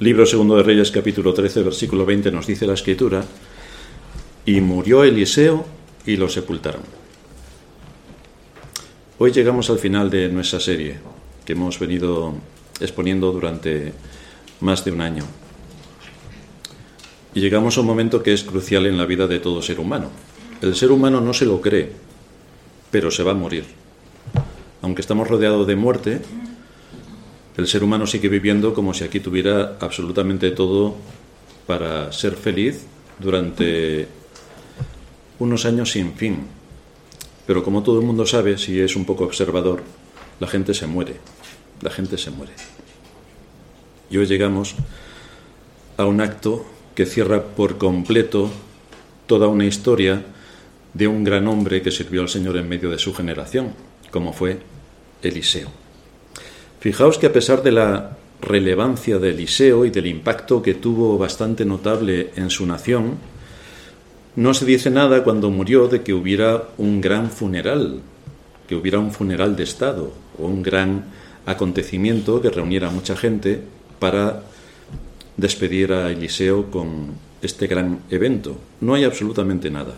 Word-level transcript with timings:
Libro 0.00 0.26
segundo 0.26 0.56
de 0.56 0.64
Reyes 0.64 0.90
capítulo 0.90 1.32
13 1.32 1.62
versículo 1.62 2.04
20 2.04 2.32
nos 2.32 2.48
dice 2.48 2.66
la 2.66 2.74
escritura, 2.74 3.24
y 4.44 4.60
murió 4.60 5.04
Eliseo 5.04 5.64
y 6.04 6.16
lo 6.16 6.28
sepultaron. 6.28 6.82
Hoy 9.18 9.30
llegamos 9.30 9.70
al 9.70 9.78
final 9.78 10.10
de 10.10 10.28
nuestra 10.30 10.58
serie 10.58 10.98
que 11.44 11.52
hemos 11.52 11.78
venido 11.78 12.34
exponiendo 12.80 13.30
durante 13.30 13.92
más 14.58 14.84
de 14.84 14.90
un 14.90 15.00
año. 15.00 15.22
Y 17.32 17.40
llegamos 17.40 17.78
a 17.78 17.82
un 17.82 17.86
momento 17.86 18.20
que 18.20 18.32
es 18.32 18.42
crucial 18.42 18.86
en 18.86 18.98
la 18.98 19.06
vida 19.06 19.28
de 19.28 19.38
todo 19.38 19.62
ser 19.62 19.78
humano. 19.78 20.10
El 20.60 20.74
ser 20.74 20.90
humano 20.90 21.20
no 21.20 21.32
se 21.32 21.46
lo 21.46 21.60
cree, 21.60 21.92
pero 22.90 23.12
se 23.12 23.22
va 23.22 23.30
a 23.30 23.36
morir. 23.36 23.64
Aunque 24.82 25.02
estamos 25.02 25.28
rodeados 25.28 25.68
de 25.68 25.76
muerte, 25.76 26.20
el 27.56 27.66
ser 27.68 27.84
humano 27.84 28.06
sigue 28.06 28.28
viviendo 28.28 28.74
como 28.74 28.94
si 28.94 29.04
aquí 29.04 29.20
tuviera 29.20 29.76
absolutamente 29.80 30.50
todo 30.50 30.96
para 31.66 32.12
ser 32.12 32.34
feliz 32.34 32.84
durante 33.18 34.08
unos 35.38 35.64
años 35.64 35.92
sin 35.92 36.14
fin. 36.14 36.46
Pero 37.46 37.62
como 37.62 37.82
todo 37.82 38.00
el 38.00 38.06
mundo 38.06 38.26
sabe, 38.26 38.58
si 38.58 38.80
es 38.80 38.96
un 38.96 39.04
poco 39.04 39.24
observador, 39.24 39.82
la 40.40 40.48
gente 40.48 40.74
se 40.74 40.86
muere. 40.86 41.16
La 41.80 41.90
gente 41.90 42.18
se 42.18 42.30
muere. 42.30 42.52
Y 44.10 44.16
hoy 44.16 44.26
llegamos 44.26 44.74
a 45.96 46.06
un 46.06 46.20
acto 46.20 46.64
que 46.94 47.06
cierra 47.06 47.42
por 47.42 47.78
completo 47.78 48.50
toda 49.26 49.48
una 49.48 49.64
historia 49.64 50.24
de 50.92 51.08
un 51.08 51.24
gran 51.24 51.46
hombre 51.48 51.82
que 51.82 51.90
sirvió 51.90 52.22
al 52.22 52.28
Señor 52.28 52.56
en 52.56 52.68
medio 52.68 52.90
de 52.90 52.98
su 52.98 53.12
generación, 53.14 53.72
como 54.10 54.32
fue 54.32 54.60
Eliseo. 55.22 55.83
Fijaos 56.84 57.16
que 57.16 57.24
a 57.24 57.32
pesar 57.32 57.62
de 57.62 57.72
la 57.72 58.18
relevancia 58.42 59.18
de 59.18 59.30
Eliseo 59.30 59.86
y 59.86 59.90
del 59.90 60.04
impacto 60.04 60.60
que 60.60 60.74
tuvo 60.74 61.16
bastante 61.16 61.64
notable 61.64 62.28
en 62.36 62.50
su 62.50 62.66
nación, 62.66 63.14
no 64.36 64.52
se 64.52 64.66
dice 64.66 64.90
nada 64.90 65.24
cuando 65.24 65.48
murió 65.48 65.88
de 65.88 66.02
que 66.02 66.12
hubiera 66.12 66.68
un 66.76 67.00
gran 67.00 67.30
funeral, 67.30 68.02
que 68.68 68.74
hubiera 68.74 68.98
un 68.98 69.12
funeral 69.12 69.56
de 69.56 69.62
Estado 69.62 70.12
o 70.38 70.46
un 70.46 70.62
gran 70.62 71.06
acontecimiento 71.46 72.42
que 72.42 72.50
reuniera 72.50 72.88
a 72.88 72.92
mucha 72.92 73.16
gente 73.16 73.62
para 73.98 74.42
despedir 75.38 75.90
a 75.90 76.10
Eliseo 76.10 76.70
con 76.70 77.14
este 77.40 77.66
gran 77.66 78.00
evento. 78.10 78.58
No 78.82 78.92
hay 78.92 79.04
absolutamente 79.04 79.70
nada. 79.70 79.94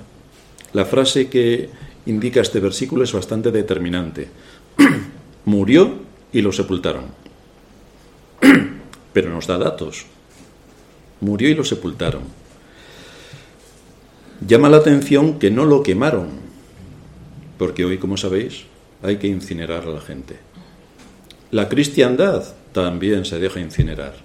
La 0.72 0.84
frase 0.84 1.28
que 1.28 1.68
indica 2.06 2.42
este 2.42 2.60
versículo 2.60 3.02
es 3.02 3.12
bastante 3.12 3.50
determinante. 3.50 4.28
Murió 5.46 6.05
y 6.36 6.42
lo 6.42 6.52
sepultaron. 6.52 7.04
Pero 9.14 9.30
nos 9.30 9.46
da 9.46 9.56
datos. 9.56 10.04
Murió 11.22 11.48
y 11.48 11.54
lo 11.54 11.64
sepultaron. 11.64 12.24
Llama 14.46 14.68
la 14.68 14.76
atención 14.76 15.38
que 15.38 15.50
no 15.50 15.64
lo 15.64 15.82
quemaron, 15.82 16.28
porque 17.56 17.86
hoy, 17.86 17.96
como 17.96 18.18
sabéis, 18.18 18.64
hay 19.02 19.16
que 19.16 19.28
incinerar 19.28 19.84
a 19.84 19.90
la 19.90 20.02
gente. 20.02 20.36
La 21.52 21.70
cristiandad 21.70 22.44
también 22.72 23.24
se 23.24 23.38
deja 23.38 23.58
incinerar, 23.58 24.16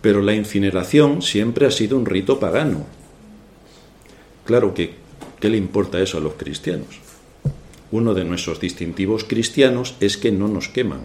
pero 0.00 0.22
la 0.22 0.34
incineración 0.34 1.22
siempre 1.22 1.66
ha 1.66 1.70
sido 1.70 1.96
un 1.96 2.06
rito 2.06 2.40
pagano. 2.40 2.84
Claro 4.44 4.74
que, 4.74 4.94
¿qué 5.38 5.48
le 5.48 5.56
importa 5.56 6.00
eso 6.00 6.18
a 6.18 6.20
los 6.20 6.32
cristianos? 6.32 7.11
Uno 7.92 8.14
de 8.14 8.24
nuestros 8.24 8.58
distintivos 8.58 9.24
cristianos 9.24 9.94
es 10.00 10.16
que 10.16 10.32
no 10.32 10.48
nos 10.48 10.68
queman. 10.68 11.02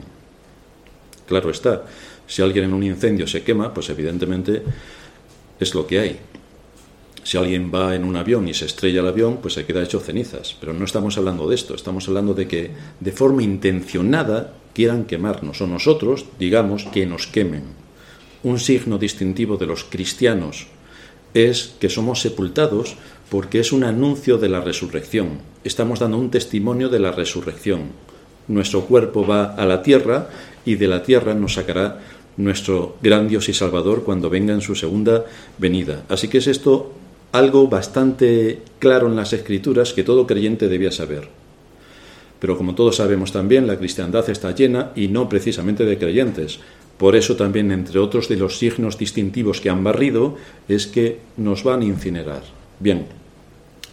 Claro 1.27 1.52
está, 1.52 1.83
si 2.25 2.41
alguien 2.41 2.66
en 2.66 2.73
un 2.73 2.83
incendio 2.83 3.27
se 3.27 3.44
quema, 3.44 3.73
pues 3.73 3.89
evidentemente 3.89 4.63
es 5.59 5.75
lo 5.75 5.85
que 5.85 5.99
hay. 5.99 6.19
Si 7.23 7.38
alguien 7.38 7.71
va 7.73 7.94
en 7.94 8.05
un 8.05 8.16
avión 8.16 8.47
y 8.47 8.53
se 8.53 8.66
estrella 8.66 9.02
el 9.02 9.07
avión, 9.07 9.39
pues 9.41 9.53
se 9.55 9.66
queda 9.66 9.83
hecho 9.83 9.99
cenizas. 9.99 10.55
Pero 10.59 10.73
no 10.73 10.85
estamos 10.85 11.17
hablando 11.17 11.49
de 11.49 11.55
esto, 11.55 11.75
estamos 11.75 12.07
hablando 12.07 12.34
de 12.34 12.47
que 12.47 12.72
de 13.01 13.12
forma 13.12 13.44
intencionada 13.44 14.53
quieran 14.73 15.06
quemarnos 15.06 15.59
o 15.59 15.67
nosotros 15.67 16.25
digamos 16.39 16.85
que 16.85 17.06
nos 17.06 17.28
quemen. 17.28 17.63
Un 18.44 18.59
signo 18.59 18.97
distintivo 18.97 19.57
de 19.57 19.66
los 19.66 19.83
cristianos 19.83 20.67
es 21.33 21.75
que 21.79 21.89
somos 21.89 22.22
sepultados 22.22 22.95
porque 23.29 23.59
es 23.59 23.71
un 23.71 23.83
anuncio 23.83 24.38
de 24.38 24.49
la 24.49 24.61
resurrección. 24.61 25.39
Estamos 25.63 25.99
dando 25.99 26.17
un 26.17 26.31
testimonio 26.31 26.89
de 26.89 26.99
la 26.99 27.11
resurrección. 27.11 27.91
Nuestro 28.47 28.85
cuerpo 28.85 29.25
va 29.27 29.55
a 29.55 29.65
la 29.65 29.81
tierra 29.81 30.29
y 30.65 30.75
de 30.75 30.88
la 30.88 31.03
tierra 31.03 31.33
nos 31.33 31.55
sacará 31.55 31.99
nuestro 32.38 32.95
gran 33.01 33.27
Dios 33.27 33.49
y 33.49 33.53
Salvador 33.53 34.03
cuando 34.03 34.29
venga 34.29 34.53
en 34.53 34.61
su 34.61 34.75
segunda 34.75 35.25
venida. 35.57 36.03
Así 36.07 36.27
que 36.29 36.38
es 36.38 36.47
esto 36.47 36.93
algo 37.33 37.67
bastante 37.67 38.61
claro 38.79 39.07
en 39.07 39.15
las 39.15 39.33
escrituras 39.33 39.91
que 39.91 40.03
todo 40.03 40.25
creyente 40.25 40.69
debía 40.69 40.91
saber. 40.91 41.27
Pero 42.39 42.57
como 42.57 42.75
todos 42.75 42.97
sabemos 42.97 43.31
también, 43.31 43.67
la 43.67 43.77
cristiandad 43.77 44.29
está 44.29 44.53
llena 44.53 44.91
y 44.95 45.07
no 45.07 45.27
precisamente 45.27 45.85
de 45.85 45.97
creyentes. 45.97 46.59
Por 46.97 47.15
eso 47.15 47.35
también, 47.35 47.71
entre 47.71 47.99
otros 47.99 48.29
de 48.29 48.38
los 48.38 48.57
signos 48.57 48.97
distintivos 48.97 49.59
que 49.59 49.69
han 49.69 49.83
barrido, 49.83 50.38
es 50.67 50.88
que 50.88 51.19
nos 51.35 51.63
van 51.63 51.81
a 51.81 51.85
incinerar. 51.85 52.56
Bien, 52.79 53.07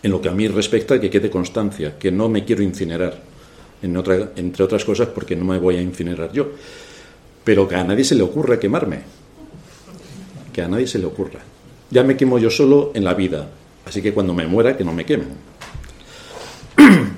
en 0.03 0.11
lo 0.11 0.21
que 0.21 0.29
a 0.29 0.33
mí 0.33 0.47
respecta, 0.49 1.01
que 1.01 1.09
quede 1.11 1.31
constancia, 1.31 1.99
que 1.99 2.13
no 2.13 2.29
me 2.29 2.45
quiero 2.45 2.63
incinerar, 2.63 3.23
entre 3.83 4.65
otras 4.65 4.85
cosas 4.85 5.09
porque 5.09 5.35
no 5.37 5.45
me 5.47 5.59
voy 5.59 5.77
a 5.77 5.83
incinerar 5.83 6.31
yo, 6.33 6.49
pero 7.43 7.67
que 7.67 7.77
a 7.77 7.85
nadie 7.85 8.05
se 8.05 8.15
le 8.15 8.23
ocurra 8.23 8.61
quemarme, 8.61 9.01
que 10.53 10.63
a 10.63 10.69
nadie 10.69 10.87
se 10.87 10.99
le 10.99 11.07
ocurra. 11.07 11.41
Ya 11.91 12.03
me 12.03 12.17
quemo 12.17 12.39
yo 12.39 12.51
solo 12.51 12.93
en 12.95 13.05
la 13.05 13.15
vida, 13.15 13.49
así 13.87 14.03
que 14.03 14.13
cuando 14.13 14.35
me 14.35 14.47
muera, 14.47 14.77
que 14.77 14.85
no 14.85 14.93
me 14.93 15.05
quemen. 15.05 15.29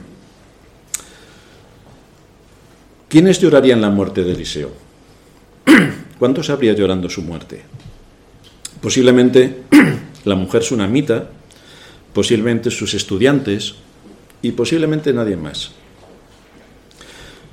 ¿Quiénes 3.09 3.41
llorarían 3.41 3.81
la 3.81 3.91
muerte 3.91 4.23
de 4.25 4.33
Eliseo? 4.33 4.71
¿Cuántos 6.19 6.51
habría 6.51 6.73
llorando 6.73 7.09
su 7.09 7.23
muerte? 7.23 7.63
Posiblemente 8.81 9.63
la 10.25 10.35
mujer 10.35 10.63
sunamita, 10.63 11.31
posiblemente 12.17 12.71
sus 12.71 12.95
estudiantes 12.95 13.75
y 14.41 14.53
posiblemente 14.53 15.13
nadie 15.13 15.37
más. 15.37 15.73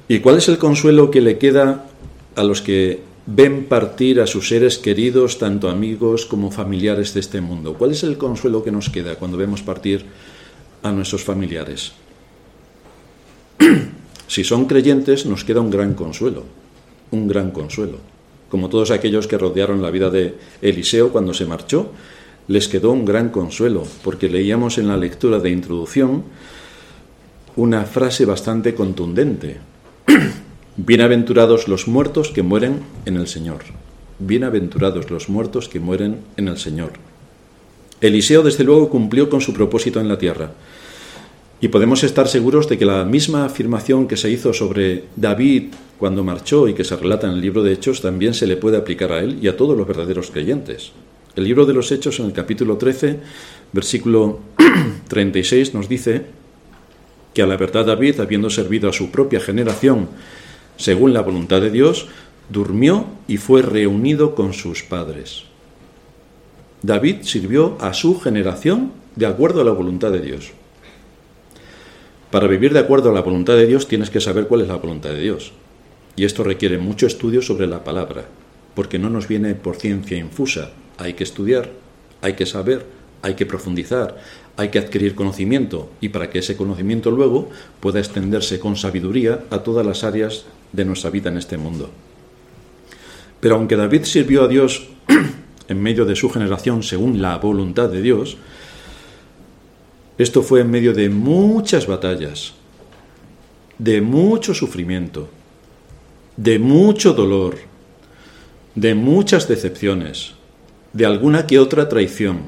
¿Y 0.07 0.19
cuál 0.19 0.38
es 0.38 0.47
el 0.47 0.57
consuelo 0.57 1.12
que 1.12 1.19
le 1.19 1.38
queda 1.38 1.84
a 2.38 2.44
los 2.46 2.62
que 2.62 3.01
ven 3.25 3.66
partir 3.66 4.22
a 4.22 4.25
sus 4.25 4.47
seres 4.47 4.78
queridos, 4.78 5.38
tanto 5.38 5.69
amigos 5.69 6.25
como 6.25 6.50
familiares 6.50 7.13
de 7.13 7.19
este 7.19 7.41
mundo? 7.41 7.74
¿Cuál 7.74 7.91
es 7.91 8.03
el 8.03 8.18
consuelo 8.18 8.63
que 8.63 8.72
nos 8.72 8.90
queda 8.90 9.16
cuando 9.16 9.35
vemos 9.35 9.62
partir 9.62 10.06
a 10.81 10.94
nuestros 10.94 11.25
familiares? 11.25 11.91
si 14.28 14.45
son 14.45 14.63
creyentes, 14.63 15.25
nos 15.25 15.44
queda 15.44 15.59
un 15.59 15.72
gran 15.72 15.94
consuelo, 15.94 16.45
un 17.12 17.28
gran 17.28 17.51
consuelo. 17.51 17.97
Como 18.47 18.69
todos 18.69 18.91
aquellos 18.91 19.28
que 19.28 19.38
rodearon 19.38 19.81
la 19.81 19.91
vida 19.91 20.09
de 20.09 20.35
Eliseo 20.62 21.12
cuando 21.12 21.34
se 21.34 21.45
marchó, 21.45 21.91
les 22.48 22.68
quedó 22.68 22.92
un 22.92 23.06
gran 23.06 23.30
consuelo, 23.30 23.84
porque 24.04 24.30
leíamos 24.30 24.78
en 24.78 24.88
la 24.88 24.98
lectura 24.98 25.40
de 25.40 25.50
introducción 25.50 26.24
una 27.56 27.84
frase 27.86 28.26
bastante 28.26 28.74
contundente. 28.74 29.58
Bienaventurados 30.78 31.68
los 31.68 31.88
muertos 31.88 32.31
que 32.31 32.44
mueren 32.44 32.81
en 33.06 33.18
el 33.18 33.28
Señor. 33.28 33.62
Bienaventurados 34.20 35.09
los 35.12 35.30
muertos 35.30 35.70
que 35.70 35.80
mueren 35.80 36.18
en 36.38 36.48
el 36.48 36.58
Señor. 36.58 36.94
Eliseo, 38.02 38.44
desde 38.44 38.64
luego, 38.64 38.90
cumplió 38.90 39.30
con 39.30 39.40
su 39.40 39.54
propósito 39.54 40.00
en 40.02 40.08
la 40.08 40.18
tierra. 40.18 40.52
Y 41.62 41.70
podemos 41.70 42.04
estar 42.04 42.28
seguros 42.28 42.68
de 42.68 42.78
que 42.78 42.86
la 42.86 43.06
misma 43.06 43.46
afirmación 43.46 44.08
que 44.08 44.18
se 44.18 44.30
hizo 44.30 44.52
sobre 44.52 45.06
David 45.16 45.72
cuando 45.98 46.24
marchó 46.24 46.68
y 46.68 46.74
que 46.74 46.84
se 46.84 46.98
relata 46.98 47.28
en 47.28 47.34
el 47.34 47.42
libro 47.42 47.64
de 47.64 47.72
Hechos 47.72 48.02
también 48.02 48.34
se 48.34 48.48
le 48.48 48.58
puede 48.58 48.75
aplicar 48.75 49.14
a 49.14 49.20
él 49.20 49.38
y 49.42 49.48
a 49.48 49.56
todos 49.56 49.78
los 49.78 49.88
verdaderos 49.88 50.31
creyentes. 50.31 50.92
El 51.35 51.45
libro 51.45 51.65
de 51.65 51.74
los 51.74 51.91
Hechos, 51.91 52.19
en 52.19 52.27
el 52.27 52.33
capítulo 52.33 52.77
13, 52.77 53.19
versículo 53.71 54.39
36, 55.07 55.74
nos 55.74 55.89
dice 55.89 56.27
que 57.33 57.41
a 57.41 57.47
la 57.47 57.57
verdad 57.57 57.88
David, 57.88 58.19
habiendo 58.19 58.51
servido 58.51 58.88
a 58.88 58.94
su 58.94 59.09
propia 59.09 59.39
generación 59.39 60.09
según 60.77 61.12
la 61.12 61.21
voluntad 61.21 61.59
de 61.59 61.71
Dios, 61.71 62.07
durmió 62.50 63.07
y 63.27 63.38
fue 63.38 63.63
reunido 63.63 64.35
con 64.35 64.53
sus 64.53 64.83
padres. 64.83 65.45
David 66.83 67.24
sirvió 67.24 67.77
a 67.81 67.94
su 67.94 68.19
generación 68.19 68.91
de 69.15 69.25
acuerdo 69.25 69.62
a 69.62 69.65
la 69.65 69.71
voluntad 69.71 70.12
de 70.12 70.21
Dios. 70.21 70.51
Para 72.30 72.47
vivir 72.47 72.74
de 72.74 72.80
acuerdo 72.80 73.09
a 73.09 73.13
la 73.13 73.21
voluntad 73.21 73.56
de 73.56 73.65
Dios 73.65 73.88
tienes 73.88 74.12
que 74.12 74.21
saber 74.21 74.47
cuál 74.47 74.62
es 74.62 74.68
la 74.68 74.75
voluntad 74.75 75.09
de 75.09 75.21
Dios. 75.21 75.51
Y 76.15 76.25
esto 76.25 76.44
requiere 76.44 76.77
mucho 76.77 77.07
estudio 77.07 77.41
sobre 77.41 77.65
la 77.65 77.83
palabra, 77.83 78.25
porque 78.75 79.00
no 79.00 79.09
nos 79.09 79.27
viene 79.27 79.56
por 79.56 79.77
ciencia 79.77 80.18
infusa, 80.18 80.71
hay 81.04 81.14
que 81.14 81.26
estudiar, 81.26 81.70
hay 82.22 82.34
que 82.34 82.46
saber, 82.46 82.86
hay 83.22 83.36
que 83.36 83.46
profundizar, 83.46 84.18
hay 84.56 84.70
que 84.70 84.80
adquirir 84.80 85.16
conocimiento 85.16 85.90
y 86.00 86.10
para 86.10 86.30
que 86.30 86.40
ese 86.40 86.56
conocimiento 86.56 87.12
luego 87.12 87.50
pueda 87.82 88.00
extenderse 88.00 88.58
con 88.58 88.78
sabiduría 88.78 89.44
a 89.50 89.60
todas 89.60 89.86
las 89.86 90.06
áreas 90.06 90.46
de 90.72 90.86
nuestra 90.86 91.10
vida 91.10 91.30
en 91.30 91.38
este 91.38 91.58
mundo. 91.58 91.90
Pero 93.42 93.56
aunque 93.56 93.76
David 93.76 94.04
sirvió 94.06 94.44
a 94.44 94.48
Dios 94.48 94.88
en 95.68 95.82
medio 95.82 96.06
de 96.06 96.16
su 96.16 96.30
generación 96.30 96.84
según 96.84 97.22
la 97.22 97.38
voluntad 97.38 97.90
de 97.90 98.02
Dios, 98.02 98.38
esto 100.18 100.42
fue 100.42 100.62
en 100.62 100.72
medio 100.72 100.94
de 100.94 101.10
muchas 101.10 101.86
batallas, 101.86 102.54
de 103.78 104.00
mucho 104.00 104.54
sufrimiento, 104.54 105.28
de 106.38 106.60
mucho 106.60 107.12
dolor, 107.14 107.58
de 108.76 108.96
muchas 108.96 109.50
decepciones, 109.50 110.36
de 110.94 111.06
alguna 111.06 111.48
que 111.48 111.60
otra 111.60 111.90
traición, 111.90 112.42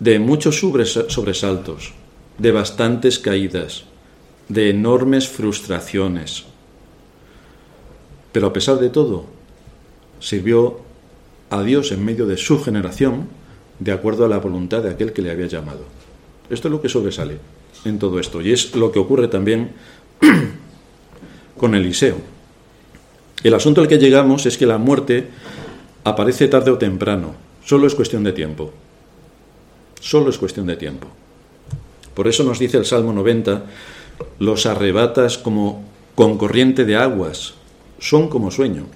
de 0.00 0.18
muchos 0.18 0.58
sobresaltos, 0.58 1.92
de 2.36 2.52
bastantes 2.52 3.18
caídas, 3.18 3.84
de 4.48 4.70
enormes 4.70 5.28
frustraciones. 5.28 6.44
Pero 8.32 8.48
a 8.48 8.52
pesar 8.52 8.78
de 8.78 8.90
todo, 8.90 9.26
sirvió 10.20 10.80
a 11.50 11.62
Dios 11.62 11.92
en 11.92 12.04
medio 12.04 12.26
de 12.26 12.36
su 12.36 12.62
generación 12.62 13.28
de 13.78 13.92
acuerdo 13.92 14.24
a 14.24 14.28
la 14.28 14.38
voluntad 14.38 14.82
de 14.82 14.90
aquel 14.90 15.12
que 15.12 15.22
le 15.22 15.30
había 15.30 15.46
llamado. 15.46 15.84
Esto 16.50 16.68
es 16.68 16.72
lo 16.72 16.82
que 16.82 16.88
sobresale 16.88 17.38
en 17.84 17.98
todo 17.98 18.18
esto 18.18 18.40
y 18.40 18.52
es 18.52 18.74
lo 18.74 18.90
que 18.90 18.98
ocurre 18.98 19.28
también 19.28 19.72
con 21.56 21.74
Eliseo. 21.74 22.16
El 23.42 23.54
asunto 23.54 23.80
al 23.80 23.88
que 23.88 23.98
llegamos 23.98 24.46
es 24.46 24.58
que 24.58 24.66
la 24.66 24.78
muerte 24.78 25.28
aparece 26.04 26.48
tarde 26.48 26.70
o 26.70 26.78
temprano, 26.78 27.34
solo 27.64 27.86
es 27.86 27.94
cuestión 27.94 28.24
de 28.24 28.32
tiempo. 28.32 28.72
Solo 30.00 30.30
es 30.30 30.38
cuestión 30.38 30.66
de 30.66 30.76
tiempo. 30.76 31.08
Por 32.14 32.28
eso 32.28 32.44
nos 32.44 32.58
dice 32.58 32.78
el 32.78 32.86
Salmo 32.86 33.12
90, 33.12 33.64
los 34.38 34.66
arrebatas 34.66 35.38
como 35.38 35.84
con 36.14 36.38
corriente 36.38 36.84
de 36.84 36.96
aguas, 36.96 37.54
son 38.00 38.28
como 38.28 38.50
sueño, 38.50 38.86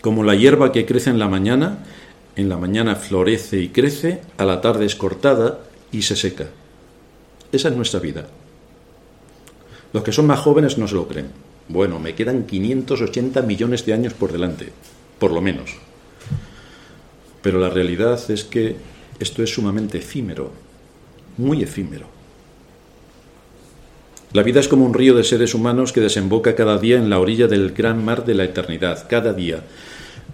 como 0.00 0.24
la 0.24 0.34
hierba 0.34 0.72
que 0.72 0.86
crece 0.86 1.10
en 1.10 1.18
la 1.18 1.28
mañana, 1.28 1.84
en 2.36 2.48
la 2.48 2.56
mañana 2.56 2.96
florece 2.96 3.60
y 3.60 3.68
crece, 3.68 4.22
a 4.38 4.44
la 4.44 4.60
tarde 4.60 4.86
es 4.86 4.94
cortada 4.94 5.60
y 5.92 6.02
se 6.02 6.16
seca. 6.16 6.46
Esa 7.52 7.68
es 7.68 7.76
nuestra 7.76 8.00
vida. 8.00 8.28
Los 9.92 10.02
que 10.02 10.12
son 10.12 10.26
más 10.26 10.40
jóvenes 10.40 10.78
no 10.78 10.86
se 10.86 10.94
lo 10.94 11.08
creen. 11.08 11.28
Bueno, 11.68 11.98
me 11.98 12.14
quedan 12.14 12.44
580 12.44 13.42
millones 13.42 13.84
de 13.84 13.92
años 13.92 14.14
por 14.14 14.32
delante, 14.32 14.72
por 15.18 15.32
lo 15.32 15.40
menos. 15.40 15.76
Pero 17.42 17.58
la 17.58 17.70
realidad 17.70 18.30
es 18.30 18.44
que 18.44 18.76
esto 19.18 19.42
es 19.42 19.50
sumamente 19.50 19.98
efímero, 19.98 20.50
muy 21.36 21.62
efímero. 21.62 22.06
La 24.32 24.42
vida 24.42 24.60
es 24.60 24.68
como 24.68 24.84
un 24.84 24.94
río 24.94 25.14
de 25.14 25.24
seres 25.24 25.54
humanos 25.54 25.92
que 25.92 26.00
desemboca 26.00 26.54
cada 26.54 26.78
día 26.78 26.98
en 26.98 27.10
la 27.10 27.18
orilla 27.18 27.48
del 27.48 27.72
gran 27.72 28.04
mar 28.04 28.24
de 28.24 28.34
la 28.34 28.44
eternidad, 28.44 29.08
cada 29.08 29.32
día. 29.32 29.64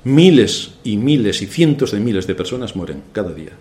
Miles 0.04 0.72
y 0.84 0.98
miles 0.98 1.40
y 1.40 1.46
cientos 1.46 1.92
de 1.92 2.00
miles 2.00 2.26
de 2.26 2.34
personas 2.34 2.76
mueren 2.76 3.02
cada 3.12 3.32
día. 3.32 3.52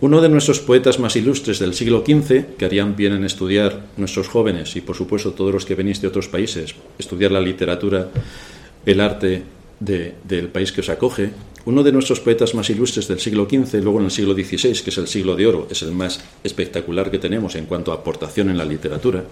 Uno 0.00 0.20
de 0.20 0.28
nuestros 0.28 0.58
poetas 0.58 0.98
más 0.98 1.14
ilustres 1.14 1.60
del 1.60 1.74
siglo 1.74 2.02
XV, 2.04 2.56
que 2.58 2.64
harían 2.64 2.96
bien 2.96 3.12
en 3.12 3.24
estudiar 3.24 3.86
nuestros 3.96 4.26
jóvenes 4.28 4.74
y 4.74 4.80
por 4.80 4.96
supuesto 4.96 5.32
todos 5.32 5.54
los 5.54 5.64
que 5.64 5.76
venís 5.76 6.02
de 6.02 6.08
otros 6.08 6.26
países, 6.26 6.74
estudiar 6.98 7.30
la 7.30 7.40
literatura, 7.40 8.08
el 8.84 9.00
arte 9.00 9.44
del 9.84 10.48
país 10.48 10.72
que 10.72 10.80
os 10.80 10.88
acoge, 10.88 11.30
uno 11.66 11.82
de 11.82 11.92
nuestros 11.92 12.20
poetas 12.20 12.54
más 12.54 12.68
ilustres 12.70 13.08
del 13.08 13.20
siglo 13.20 13.46
XV, 13.48 13.82
luego 13.82 13.98
en 13.98 14.06
el 14.06 14.10
siglo 14.10 14.34
XVI, 14.34 14.82
que 14.82 14.90
es 14.90 14.98
el 14.98 15.08
siglo 15.08 15.34
de 15.34 15.46
oro, 15.46 15.66
es 15.70 15.82
el 15.82 15.92
más 15.92 16.20
espectacular 16.42 17.10
que 17.10 17.18
tenemos 17.18 17.54
en 17.56 17.66
cuanto 17.66 17.92
a 17.92 17.96
aportación 17.96 18.50
en 18.50 18.58
la 18.58 18.64
literatura, 18.64 19.24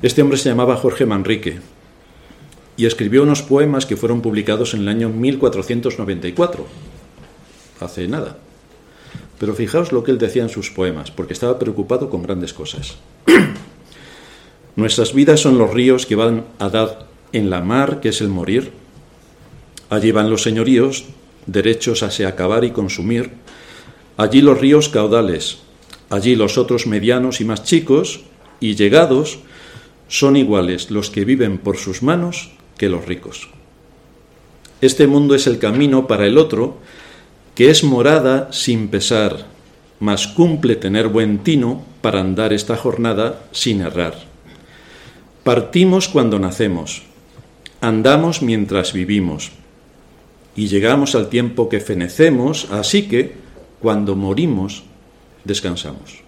este 0.00 0.22
hombre 0.22 0.38
se 0.38 0.48
llamaba 0.48 0.76
Jorge 0.76 1.06
Manrique 1.06 1.58
y 2.76 2.86
escribió 2.86 3.24
unos 3.24 3.42
poemas 3.42 3.84
que 3.84 3.96
fueron 3.96 4.20
publicados 4.20 4.74
en 4.74 4.82
el 4.82 4.88
año 4.88 5.08
1494, 5.08 6.66
hace 7.80 8.06
nada. 8.06 8.38
Pero 9.40 9.54
fijaos 9.54 9.90
lo 9.90 10.04
que 10.04 10.12
él 10.12 10.18
decía 10.18 10.44
en 10.44 10.50
sus 10.50 10.70
poemas, 10.70 11.10
porque 11.10 11.32
estaba 11.32 11.58
preocupado 11.58 12.10
con 12.10 12.22
grandes 12.22 12.52
cosas. 12.52 12.98
Nuestras 14.76 15.12
vidas 15.12 15.40
son 15.40 15.58
los 15.58 15.74
ríos 15.74 16.06
que 16.06 16.14
van 16.14 16.44
a 16.60 16.68
dar 16.68 17.08
en 17.32 17.50
la 17.50 17.60
mar, 17.60 17.98
que 18.00 18.10
es 18.10 18.20
el 18.20 18.28
morir, 18.28 18.70
Allí 19.90 20.12
van 20.12 20.30
los 20.30 20.42
señoríos, 20.42 21.04
derechos 21.46 22.02
a 22.02 22.10
se 22.10 22.26
acabar 22.26 22.64
y 22.64 22.70
consumir. 22.70 23.32
Allí 24.16 24.42
los 24.42 24.60
ríos 24.60 24.88
caudales, 24.88 25.58
allí 26.10 26.36
los 26.36 26.58
otros 26.58 26.86
medianos 26.86 27.40
y 27.40 27.44
más 27.44 27.64
chicos, 27.64 28.20
y 28.60 28.74
llegados, 28.74 29.38
son 30.08 30.36
iguales 30.36 30.90
los 30.90 31.10
que 31.10 31.24
viven 31.24 31.58
por 31.58 31.76
sus 31.76 32.02
manos 32.02 32.50
que 32.76 32.88
los 32.88 33.06
ricos. 33.06 33.48
Este 34.80 35.06
mundo 35.06 35.34
es 35.34 35.46
el 35.46 35.58
camino 35.58 36.06
para 36.06 36.26
el 36.26 36.38
otro, 36.38 36.78
que 37.54 37.70
es 37.70 37.82
morada 37.82 38.52
sin 38.52 38.88
pesar, 38.88 39.46
mas 40.00 40.28
cumple 40.28 40.76
tener 40.76 41.08
buen 41.08 41.38
tino 41.38 41.84
para 42.00 42.20
andar 42.20 42.52
esta 42.52 42.76
jornada 42.76 43.46
sin 43.52 43.80
errar. 43.80 44.14
Partimos 45.42 46.08
cuando 46.08 46.38
nacemos, 46.38 47.02
andamos 47.80 48.42
mientras 48.42 48.92
vivimos, 48.92 49.50
y 50.58 50.66
llegamos 50.66 51.14
al 51.14 51.28
tiempo 51.28 51.68
que 51.68 51.78
fenecemos, 51.78 52.66
así 52.72 53.06
que 53.06 53.32
cuando 53.78 54.16
morimos 54.16 54.82
descansamos. 55.44 56.18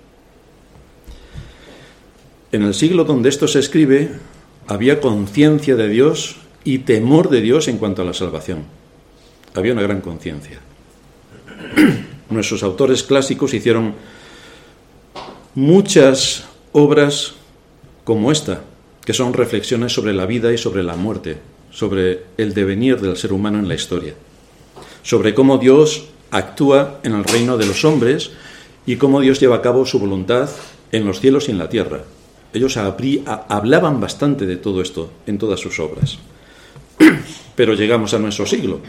En 2.52 2.62
el 2.62 2.74
siglo 2.74 3.02
donde 3.02 3.28
esto 3.28 3.48
se 3.48 3.58
escribe 3.58 4.08
había 4.68 5.00
conciencia 5.00 5.74
de 5.74 5.88
Dios 5.88 6.36
y 6.62 6.78
temor 6.78 7.28
de 7.28 7.40
Dios 7.40 7.66
en 7.66 7.78
cuanto 7.78 8.02
a 8.02 8.04
la 8.04 8.14
salvación. 8.14 8.66
Había 9.56 9.72
una 9.72 9.82
gran 9.82 10.00
conciencia. 10.00 10.60
Nuestros 12.30 12.62
autores 12.62 13.02
clásicos 13.02 13.52
hicieron 13.52 13.94
muchas 15.56 16.44
obras 16.70 17.34
como 18.04 18.30
esta, 18.30 18.62
que 19.04 19.12
son 19.12 19.32
reflexiones 19.32 19.92
sobre 19.92 20.14
la 20.14 20.26
vida 20.26 20.52
y 20.52 20.58
sobre 20.58 20.84
la 20.84 20.94
muerte, 20.94 21.38
sobre 21.70 22.24
el 22.36 22.54
devenir 22.54 23.00
del 23.00 23.16
ser 23.16 23.32
humano 23.32 23.58
en 23.58 23.68
la 23.68 23.74
historia, 23.74 24.14
sobre 25.02 25.34
cómo 25.34 25.58
Dios 25.58 26.06
actúa 26.30 27.00
en 27.02 27.14
el 27.14 27.24
reino 27.24 27.56
de 27.56 27.66
los 27.66 27.84
hombres 27.84 28.30
y 28.86 28.96
cómo 28.96 29.20
Dios 29.20 29.40
lleva 29.40 29.56
a 29.56 29.62
cabo 29.62 29.86
su 29.86 29.98
voluntad 29.98 30.48
en 30.92 31.04
los 31.04 31.20
cielos 31.20 31.48
y 31.48 31.52
en 31.52 31.58
la 31.58 31.68
tierra. 31.68 32.02
Ellos 32.52 32.76
hablaban 32.76 34.00
bastante 34.00 34.46
de 34.46 34.56
todo 34.56 34.82
esto 34.82 35.10
en 35.26 35.38
todas 35.38 35.60
sus 35.60 35.78
obras. 35.78 36.18
Pero 37.54 37.74
llegamos 37.74 38.12
a 38.14 38.18
nuestro 38.18 38.46
siglo. 38.46 38.80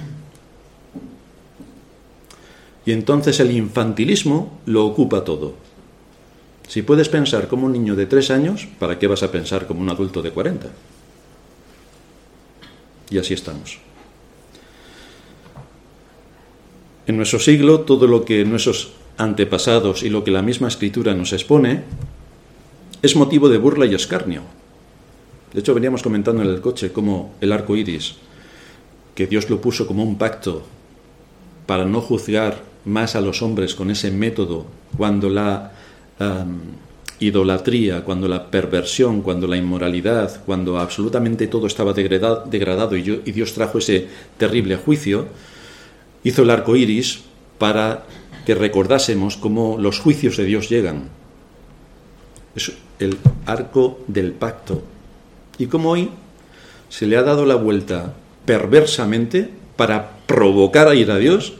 Y 2.86 2.91
entonces 2.91 3.39
el 3.39 3.51
infantilismo 3.51 4.60
lo 4.65 4.86
ocupa 4.86 5.24
todo. 5.24 5.53
Si 6.67 6.82
puedes 6.82 7.10
pensar 7.10 7.48
como 7.48 7.67
un 7.67 7.74
niño 7.74 7.96
de 7.96 8.08
tres 8.08 8.32
años, 8.32 8.67
¿para 8.79 8.98
qué 8.98 9.05
vas 9.05 9.22
a 9.22 9.32
pensar 9.32 9.67
como 9.67 9.82
un 9.82 9.89
adulto 9.89 10.22
de 10.22 10.32
cuarenta? 10.32 10.70
Y 13.12 13.20
así 13.20 13.34
estamos. 13.34 13.77
En 17.06 17.18
nuestro 17.18 17.39
siglo, 17.39 17.82
todo 17.82 18.08
lo 18.08 18.24
que 18.25 18.46
nuestros 18.46 18.94
antepasados 19.18 20.01
y 20.03 20.10
lo 20.10 20.24
que 20.24 20.32
la 20.32 20.41
misma 20.41 20.70
escritura 20.70 21.13
nos 21.13 21.34
expone 21.34 21.84
es 23.01 23.15
motivo 23.15 23.50
de 23.50 23.58
burla 23.58 23.86
y 23.86 23.94
escarnio. 23.94 24.44
De 25.53 25.60
hecho, 25.60 25.74
veníamos 25.74 26.01
comentando 26.01 26.41
en 26.41 26.50
el 26.50 26.62
coche 26.62 26.91
cómo 26.91 27.34
el 27.41 27.51
arco 27.51 27.75
iris, 27.75 28.15
que 29.13 29.27
Dios 29.27 29.50
lo 29.50 29.60
puso 29.60 29.86
como 29.86 30.03
un 30.03 30.18
pacto 30.18 30.63
para 31.65 31.86
no 31.86 32.00
juzgar 32.00 32.63
más 32.86 33.15
a 33.15 33.22
los 33.22 33.41
hombres 33.41 33.75
con 33.75 33.91
ese 33.91 34.10
método, 34.12 34.65
cuando 34.98 35.30
la 35.30 35.74
idolatría, 37.22 38.04
cuando 38.04 38.28
la 38.28 38.50
perversión, 38.50 39.22
cuando 39.22 39.48
la 39.48 39.56
inmoralidad, 39.56 40.44
cuando 40.44 40.80
absolutamente 40.80 41.48
todo 41.48 41.68
estaba 41.68 41.94
degradado 41.94 42.98
y, 42.98 43.01
Dios 43.04 43.54
trajo 43.54 43.78
ese 43.78 44.08
terrible 44.38 44.75
juicio, 44.75 45.28
hizo 46.24 46.42
el 46.42 46.50
arco 46.50 46.75
iris 46.75 47.22
para 47.60 48.06
que 48.46 48.56
recordásemos 48.56 49.38
cómo 49.38 49.78
los 49.78 50.00
juicios 50.00 50.36
de 50.36 50.46
Dios 50.46 50.68
llegan. 50.68 51.10
Es 52.56 52.74
el 52.98 53.18
arco 53.46 54.00
del 54.08 54.32
pacto. 54.32 54.82
Y 55.60 55.68
como 55.68 55.92
hoy 55.92 56.10
se 56.90 57.06
le 57.06 57.18
ha 57.18 57.24
dado 57.24 57.46
la 57.46 57.56
vuelta 57.56 58.16
perversamente 58.46 59.48
para 59.75 60.18
provocar 60.25 60.88
a 60.88 60.96
ir 60.96 61.12
a 61.12 61.20
Dios 61.20 61.54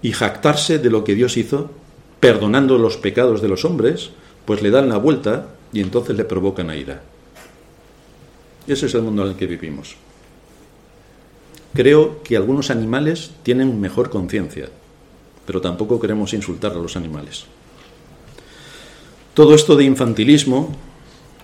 y 0.00 0.12
jactarse 0.12 0.78
de 0.78 0.90
lo 0.90 1.02
que 1.02 1.16
Dios 1.16 1.36
hizo, 1.36 1.72
perdonando 2.20 2.78
los 2.78 2.96
pecados 2.96 3.42
de 3.42 3.48
los 3.48 3.64
hombres, 3.64 4.10
pues 4.46 4.62
le 4.62 4.70
dan 4.70 4.88
la 4.88 4.96
vuelta 4.96 5.48
y 5.72 5.80
entonces 5.80 6.16
le 6.16 6.24
provocan 6.24 6.70
a 6.70 6.76
ira. 6.76 7.02
Ese 8.66 8.86
es 8.86 8.94
el 8.94 9.02
mundo 9.02 9.22
en 9.22 9.28
el 9.30 9.36
que 9.36 9.46
vivimos. 9.46 9.96
Creo 11.74 12.22
que 12.22 12.36
algunos 12.36 12.70
animales 12.70 13.32
tienen 13.42 13.80
mejor 13.80 14.08
conciencia, 14.08 14.70
pero 15.44 15.60
tampoco 15.60 16.00
queremos 16.00 16.32
insultar 16.32 16.72
a 16.72 16.76
los 16.76 16.96
animales. 16.96 17.44
Todo 19.34 19.54
esto 19.54 19.76
de 19.76 19.84
infantilismo 19.84 20.74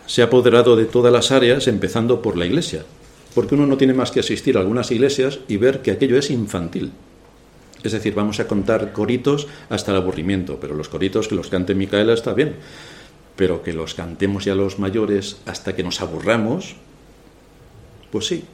se 0.06 0.22
ha 0.22 0.26
apoderado 0.26 0.76
de 0.76 0.86
todas 0.86 1.12
las 1.12 1.30
áreas, 1.30 1.68
empezando 1.68 2.22
por 2.22 2.38
la 2.38 2.46
Iglesia. 2.46 2.84
porque 3.34 3.54
uno 3.54 3.66
no 3.66 3.78
tiene 3.78 3.94
más 3.94 4.10
que 4.10 4.20
asistir 4.20 4.56
a 4.56 4.60
algunas 4.60 4.90
iglesias 4.90 5.38
y 5.48 5.56
ver 5.56 5.80
que 5.80 5.90
aquello 5.90 6.18
es 6.18 6.30
infantil. 6.30 6.92
Es 7.82 7.92
decir, 7.92 8.14
vamos 8.14 8.40
a 8.40 8.46
contar 8.46 8.92
coritos 8.92 9.48
hasta 9.68 9.90
el 9.90 9.98
aburrimiento, 9.98 10.58
pero 10.60 10.74
los 10.74 10.88
coritos 10.88 11.28
que 11.28 11.34
los 11.34 11.48
cante 11.48 11.74
Micaela 11.74 12.12
está 12.12 12.32
bien, 12.34 12.56
pero 13.36 13.62
que 13.62 13.72
los 13.72 13.94
cantemos 13.94 14.44
ya 14.44 14.54
los 14.54 14.78
mayores 14.78 15.38
hasta 15.46 15.74
que 15.74 15.82
nos 15.82 16.00
aburramos, 16.00 16.76
pues 18.10 18.26
sí. 18.26 18.44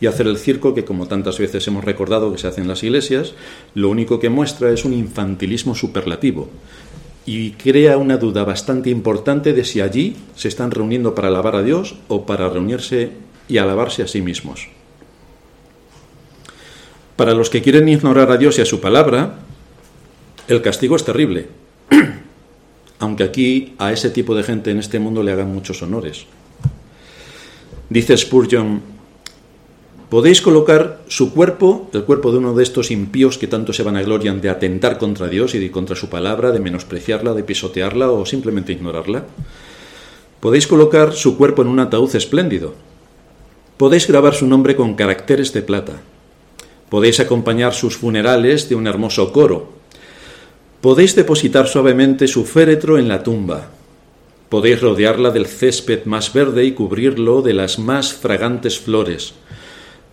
Y 0.00 0.06
hacer 0.06 0.26
el 0.26 0.38
circo 0.38 0.74
que, 0.74 0.84
como 0.84 1.08
tantas 1.08 1.38
veces 1.38 1.66
hemos 1.68 1.84
recordado 1.84 2.30
que 2.30 2.38
se 2.38 2.46
hace 2.46 2.60
en 2.60 2.68
las 2.68 2.82
iglesias, 2.82 3.32
lo 3.74 3.88
único 3.88 4.20
que 4.20 4.28
muestra 4.28 4.70
es 4.70 4.84
un 4.84 4.92
infantilismo 4.92 5.74
superlativo 5.74 6.50
y 7.26 7.52
crea 7.52 7.98
una 7.98 8.18
duda 8.18 8.44
bastante 8.44 8.88
importante 8.88 9.52
de 9.52 9.64
si 9.64 9.80
allí 9.80 10.16
se 10.36 10.48
están 10.48 10.70
reuniendo 10.70 11.14
para 11.14 11.28
alabar 11.28 11.56
a 11.56 11.62
Dios 11.62 11.96
o 12.08 12.24
para 12.24 12.48
reunirse 12.48 13.10
y 13.48 13.58
alabarse 13.58 14.02
a 14.02 14.08
sí 14.08 14.22
mismos. 14.22 14.68
Para 17.16 17.32
los 17.32 17.48
que 17.48 17.62
quieren 17.62 17.88
ignorar 17.88 18.30
a 18.30 18.36
Dios 18.36 18.58
y 18.58 18.62
a 18.62 18.66
su 18.66 18.80
palabra, 18.80 19.38
el 20.48 20.60
castigo 20.60 20.96
es 20.96 21.04
terrible, 21.04 21.48
aunque 22.98 23.24
aquí 23.24 23.74
a 23.78 23.92
ese 23.92 24.10
tipo 24.10 24.34
de 24.34 24.42
gente 24.42 24.70
en 24.70 24.78
este 24.78 24.98
mundo 24.98 25.22
le 25.22 25.32
hagan 25.32 25.52
muchos 25.52 25.82
honores. 25.82 26.26
Dice 27.88 28.16
Spurgeon, 28.16 28.82
podéis 30.10 30.42
colocar 30.42 31.00
su 31.08 31.32
cuerpo, 31.32 31.88
el 31.94 32.04
cuerpo 32.04 32.32
de 32.32 32.38
uno 32.38 32.52
de 32.52 32.62
estos 32.62 32.90
impíos 32.90 33.38
que 33.38 33.46
tanto 33.46 33.72
se 33.72 33.82
van 33.82 33.96
a 33.96 34.00
vanaglorian 34.00 34.42
de 34.42 34.50
atentar 34.50 34.98
contra 34.98 35.28
Dios 35.28 35.54
y 35.54 35.58
de 35.58 35.70
contra 35.70 35.96
su 35.96 36.10
palabra, 36.10 36.52
de 36.52 36.60
menospreciarla, 36.60 37.32
de 37.32 37.44
pisotearla 37.44 38.10
o 38.10 38.26
simplemente 38.26 38.72
ignorarla. 38.72 39.24
Podéis 40.40 40.66
colocar 40.66 41.14
su 41.14 41.38
cuerpo 41.38 41.62
en 41.62 41.68
un 41.68 41.80
ataúd 41.80 42.14
espléndido. 42.14 42.74
Podéis 43.78 44.06
grabar 44.06 44.34
su 44.34 44.46
nombre 44.46 44.76
con 44.76 44.94
caracteres 44.94 45.52
de 45.54 45.62
plata. 45.62 46.02
Podéis 46.88 47.20
acompañar 47.20 47.74
sus 47.74 47.96
funerales 47.96 48.68
de 48.68 48.74
un 48.74 48.86
hermoso 48.86 49.32
coro. 49.32 49.72
Podéis 50.80 51.16
depositar 51.16 51.66
suavemente 51.66 52.28
su 52.28 52.44
féretro 52.44 52.98
en 52.98 53.08
la 53.08 53.22
tumba. 53.22 53.70
Podéis 54.48 54.80
rodearla 54.80 55.30
del 55.30 55.46
césped 55.46 56.04
más 56.04 56.32
verde 56.32 56.64
y 56.64 56.72
cubrirlo 56.72 57.42
de 57.42 57.54
las 57.54 57.78
más 57.78 58.12
fragantes 58.14 58.78
flores 58.78 59.34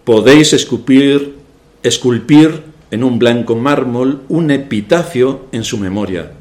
podéis 0.03 0.53
esculpir, 0.53 1.35
esculpir 1.81 2.63
en 2.91 3.03
un 3.03 3.19
blanco 3.19 3.55
mármol 3.55 4.23
un 4.27 4.51
epitafio 4.51 5.45
en 5.51 5.63
su 5.63 5.77
memoria. 5.77 6.31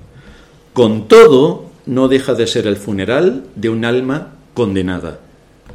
Con 0.72 1.08
todo, 1.08 1.70
no 1.86 2.08
deja 2.08 2.34
de 2.34 2.46
ser 2.46 2.66
el 2.66 2.76
funeral 2.76 3.44
de 3.54 3.68
un 3.68 3.84
alma 3.84 4.34
condenada, 4.54 5.20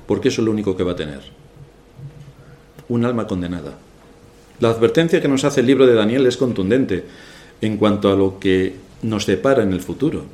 porque 0.06 0.30
eso 0.30 0.42
es 0.42 0.46
lo 0.46 0.52
único 0.52 0.76
que 0.76 0.84
va 0.84 0.94
a 0.94 0.96
tener. 0.96 1.22
Un 2.90 3.06
alma 3.06 3.28
condenada. 3.28 3.78
La 4.60 4.70
advertencia 4.70 5.22
que 5.22 5.28
nos 5.28 5.44
hace 5.44 5.62
el 5.62 5.68
libro 5.68 5.86
de 5.86 5.94
Daniel 5.94 6.26
es 6.26 6.38
contundente 6.38 7.04
en 7.62 7.78
cuanto 7.78 8.12
a 8.12 8.16
lo 8.16 8.40
que 8.40 8.76
nos 9.04 9.26
depara 9.26 9.64
en 9.64 9.74
el 9.74 9.82
futuro. 9.82 10.26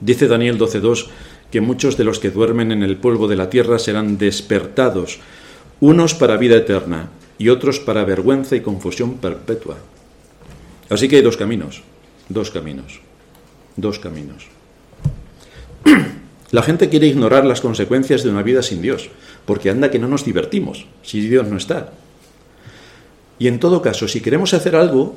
Dice 0.00 0.28
Daniel 0.28 0.58
12.2 0.58 1.06
que 1.50 1.60
muchos 1.60 1.96
de 1.96 2.04
los 2.04 2.18
que 2.18 2.30
duermen 2.30 2.72
en 2.72 2.82
el 2.82 2.96
polvo 2.96 3.28
de 3.28 3.36
la 3.36 3.48
tierra 3.48 3.78
serán 3.78 4.18
despertados 4.18 5.20
unos 5.80 6.14
para 6.14 6.36
vida 6.36 6.56
eterna 6.56 7.10
y 7.38 7.48
otros 7.48 7.78
para 7.78 8.04
vergüenza 8.04 8.56
y 8.56 8.60
confusión 8.60 9.14
perpetua. 9.14 9.76
Así 10.88 11.08
que 11.08 11.16
hay 11.16 11.22
dos 11.22 11.36
caminos, 11.36 11.82
dos 12.28 12.50
caminos, 12.50 13.00
dos 13.76 13.98
caminos. 13.98 14.46
La 16.50 16.62
gente 16.62 16.88
quiere 16.88 17.08
ignorar 17.08 17.44
las 17.44 17.60
consecuencias 17.60 18.22
de 18.22 18.30
una 18.30 18.42
vida 18.42 18.62
sin 18.62 18.80
Dios, 18.80 19.10
porque 19.44 19.70
anda 19.70 19.90
que 19.90 19.98
no 19.98 20.08
nos 20.08 20.24
divertimos 20.24 20.86
si 21.02 21.20
Dios 21.20 21.46
no 21.48 21.56
está. 21.56 21.92
Y 23.38 23.48
en 23.48 23.60
todo 23.60 23.82
caso, 23.82 24.08
si 24.08 24.20
queremos 24.20 24.54
hacer 24.54 24.76
algo 24.76 25.16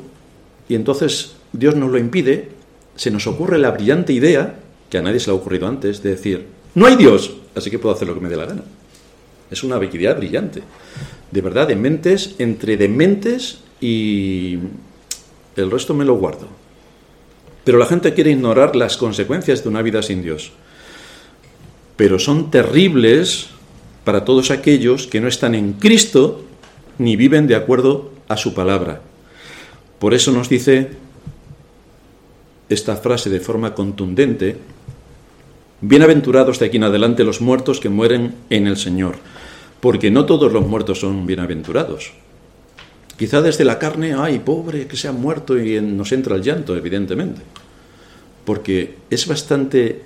y 0.68 0.76
entonces 0.76 1.34
Dios 1.54 1.76
nos 1.76 1.92
lo 1.92 1.98
impide, 1.98 2.50
se 2.96 3.12
nos 3.12 3.28
ocurre 3.28 3.58
la 3.58 3.72
brillante 3.72 4.14
idea, 4.14 4.60
que 4.90 4.98
a 4.98 5.02
nadie 5.02 5.20
se 5.20 5.28
le 5.28 5.38
ha 5.38 5.40
ocurrido 5.40 5.68
antes, 5.68 6.04
de 6.04 6.12
decir, 6.12 6.48
no 6.76 6.86
hay 6.86 6.96
Dios, 6.96 7.34
así 7.56 7.72
que 7.72 7.80
puedo 7.80 7.96
hacer 7.96 8.08
lo 8.08 8.14
que 8.14 8.20
me 8.20 8.30
dé 8.30 8.36
la 8.36 8.46
gana. 8.46 8.64
Es 9.50 9.64
una 9.64 9.84
idea 9.84 10.14
brillante. 10.14 10.62
De 11.32 11.42
verdad, 11.42 11.68
de 11.68 11.76
mentes, 11.76 12.36
entre 12.40 12.78
dementes 12.78 13.60
y 13.82 14.58
el 15.56 15.72
resto 15.72 15.94
me 15.94 16.06
lo 16.06 16.16
guardo. 16.16 16.48
Pero 17.64 17.78
la 17.78 17.86
gente 17.86 18.14
quiere 18.14 18.32
ignorar 18.32 18.76
las 18.76 18.98
consecuencias 18.98 19.64
de 19.64 19.70
una 19.70 19.82
vida 19.82 20.02
sin 20.02 20.22
Dios. 20.22 20.52
Pero 21.96 22.20
son 22.20 22.52
terribles 22.52 23.48
para 24.04 24.26
todos 24.26 24.52
aquellos 24.52 25.08
que 25.08 25.22
no 25.22 25.28
están 25.28 25.56
en 25.56 25.74
Cristo 25.74 26.46
ni 27.00 27.16
viven 27.16 27.48
de 27.48 27.56
acuerdo 27.56 28.12
a 28.28 28.38
su 28.38 28.54
palabra. 28.54 29.02
Por 29.98 30.14
eso 30.14 30.32
nos 30.32 30.48
dice 30.48 30.90
esta 32.70 32.96
frase 32.96 33.32
de 33.32 33.40
forma 33.40 33.74
contundente, 33.74 34.58
bienaventurados 35.82 36.60
de 36.60 36.68
aquí 36.68 36.78
en 36.78 36.84
adelante 36.84 37.24
los 37.24 37.42
muertos 37.42 37.80
que 37.80 37.90
mueren 37.90 38.36
en 38.52 38.68
el 38.68 38.78
Señor 38.78 39.16
porque 39.80 40.12
no 40.12 40.26
todos 40.26 40.52
los 40.52 40.68
muertos 40.68 41.00
son 41.00 41.26
bienaventurados. 41.26 42.12
Quizá 43.18 43.42
desde 43.42 43.66
la 43.66 43.80
carne, 43.80 44.14
ay, 44.18 44.40
pobre, 44.40 44.88
que 44.88 44.96
se 44.96 45.08
ha 45.08 45.12
muerto 45.12 45.58
y 45.58 45.80
nos 45.82 46.12
entra 46.12 46.36
el 46.36 46.42
llanto, 46.42 46.76
evidentemente. 46.76 47.42
Porque 48.46 48.96
es 49.10 49.28
bastante 49.28 50.04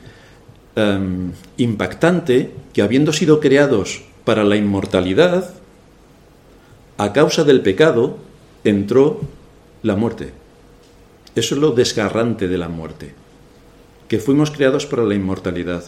em, 0.76 1.32
impactante 1.58 2.52
que 2.74 2.82
habiendo 2.82 3.14
sido 3.14 3.40
creados 3.40 4.04
para 4.26 4.44
la 4.44 4.56
inmortalidad, 4.56 5.54
a 6.98 7.14
causa 7.14 7.44
del 7.44 7.62
pecado 7.62 8.18
entró 8.64 9.22
la 9.82 9.96
muerte. 9.96 10.34
Eso 11.36 11.56
es 11.56 11.62
lo 11.62 11.72
desgarrante 11.72 12.48
de 12.48 12.58
la 12.58 12.70
muerte, 12.70 13.14
que 14.08 14.20
fuimos 14.20 14.52
creados 14.52 14.86
para 14.86 15.04
la 15.04 15.16
inmortalidad 15.16 15.86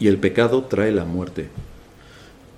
y 0.00 0.08
el 0.08 0.18
pecado 0.18 0.64
trae 0.64 0.92
la 0.92 1.04
muerte. 1.04 1.48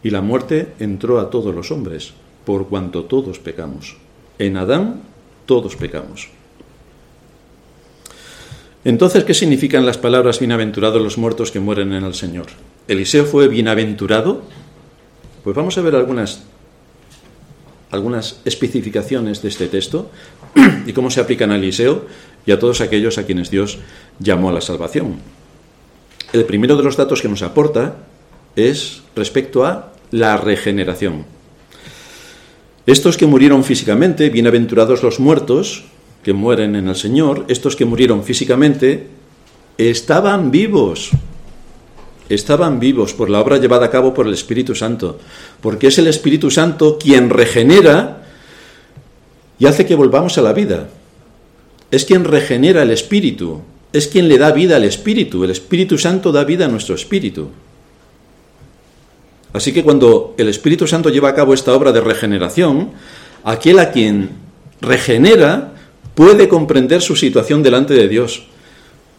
Y 0.03 0.11
la 0.11 0.23
muerte 0.23 0.73
entró 0.79 1.19
a 1.19 1.31
todos 1.31 1.55
los 1.55 1.71
hombres, 1.71 2.13
por 2.45 2.69
cuanto 2.69 3.05
todos 3.05 3.39
pecamos. 3.39 3.97
En 4.39 4.57
Adán 4.57 5.03
todos 5.45 5.77
pecamos. 5.77 6.29
Entonces, 8.85 9.25
¿qué 9.25 9.35
significan 9.35 9.85
las 9.85 9.99
palabras 9.99 10.39
bienaventurados 10.39 11.03
los 11.03 11.19
muertos 11.19 11.51
que 11.51 11.61
mueren 11.61 11.93
en 11.93 12.05
el 12.05 12.15
Señor? 12.15 12.47
¿Eliseo 12.89 13.27
fue 13.27 13.49
bienaventurado? 13.49 14.43
Pues 15.45 15.55
vamos 15.55 15.77
a 15.77 15.83
ver 15.83 15.95
algunas, 15.97 16.45
algunas 17.91 18.41
especificaciones 18.45 19.43
de 19.43 19.49
este 19.49 19.67
texto 19.67 20.11
y 20.87 20.93
cómo 20.93 21.11
se 21.11 21.21
aplican 21.21 21.51
a 21.51 21.57
Eliseo 21.57 22.07
y 22.47 22.53
a 22.53 22.59
todos 22.59 22.81
aquellos 22.81 23.19
a 23.19 23.27
quienes 23.27 23.51
Dios 23.51 23.79
llamó 24.19 24.51
a 24.51 24.53
la 24.53 24.61
salvación. 24.61 25.17
El 26.33 26.45
primero 26.45 26.77
de 26.77 26.85
los 26.85 26.97
datos 26.97 27.23
que 27.23 27.29
nos 27.29 27.43
aporta 27.43 27.97
es 28.57 29.03
respecto 29.17 29.65
a 29.65 29.93
la 30.11 30.37
regeneración. 30.37 31.25
Estos 32.87 33.17
que 33.17 33.27
murieron 33.27 33.65
físicamente, 33.65 34.31
bienaventurados 34.31 35.03
los 35.03 35.21
muertos, 35.21 35.85
que 36.23 36.33
mueren 36.33 36.77
en 36.77 36.89
el 36.89 36.97
Señor, 36.97 37.45
estos 37.49 37.77
que 37.77 37.85
murieron 37.85 38.25
físicamente, 38.25 39.07
estaban 39.79 40.51
vivos. 40.51 41.11
Estaban 42.31 42.79
vivos 42.79 43.13
por 43.13 43.29
la 43.29 43.41
obra 43.41 43.59
llevada 43.59 43.87
a 43.87 43.91
cabo 43.91 44.15
por 44.15 44.29
el 44.29 44.33
Espíritu 44.33 44.77
Santo, 44.77 45.19
porque 45.61 45.89
es 45.89 45.99
el 45.99 46.07
Espíritu 46.07 46.49
Santo 46.49 46.97
quien 46.97 47.29
regenera 47.29 48.23
y 49.59 49.67
hace 49.67 49.85
que 49.85 49.97
volvamos 49.97 50.39
a 50.39 50.43
la 50.43 50.53
vida. 50.53 50.89
Es 51.91 52.05
quien 52.05 52.23
regenera 52.23 52.85
el 52.85 52.93
Espíritu, 52.93 53.63
es 53.93 54.07
quien 54.07 54.29
le 54.29 54.39
da 54.39 54.53
vida 54.53 54.77
al 54.77 54.85
Espíritu. 54.85 55.43
El 55.43 55.51
Espíritu 55.51 55.99
Santo 55.99 56.31
da 56.31 56.45
vida 56.45 56.67
a 56.67 56.69
nuestro 56.69 56.95
Espíritu. 56.95 57.51
Así 59.53 59.73
que 59.73 59.83
cuando 59.83 60.37
el 60.39 60.49
Espíritu 60.49 60.87
Santo 60.87 61.11
lleva 61.11 61.31
a 61.31 61.35
cabo 61.35 61.53
esta 61.53 61.75
obra 61.75 61.91
de 61.91 62.01
regeneración, 62.01 62.93
aquel 63.43 63.81
a 63.81 63.91
quien 63.91 64.31
regenera 64.81 65.75
puede 66.15 66.49
comprender 66.49 67.03
su 67.03 67.17
situación 67.17 67.65
delante 67.65 67.95
de 67.95 68.07
Dios 68.07 68.47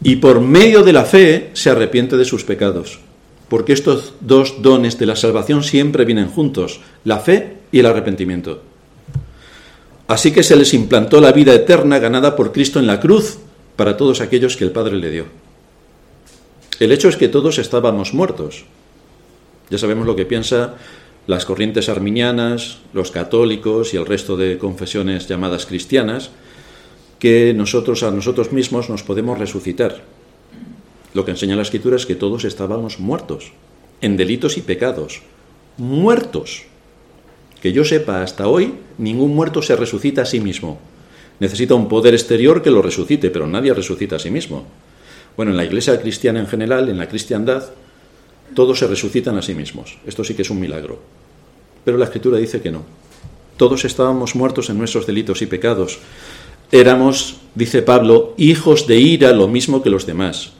y 0.02 0.16
por 0.16 0.40
medio 0.40 0.82
de 0.82 0.92
la 0.92 1.04
fe 1.04 1.50
se 1.54 1.70
arrepiente 1.70 2.16
de 2.16 2.24
sus 2.24 2.44
pecados. 2.44 3.00
Porque 3.48 3.72
estos 3.72 4.14
dos 4.20 4.62
dones 4.62 4.98
de 4.98 5.06
la 5.06 5.16
salvación 5.16 5.62
siempre 5.62 6.04
vienen 6.04 6.28
juntos, 6.28 6.80
la 7.04 7.18
fe 7.18 7.58
y 7.70 7.80
el 7.80 7.86
arrepentimiento. 7.86 8.62
Así 10.08 10.32
que 10.32 10.42
se 10.42 10.56
les 10.56 10.74
implantó 10.74 11.20
la 11.20 11.32
vida 11.32 11.54
eterna 11.54 11.98
ganada 11.98 12.34
por 12.34 12.52
Cristo 12.52 12.78
en 12.78 12.86
la 12.86 13.00
cruz 13.00 13.38
para 13.76 13.96
todos 13.96 14.20
aquellos 14.20 14.56
que 14.56 14.64
el 14.64 14.72
Padre 14.72 14.96
le 14.96 15.10
dio. 15.10 15.26
El 16.80 16.92
hecho 16.92 17.08
es 17.08 17.16
que 17.16 17.28
todos 17.28 17.58
estábamos 17.58 18.12
muertos, 18.12 18.64
ya 19.70 19.78
sabemos 19.78 20.06
lo 20.06 20.16
que 20.16 20.26
piensan 20.26 20.74
las 21.26 21.44
corrientes 21.44 21.88
arminianas, 21.88 22.78
los 22.92 23.10
católicos 23.10 23.94
y 23.94 23.96
el 23.96 24.06
resto 24.06 24.36
de 24.36 24.58
confesiones 24.58 25.28
llamadas 25.28 25.66
cristianas, 25.66 26.30
que 27.22 27.54
nosotros 27.54 28.02
a 28.02 28.10
nosotros 28.10 28.50
mismos 28.50 28.90
nos 28.90 29.04
podemos 29.04 29.38
resucitar. 29.38 30.02
Lo 31.14 31.24
que 31.24 31.30
enseña 31.30 31.54
la 31.54 31.62
Escritura 31.62 31.94
es 31.94 32.04
que 32.04 32.16
todos 32.16 32.42
estábamos 32.44 32.98
muertos 32.98 33.52
en 34.00 34.16
delitos 34.16 34.58
y 34.58 34.60
pecados, 34.60 35.22
muertos. 35.76 36.64
Que 37.60 37.72
yo 37.72 37.84
sepa, 37.84 38.24
hasta 38.24 38.48
hoy 38.48 38.74
ningún 38.98 39.36
muerto 39.36 39.62
se 39.62 39.76
resucita 39.76 40.22
a 40.22 40.26
sí 40.26 40.40
mismo. 40.40 40.80
Necesita 41.38 41.76
un 41.76 41.88
poder 41.88 42.12
exterior 42.12 42.60
que 42.60 42.72
lo 42.72 42.82
resucite, 42.82 43.30
pero 43.30 43.46
nadie 43.46 43.72
resucita 43.72 44.16
a 44.16 44.18
sí 44.18 44.32
mismo. 44.32 44.66
Bueno, 45.36 45.52
en 45.52 45.58
la 45.58 45.64
iglesia 45.64 46.00
cristiana 46.00 46.40
en 46.40 46.48
general, 46.48 46.88
en 46.88 46.98
la 46.98 47.06
cristiandad, 47.08 47.70
todos 48.56 48.80
se 48.80 48.88
resucitan 48.88 49.38
a 49.38 49.42
sí 49.42 49.54
mismos. 49.54 49.96
Esto 50.08 50.24
sí 50.24 50.34
que 50.34 50.42
es 50.42 50.50
un 50.50 50.58
milagro. 50.58 50.98
Pero 51.84 51.98
la 51.98 52.06
escritura 52.06 52.38
dice 52.38 52.60
que 52.60 52.72
no. 52.72 52.82
Todos 53.56 53.84
estábamos 53.84 54.34
muertos 54.34 54.70
en 54.70 54.78
nuestros 54.78 55.06
delitos 55.06 55.40
y 55.40 55.46
pecados. 55.46 56.00
Éramos, 56.72 57.36
dice 57.54 57.82
Pablo, 57.82 58.32
hijos 58.38 58.86
de 58.86 58.98
ira 58.98 59.32
lo 59.32 59.46
mismo 59.46 59.82
que 59.82 59.90
los 59.90 60.06
demás. 60.06 60.52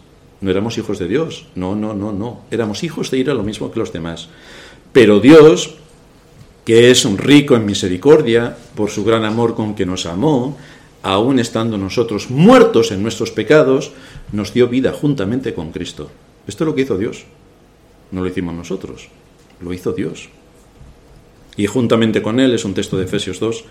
No 0.42 0.50
éramos 0.50 0.76
hijos 0.76 0.98
de 0.98 1.08
Dios. 1.08 1.46
No, 1.54 1.74
no, 1.74 1.94
no, 1.94 2.12
no. 2.12 2.42
Éramos 2.50 2.84
hijos 2.84 3.10
de 3.10 3.18
ira 3.18 3.32
lo 3.32 3.42
mismo 3.42 3.72
que 3.72 3.78
los 3.78 3.92
demás. 3.92 4.28
Pero 4.92 5.20
Dios, 5.20 5.74
que 6.66 6.90
es 6.90 7.06
un 7.06 7.16
rico 7.16 7.56
en 7.56 7.64
misericordia, 7.64 8.56
por 8.74 8.90
su 8.90 9.04
gran 9.04 9.24
amor 9.24 9.54
con 9.54 9.74
que 9.74 9.86
nos 9.86 10.04
amó, 10.04 10.58
aun 11.02 11.38
estando 11.38 11.78
nosotros 11.78 12.28
muertos 12.28 12.92
en 12.92 13.02
nuestros 13.02 13.30
pecados, 13.30 13.92
nos 14.32 14.52
dio 14.52 14.68
vida 14.68 14.92
juntamente 14.92 15.54
con 15.54 15.72
Cristo. 15.72 16.10
Esto 16.46 16.64
es 16.64 16.68
lo 16.68 16.74
que 16.74 16.82
hizo 16.82 16.98
Dios. 16.98 17.24
No 18.10 18.20
lo 18.20 18.28
hicimos 18.28 18.54
nosotros, 18.54 19.08
lo 19.60 19.72
hizo 19.72 19.92
Dios. 19.92 20.28
Y 21.56 21.66
juntamente 21.66 22.20
con 22.20 22.38
Él, 22.38 22.52
es 22.52 22.64
un 22.64 22.74
texto 22.74 22.98
de 22.98 23.04
Efesios 23.04 23.40
2, 23.40 23.64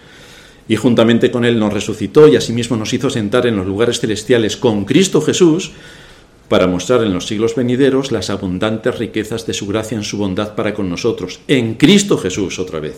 y 0.72 0.78
juntamente 0.78 1.32
con 1.32 1.44
Él 1.44 1.60
nos 1.60 1.74
resucitó 1.74 2.30
y 2.30 2.38
asimismo 2.38 2.78
nos 2.78 2.94
hizo 2.94 3.10
sentar 3.10 3.46
en 3.46 3.58
los 3.58 3.68
lugares 3.68 4.00
celestiales 4.00 4.56
con 4.56 4.86
Cristo 4.86 5.20
Jesús 5.20 5.74
para 6.48 6.66
mostrar 6.66 7.04
en 7.04 7.14
los 7.14 7.28
siglos 7.28 7.56
venideros 7.56 8.14
las 8.14 8.30
abundantes 8.30 8.98
riquezas 8.98 9.46
de 9.46 9.54
su 9.54 9.68
gracia 9.68 9.98
en 9.98 10.06
su 10.06 10.18
bondad 10.18 10.56
para 10.56 10.74
con 10.74 10.90
nosotros, 10.90 11.42
en 11.50 11.74
Cristo 11.74 12.18
Jesús 12.18 12.58
otra 12.58 12.80
vez. 12.80 12.96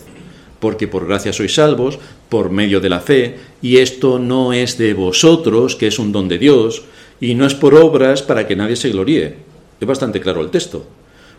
Porque 0.60 0.88
por 0.88 1.08
gracia 1.08 1.34
sois 1.34 1.56
salvos, 1.56 1.98
por 2.30 2.52
medio 2.52 2.80
de 2.80 2.90
la 2.90 3.00
fe, 3.00 3.38
y 3.64 3.78
esto 3.78 4.20
no 4.20 4.54
es 4.54 4.78
de 4.78 4.94
vosotros, 4.94 5.76
que 5.76 5.88
es 5.88 5.98
un 5.98 6.12
don 6.12 6.28
de 6.28 6.38
Dios, 6.38 6.84
y 7.20 7.34
no 7.34 7.48
es 7.48 7.56
por 7.56 7.74
obras 7.74 8.22
para 8.22 8.46
que 8.46 8.56
nadie 8.56 8.76
se 8.76 8.92
gloríe. 8.92 9.34
Es 9.82 9.88
bastante 9.88 10.22
claro 10.22 10.42
el 10.42 10.52
texto. 10.52 10.86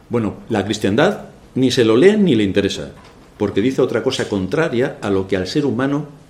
Bueno, 0.08 0.38
la 0.48 0.64
cristiandad 0.64 1.26
ni 1.54 1.70
se 1.70 1.84
lo 1.84 1.96
lee 1.96 2.16
ni 2.16 2.34
le 2.34 2.42
interesa, 2.42 2.90
porque 3.38 3.60
dice 3.60 3.82
otra 3.82 4.02
cosa 4.02 4.28
contraria 4.28 4.98
a 5.00 5.10
lo 5.10 5.28
que 5.28 5.36
al 5.36 5.46
ser 5.46 5.64
humano 5.64 6.23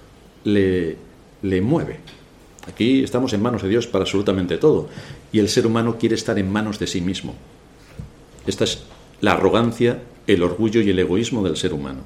le, 0.45 0.97
le 1.43 1.61
mueve. 1.61 2.01
Aquí 2.69 3.03
estamos 3.03 3.33
en 3.33 3.43
manos 3.43 3.63
de 3.63 3.69
Dios 3.69 3.87
para 3.87 4.05
absolutamente 4.05 4.57
todo, 4.57 4.89
y 5.33 5.39
el 5.39 5.49
ser 5.49 5.67
humano 5.67 5.97
quiere 5.99 6.15
estar 6.15 6.39
en 6.39 6.51
manos 6.51 6.79
de 6.79 6.87
sí 6.87 7.01
mismo. 7.01 7.35
Esta 8.47 8.65
es 8.65 8.85
la 9.21 9.33
arrogancia, 9.33 10.03
el 10.27 10.43
orgullo 10.43 10.81
y 10.81 10.91
el 10.91 10.99
egoísmo 10.99 11.43
del 11.45 11.57
ser 11.57 11.75
humano. 11.75 12.01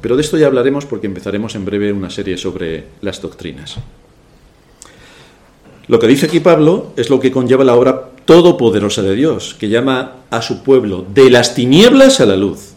Pero 0.00 0.16
de 0.16 0.22
esto 0.22 0.38
ya 0.38 0.46
hablaremos 0.46 0.86
porque 0.86 1.06
empezaremos 1.06 1.54
en 1.54 1.64
breve 1.64 1.92
una 1.92 2.10
serie 2.10 2.36
sobre 2.36 2.84
las 3.00 3.20
doctrinas. 3.20 3.76
Lo 5.88 5.98
que 5.98 6.06
dice 6.06 6.26
aquí 6.26 6.40
Pablo 6.40 6.92
es 6.96 7.10
lo 7.10 7.20
que 7.20 7.30
conlleva 7.30 7.64
la 7.64 7.74
obra 7.74 8.10
todopoderosa 8.24 9.02
de 9.02 9.14
Dios, 9.14 9.54
que 9.58 9.68
llama 9.68 10.16
a 10.30 10.42
su 10.42 10.62
pueblo 10.62 11.06
de 11.14 11.30
las 11.30 11.54
tinieblas 11.54 12.20
a 12.20 12.26
la 12.26 12.36
luz. 12.36 12.72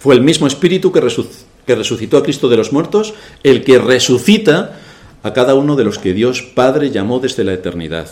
Fue 0.00 0.14
el 0.14 0.20
mismo 0.20 0.46
espíritu 0.46 0.92
que, 0.92 1.00
resucitó 1.00 1.47
a 1.72 2.22
Cristo 2.22 2.48
de 2.48 2.56
los 2.56 2.72
muertos, 2.72 3.14
el 3.42 3.64
que 3.64 3.78
resucita 3.78 4.78
a 5.22 5.32
cada 5.32 5.54
uno 5.54 5.76
de 5.76 5.84
los 5.84 5.98
que 5.98 6.14
Dios 6.14 6.42
Padre 6.42 6.90
llamó 6.90 7.20
desde 7.20 7.44
la 7.44 7.52
eternidad. 7.52 8.08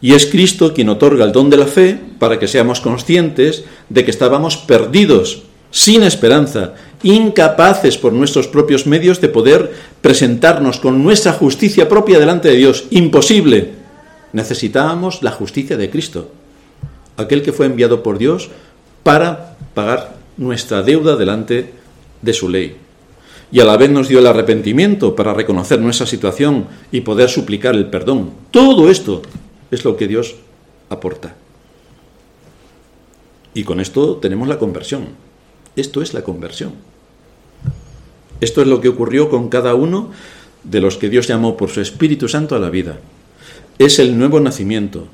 Y 0.00 0.12
es 0.12 0.26
Cristo 0.26 0.74
quien 0.74 0.88
otorga 0.88 1.24
el 1.24 1.32
don 1.32 1.50
de 1.50 1.56
la 1.56 1.66
fe 1.66 1.98
para 2.18 2.38
que 2.38 2.48
seamos 2.48 2.80
conscientes 2.80 3.64
de 3.88 4.04
que 4.04 4.10
estábamos 4.10 4.56
perdidos, 4.56 5.42
sin 5.70 6.02
esperanza, 6.02 6.74
incapaces 7.02 7.98
por 7.98 8.12
nuestros 8.12 8.46
propios 8.46 8.86
medios 8.86 9.20
de 9.20 9.28
poder 9.28 9.72
presentarnos 10.00 10.80
con 10.80 11.02
nuestra 11.02 11.32
justicia 11.32 11.88
propia 11.88 12.18
delante 12.18 12.48
de 12.48 12.56
Dios. 12.56 12.84
Imposible. 12.90 13.72
Necesitábamos 14.32 15.22
la 15.22 15.30
justicia 15.30 15.76
de 15.76 15.90
Cristo, 15.90 16.30
aquel 17.16 17.42
que 17.42 17.52
fue 17.52 17.66
enviado 17.66 18.02
por 18.02 18.18
Dios 18.18 18.50
para 19.02 19.56
pagar 19.74 20.16
nuestra 20.36 20.82
deuda 20.82 21.16
delante 21.16 21.72
de 22.22 22.32
su 22.32 22.48
ley. 22.48 22.76
Y 23.52 23.60
a 23.60 23.64
la 23.64 23.76
vez 23.76 23.90
nos 23.90 24.08
dio 24.08 24.18
el 24.18 24.26
arrepentimiento 24.26 25.14
para 25.14 25.34
reconocer 25.34 25.80
nuestra 25.80 26.06
situación 26.06 26.66
y 26.90 27.02
poder 27.02 27.28
suplicar 27.28 27.74
el 27.74 27.86
perdón. 27.86 28.30
Todo 28.50 28.90
esto 28.90 29.22
es 29.70 29.84
lo 29.84 29.96
que 29.96 30.08
Dios 30.08 30.34
aporta. 30.88 31.36
Y 33.54 33.64
con 33.64 33.80
esto 33.80 34.16
tenemos 34.16 34.48
la 34.48 34.58
conversión. 34.58 35.08
Esto 35.76 36.02
es 36.02 36.12
la 36.12 36.22
conversión. 36.22 36.72
Esto 38.40 38.60
es 38.60 38.66
lo 38.66 38.80
que 38.80 38.88
ocurrió 38.88 39.30
con 39.30 39.48
cada 39.48 39.74
uno 39.74 40.10
de 40.62 40.80
los 40.80 40.96
que 40.96 41.08
Dios 41.08 41.26
llamó 41.26 41.56
por 41.56 41.70
su 41.70 41.80
Espíritu 41.80 42.28
Santo 42.28 42.56
a 42.56 42.58
la 42.58 42.70
vida. 42.70 42.98
Es 43.78 43.98
el 43.98 44.18
nuevo 44.18 44.40
nacimiento. 44.40 45.06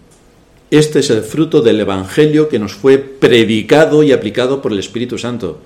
Este 0.70 1.00
es 1.00 1.10
el 1.10 1.22
fruto 1.22 1.60
del 1.60 1.80
Evangelio 1.80 2.48
que 2.48 2.58
nos 2.58 2.72
fue 2.72 2.98
predicado 2.98 4.02
y 4.02 4.12
aplicado 4.12 4.62
por 4.62 4.72
el 4.72 4.78
Espíritu 4.78 5.18
Santo. 5.18 5.60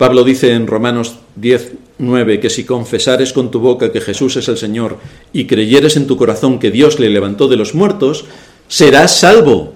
Pablo 0.00 0.24
dice 0.24 0.54
en 0.54 0.66
Romanos 0.66 1.16
10, 1.36 1.72
9 1.98 2.40
que 2.40 2.48
si 2.48 2.64
confesares 2.64 3.34
con 3.34 3.50
tu 3.50 3.60
boca 3.60 3.92
que 3.92 4.00
Jesús 4.00 4.34
es 4.36 4.48
el 4.48 4.56
Señor 4.56 4.96
y 5.30 5.44
creyeres 5.44 5.98
en 5.98 6.06
tu 6.06 6.16
corazón 6.16 6.58
que 6.58 6.70
Dios 6.70 6.98
le 6.98 7.10
levantó 7.10 7.48
de 7.48 7.56
los 7.56 7.74
muertos, 7.74 8.24
serás 8.66 9.14
salvo. 9.14 9.74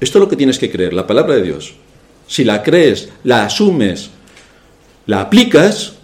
Esto 0.00 0.16
es 0.16 0.20
lo 0.22 0.30
que 0.30 0.36
tienes 0.36 0.58
que 0.58 0.70
creer, 0.70 0.94
la 0.94 1.06
palabra 1.06 1.34
de 1.34 1.42
Dios 1.42 1.74
si 2.28 2.44
la 2.44 2.62
crees, 2.62 3.08
la 3.24 3.44
asumes, 3.44 4.10
la 5.06 5.22
aplicas, 5.22 5.94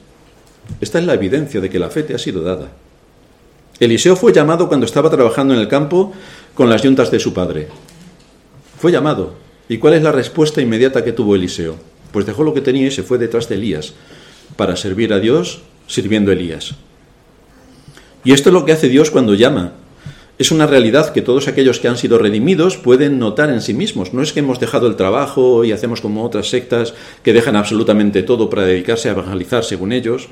esta 0.80 0.98
es 0.98 1.04
la 1.04 1.14
evidencia 1.14 1.60
de 1.60 1.68
que 1.70 1.78
la 1.78 1.90
fe 1.90 2.02
te 2.02 2.14
ha 2.14 2.18
sido 2.18 2.42
dada. 2.42 2.72
Eliseo 3.78 4.16
fue 4.16 4.32
llamado 4.32 4.66
cuando 4.66 4.86
estaba 4.86 5.10
trabajando 5.10 5.52
en 5.54 5.60
el 5.60 5.68
campo 5.68 6.12
con 6.54 6.70
las 6.70 6.82
yuntas 6.82 7.10
de 7.10 7.20
su 7.20 7.34
padre. 7.34 7.68
Fue 8.78 8.90
llamado. 8.90 9.34
¿Y 9.68 9.78
cuál 9.78 9.94
es 9.94 10.02
la 10.02 10.12
respuesta 10.12 10.60
inmediata 10.60 11.04
que 11.04 11.12
tuvo 11.12 11.34
Eliseo? 11.34 11.76
Pues 12.14 12.24
dejó 12.24 12.44
lo 12.44 12.54
que 12.54 12.62
tenía 12.62 12.86
y 12.86 12.90
se 12.90 13.02
fue 13.02 13.18
detrás 13.18 13.50
de 13.50 13.56
Elías 13.56 13.92
para 14.56 14.76
servir 14.76 15.12
a 15.12 15.20
Dios 15.20 15.60
sirviendo 15.86 16.30
a 16.30 16.34
Elías. 16.34 16.74
Y 18.24 18.32
esto 18.32 18.48
es 18.48 18.54
lo 18.54 18.64
que 18.64 18.72
hace 18.72 18.88
Dios 18.88 19.10
cuando 19.10 19.34
llama 19.34 19.74
es 20.36 20.50
una 20.50 20.66
realidad 20.66 21.12
que 21.12 21.22
todos 21.22 21.46
aquellos 21.46 21.78
que 21.78 21.86
han 21.86 21.96
sido 21.96 22.18
redimidos 22.18 22.76
pueden 22.76 23.20
notar 23.20 23.50
en 23.50 23.60
sí 23.60 23.72
mismos. 23.72 24.12
No 24.12 24.20
es 24.20 24.32
que 24.32 24.40
hemos 24.40 24.58
dejado 24.58 24.88
el 24.88 24.96
trabajo 24.96 25.64
y 25.64 25.70
hacemos 25.70 26.00
como 26.00 26.24
otras 26.24 26.48
sectas 26.48 26.92
que 27.22 27.32
dejan 27.32 27.54
absolutamente 27.54 28.24
todo 28.24 28.50
para 28.50 28.64
dedicarse 28.64 29.08
a 29.08 29.12
evangelizar 29.12 29.64
según 29.64 29.92
ellos, 29.92 30.28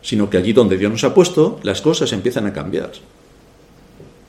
sino 0.00 0.30
que 0.30 0.36
allí 0.36 0.52
donde 0.52 0.78
Dios 0.78 0.92
nos 0.92 1.02
ha 1.02 1.12
puesto, 1.12 1.58
las 1.64 1.80
cosas 1.80 2.12
empiezan 2.12 2.46
a 2.46 2.52
cambiar. 2.52 2.92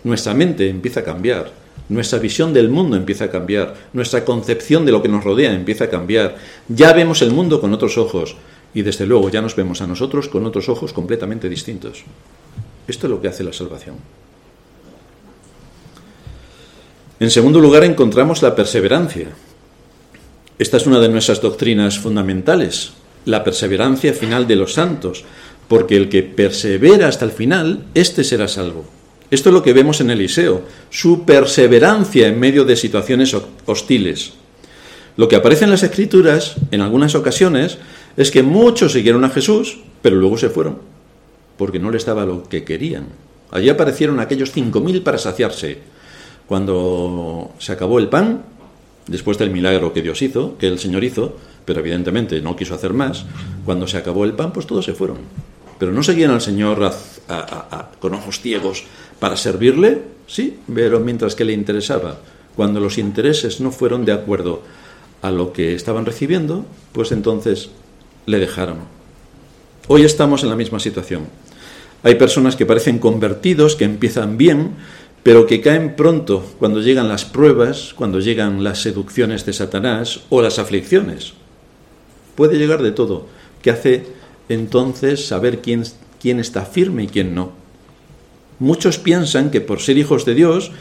Nuestra 0.04 0.34
mente 0.34 0.68
empieza 0.68 1.02
a 1.02 1.04
cambiar, 1.04 1.52
nuestra 1.90 2.20
visión 2.20 2.54
del 2.54 2.70
mundo 2.70 2.98
empieza 2.98 3.26
a 3.26 3.32
cambiar, 3.32 3.76
nuestra 3.94 4.26
concepción 4.26 4.86
de 4.86 4.92
lo 4.92 5.02
que 5.02 5.10
nos 5.10 5.24
rodea 5.24 5.54
empieza 5.54 5.86
a 5.86 5.90
cambiar. 5.90 6.36
Ya 6.68 6.92
vemos 6.94 7.22
el 7.22 7.32
mundo 7.32 7.62
con 7.62 7.74
otros 7.74 7.98
ojos 7.98 8.36
y 8.74 8.82
desde 8.82 9.06
luego 9.06 9.30
ya 9.30 9.42
nos 9.42 9.56
vemos 9.56 9.82
a 9.82 9.88
nosotros 9.88 10.28
con 10.28 10.46
otros 10.46 10.70
ojos 10.70 10.92
completamente 10.94 11.50
distintos. 11.50 12.04
Esto 12.88 13.08
es 13.08 13.12
lo 13.12 13.22
que 13.22 13.28
hace 13.28 13.44
la 13.44 13.54
salvación. 13.54 13.96
En 17.20 17.32
segundo 17.32 17.60
lugar, 17.60 17.84
encontramos 17.84 18.42
la 18.42 18.56
perseverancia. 18.56 19.28
Esta 20.60 20.78
es 20.78 20.86
una 20.86 21.00
de 21.00 21.10
nuestras 21.10 21.42
doctrinas 21.42 21.98
fundamentales, 21.98 22.92
la 23.26 23.44
perseverancia 23.44 24.14
final 24.14 24.48
de 24.48 24.56
los 24.56 24.74
santos, 24.74 25.24
porque 25.68 25.98
el 25.98 26.10
que 26.10 26.24
persevera 26.24 27.08
hasta 27.08 27.26
el 27.26 27.32
final, 27.32 27.86
éste 27.94 28.24
será 28.24 28.48
salvo. 28.48 28.97
Esto 29.30 29.50
es 29.50 29.54
lo 29.54 29.64
que 29.64 29.74
vemos 29.74 30.00
en 30.00 30.10
Eliseo, 30.10 30.62
su 30.90 31.26
perseverancia 31.26 32.28
en 32.28 32.40
medio 32.40 32.64
de 32.64 32.78
situaciones 32.78 33.36
hostiles. 33.66 34.34
Lo 35.18 35.28
que 35.28 35.36
aparece 35.36 35.66
en 35.66 35.72
las 35.72 35.84
Escrituras, 35.84 36.56
en 36.72 36.82
algunas 36.82 37.16
ocasiones, 37.16 37.78
es 38.16 38.32
que 38.32 38.44
muchos 38.44 38.94
siguieron 38.94 39.26
a 39.26 39.30
Jesús, 39.30 39.80
pero 40.02 40.16
luego 40.16 40.38
se 40.38 40.50
fueron, 40.50 40.78
porque 41.58 41.80
no 41.80 41.92
les 41.92 42.06
daba 42.06 42.26
lo 42.26 42.44
que 42.44 42.64
querían. 42.64 43.08
Allí 43.52 43.70
aparecieron 43.70 44.20
aquellos 44.20 44.52
cinco 44.52 44.80
mil 44.80 45.02
para 45.02 45.18
saciarse, 45.18 45.80
cuando 46.48 47.52
se 47.60 47.74
acabó 47.74 48.00
el 48.00 48.08
pan, 48.08 48.44
después 49.08 49.38
del 49.38 49.52
milagro 49.52 49.92
que 49.92 50.02
Dios 50.02 50.22
hizo, 50.22 50.58
que 50.58 50.68
el 50.68 50.80
Señor 50.80 51.04
hizo, 51.04 51.36
pero 51.66 51.82
evidentemente 51.82 52.42
no 52.42 52.56
quiso 52.56 52.76
hacer 52.76 52.94
más, 52.94 53.26
cuando 53.66 53.88
se 53.88 53.98
acabó 53.98 54.24
el 54.24 54.34
pan, 54.34 54.54
pues 54.54 54.68
todos 54.68 54.86
se 54.86 54.94
fueron. 54.94 55.18
Pero 55.80 55.92
no 55.92 56.02
seguían 56.02 56.32
al 56.32 56.42
Señor 56.42 56.92
con 58.00 58.14
ojos 58.14 58.40
ciegos 58.42 58.84
para 59.20 59.38
servirle, 59.38 60.02
sí, 60.28 60.60
pero 60.74 61.00
mientras 61.00 61.36
que 61.36 61.46
le 61.46 61.54
interesaba. 61.54 62.20
Cuando 62.56 62.80
los 62.80 62.98
intereses 62.98 63.60
no 63.62 63.72
fueron 63.72 64.06
de 64.06 64.12
acuerdo 64.12 64.62
a 65.22 65.32
lo 65.32 65.54
que 65.54 65.76
estaban 65.76 66.06
recibiendo, 66.06 66.66
pues 66.92 67.12
entonces 67.12 67.70
le 68.26 68.40
dejaron. 68.40 68.78
Hoy 69.88 70.04
estamos 70.04 70.44
en 70.44 70.50
la 70.50 70.56
misma 70.56 70.80
situación. 70.80 71.28
Hay 72.04 72.16
personas 72.16 72.56
que 72.56 72.66
parecen 72.66 73.00
convertidos, 73.00 73.76
que 73.76 73.86
empiezan 73.86 74.38
bien, 74.38 74.72
pero 75.24 75.46
que 75.46 75.62
caen 75.62 75.96
pronto 75.96 76.46
cuando 76.60 76.82
llegan 76.82 77.10
las 77.10 77.26
pruebas, 77.26 77.94
cuando 77.96 78.20
llegan 78.20 78.64
las 78.64 78.82
seducciones 78.82 79.46
de 79.46 79.54
Satanás 79.54 80.22
o 80.30 80.42
las 80.42 80.60
aflicciones. 80.60 81.34
Puede 82.36 82.58
llegar 82.58 82.82
de 82.84 82.92
todo, 82.92 83.28
que 83.62 83.72
hace 83.72 84.06
entonces 84.48 85.26
saber 85.26 85.60
quién, 85.62 85.84
quién 86.22 86.40
está 86.40 86.66
firme 86.66 87.04
y 87.04 87.08
quién 87.08 87.34
no. 87.36 87.52
Muchos 88.60 88.98
piensan 88.98 89.52
que 89.52 89.62
por 89.62 89.82
ser 89.82 89.98
hijos 89.98 90.26
de 90.26 90.36
Dios 90.36 90.72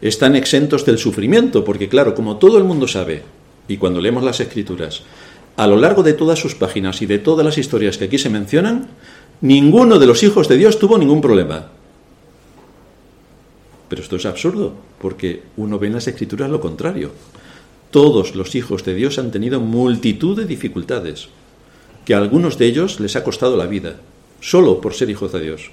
están 0.00 0.36
exentos 0.36 0.84
del 0.84 0.98
sufrimiento, 0.98 1.64
porque 1.64 1.88
claro, 1.88 2.14
como 2.14 2.36
todo 2.36 2.58
el 2.58 2.64
mundo 2.64 2.86
sabe, 2.86 3.22
y 3.68 3.76
cuando 3.76 4.00
leemos 4.00 4.22
las 4.22 4.40
escrituras, 4.40 5.02
a 5.56 5.66
lo 5.66 5.76
largo 5.76 6.02
de 6.02 6.12
todas 6.12 6.38
sus 6.38 6.54
páginas 6.54 7.00
y 7.02 7.06
de 7.06 7.18
todas 7.18 7.44
las 7.44 7.58
historias 7.58 7.96
que 7.96 8.04
aquí 8.04 8.18
se 8.18 8.30
mencionan, 8.30 8.88
ninguno 9.40 9.98
de 9.98 10.06
los 10.06 10.22
hijos 10.22 10.48
de 10.48 10.56
Dios 10.56 10.78
tuvo 10.78 10.98
ningún 10.98 11.20
problema. 11.20 11.68
Pero 13.88 14.02
esto 14.02 14.16
es 14.16 14.26
absurdo, 14.26 14.74
porque 15.00 15.42
uno 15.56 15.78
ve 15.78 15.86
en 15.88 15.94
las 15.94 16.08
escrituras 16.08 16.50
lo 16.50 16.60
contrario. 16.60 17.12
Todos 17.90 18.34
los 18.34 18.54
hijos 18.54 18.84
de 18.84 18.94
Dios 18.94 19.18
han 19.18 19.30
tenido 19.30 19.60
multitud 19.60 20.36
de 20.36 20.46
dificultades, 20.46 21.28
que 22.04 22.14
a 22.14 22.18
algunos 22.18 22.58
de 22.58 22.66
ellos 22.66 22.98
les 23.00 23.14
ha 23.16 23.24
costado 23.24 23.56
la 23.56 23.66
vida, 23.66 23.96
solo 24.40 24.80
por 24.80 24.94
ser 24.94 25.10
hijos 25.10 25.32
de 25.32 25.40
Dios. 25.40 25.70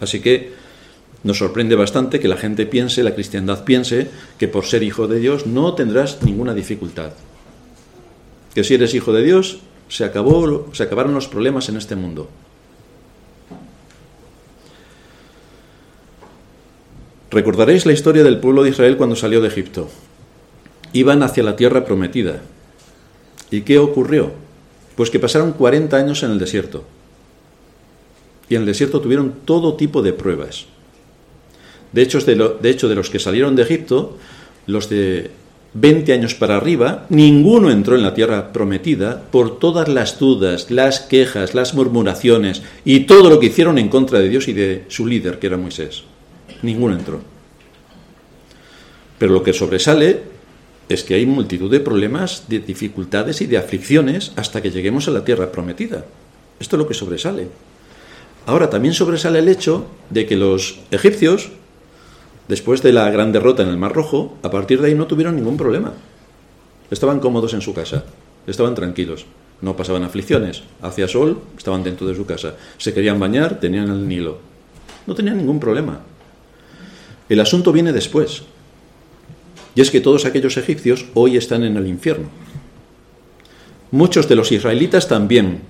Así 0.00 0.20
que 0.20 0.52
nos 1.24 1.38
sorprende 1.38 1.74
bastante 1.74 2.20
que 2.20 2.28
la 2.28 2.36
gente 2.36 2.66
piense, 2.66 3.02
la 3.02 3.14
cristiandad 3.14 3.64
piense, 3.64 4.08
que 4.38 4.46
por 4.46 4.66
ser 4.66 4.82
hijo 4.82 5.08
de 5.08 5.18
Dios 5.18 5.46
no 5.46 5.74
tendrás 5.74 6.22
ninguna 6.22 6.52
dificultad. 6.52 7.12
Que 8.54 8.62
si 8.62 8.74
eres 8.74 8.94
hijo 8.94 9.12
de 9.12 9.24
Dios, 9.24 9.60
se, 9.88 10.04
acabó, 10.04 10.68
se 10.72 10.82
acabaron 10.82 11.14
los 11.14 11.26
problemas 11.26 11.68
en 11.68 11.76
este 11.76 11.96
mundo. 11.96 12.28
Recordaréis 17.30 17.86
la 17.86 17.92
historia 17.92 18.22
del 18.22 18.38
pueblo 18.38 18.62
de 18.62 18.70
Israel 18.70 18.96
cuando 18.96 19.16
salió 19.16 19.40
de 19.40 19.48
Egipto. 19.48 19.88
Iban 20.92 21.22
hacia 21.22 21.42
la 21.42 21.56
tierra 21.56 21.84
prometida. 21.84 22.42
¿Y 23.50 23.62
qué 23.62 23.78
ocurrió? 23.78 24.30
Pues 24.94 25.10
que 25.10 25.18
pasaron 25.18 25.52
40 25.52 25.96
años 25.96 26.22
en 26.22 26.30
el 26.30 26.38
desierto. 26.38 26.84
Y 28.48 28.56
en 28.56 28.62
el 28.62 28.66
desierto 28.66 29.00
tuvieron 29.00 29.32
todo 29.44 29.74
tipo 29.74 30.02
de 30.02 30.12
pruebas. 30.12 30.66
De 31.92 32.02
hecho, 32.02 32.18
de, 32.20 32.94
los 32.94 33.10
que 33.10 33.18
salieron 33.20 33.54
de 33.54 33.62
Egipto, 33.62 34.18
los 34.66 34.88
de 34.88 35.30
20 35.74 36.12
años 36.12 36.34
para 36.34 36.56
arriba, 36.56 37.06
ninguno 37.08 37.70
entró 37.70 37.94
en 37.94 38.02
la 38.02 38.14
tierra 38.14 38.52
prometida 38.52 39.22
por 39.30 39.60
todas 39.60 39.88
las 39.88 40.18
dudas, 40.18 40.70
las 40.70 41.00
quejas, 41.00 41.54
las 41.54 41.74
murmuraciones 41.74 42.62
y 42.84 43.00
todo 43.00 43.30
lo 43.30 43.38
que 43.38 43.46
hicieron 43.46 43.78
en 43.78 43.88
contra 43.88 44.18
de 44.18 44.28
Dios 44.28 44.48
y 44.48 44.52
de 44.52 44.84
su 44.88 45.06
líder, 45.06 45.38
que 45.38 45.46
era 45.46 45.56
Moisés. 45.56 46.02
Ninguno 46.62 46.96
entró. 46.96 47.20
Pero 49.18 49.32
lo 49.32 49.42
que 49.42 49.52
sobresale 49.52 50.22
es 50.88 51.04
que 51.04 51.14
hay 51.14 51.26
multitud 51.26 51.70
de 51.70 51.80
problemas, 51.80 52.44
de 52.48 52.58
dificultades 52.58 53.40
y 53.40 53.46
de 53.46 53.58
aflicciones 53.58 54.32
hasta 54.36 54.60
que 54.60 54.70
lleguemos 54.70 55.08
a 55.08 55.12
la 55.12 55.24
tierra 55.24 55.50
prometida. 55.50 56.04
Esto 56.58 56.76
es 56.76 56.78
lo 56.78 56.88
que 56.88 56.94
sobresale. 56.94 57.48
Ahora 58.46 58.68
también 58.68 58.94
sobresale 58.94 59.38
el 59.38 59.48
hecho 59.48 59.86
de 60.10 60.26
que 60.26 60.36
los 60.36 60.78
egipcios, 60.90 61.50
después 62.48 62.82
de 62.82 62.92
la 62.92 63.10
gran 63.10 63.32
derrota 63.32 63.62
en 63.62 63.70
el 63.70 63.78
Mar 63.78 63.94
Rojo, 63.94 64.36
a 64.42 64.50
partir 64.50 64.80
de 64.80 64.88
ahí 64.88 64.94
no 64.94 65.06
tuvieron 65.06 65.36
ningún 65.36 65.56
problema. 65.56 65.94
Estaban 66.90 67.20
cómodos 67.20 67.54
en 67.54 67.62
su 67.62 67.72
casa, 67.72 68.04
estaban 68.46 68.74
tranquilos, 68.74 69.24
no 69.62 69.76
pasaban 69.76 70.04
aflicciones, 70.04 70.62
hacía 70.82 71.08
sol, 71.08 71.40
estaban 71.56 71.82
dentro 71.82 72.06
de 72.06 72.14
su 72.14 72.26
casa, 72.26 72.54
se 72.76 72.92
querían 72.92 73.18
bañar, 73.18 73.60
tenían 73.60 73.88
el 73.88 74.06
Nilo, 74.06 74.38
no 75.06 75.14
tenían 75.14 75.38
ningún 75.38 75.58
problema. 75.58 76.00
El 77.30 77.40
asunto 77.40 77.72
viene 77.72 77.92
después, 77.92 78.42
y 79.74 79.80
es 79.80 79.90
que 79.90 80.02
todos 80.02 80.26
aquellos 80.26 80.58
egipcios 80.58 81.06
hoy 81.14 81.38
están 81.38 81.64
en 81.64 81.78
el 81.78 81.86
infierno. 81.86 82.28
Muchos 83.90 84.28
de 84.28 84.36
los 84.36 84.52
israelitas 84.52 85.08
también, 85.08 85.62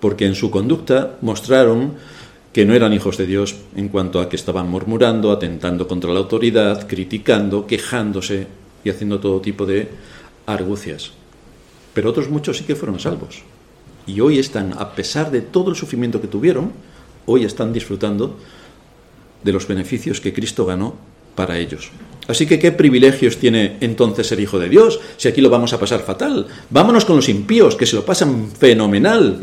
porque 0.00 0.26
en 0.26 0.34
su 0.34 0.50
conducta 0.50 1.16
mostraron 1.20 1.94
que 2.52 2.64
no 2.64 2.74
eran 2.74 2.92
hijos 2.92 3.16
de 3.16 3.26
Dios 3.26 3.56
en 3.76 3.88
cuanto 3.88 4.20
a 4.20 4.28
que 4.28 4.36
estaban 4.36 4.68
murmurando, 4.68 5.30
atentando 5.30 5.86
contra 5.86 6.12
la 6.12 6.20
autoridad, 6.20 6.88
criticando, 6.88 7.66
quejándose 7.66 8.46
y 8.84 8.90
haciendo 8.90 9.20
todo 9.20 9.40
tipo 9.40 9.66
de 9.66 9.88
argucias. 10.46 11.12
Pero 11.94 12.10
otros 12.10 12.30
muchos 12.30 12.56
sí 12.56 12.64
que 12.64 12.76
fueron 12.76 13.00
salvos. 13.00 13.42
Y 14.06 14.20
hoy 14.20 14.38
están, 14.38 14.74
a 14.78 14.92
pesar 14.92 15.30
de 15.30 15.42
todo 15.42 15.70
el 15.70 15.76
sufrimiento 15.76 16.20
que 16.20 16.28
tuvieron, 16.28 16.72
hoy 17.26 17.44
están 17.44 17.72
disfrutando 17.72 18.38
de 19.44 19.52
los 19.52 19.68
beneficios 19.68 20.20
que 20.20 20.32
Cristo 20.32 20.64
ganó 20.64 20.94
para 21.34 21.58
ellos. 21.58 21.90
Así 22.26 22.46
que, 22.46 22.58
¿qué 22.58 22.72
privilegios 22.72 23.38
tiene 23.38 23.76
entonces 23.80 24.26
ser 24.26 24.40
hijo 24.40 24.58
de 24.58 24.68
Dios? 24.68 25.00
Si 25.16 25.28
aquí 25.28 25.40
lo 25.40 25.50
vamos 25.50 25.72
a 25.72 25.80
pasar 25.80 26.00
fatal. 26.00 26.46
Vámonos 26.70 27.04
con 27.04 27.16
los 27.16 27.28
impíos, 27.28 27.76
que 27.76 27.86
se 27.86 27.96
lo 27.96 28.04
pasan 28.04 28.50
fenomenal. 28.50 29.40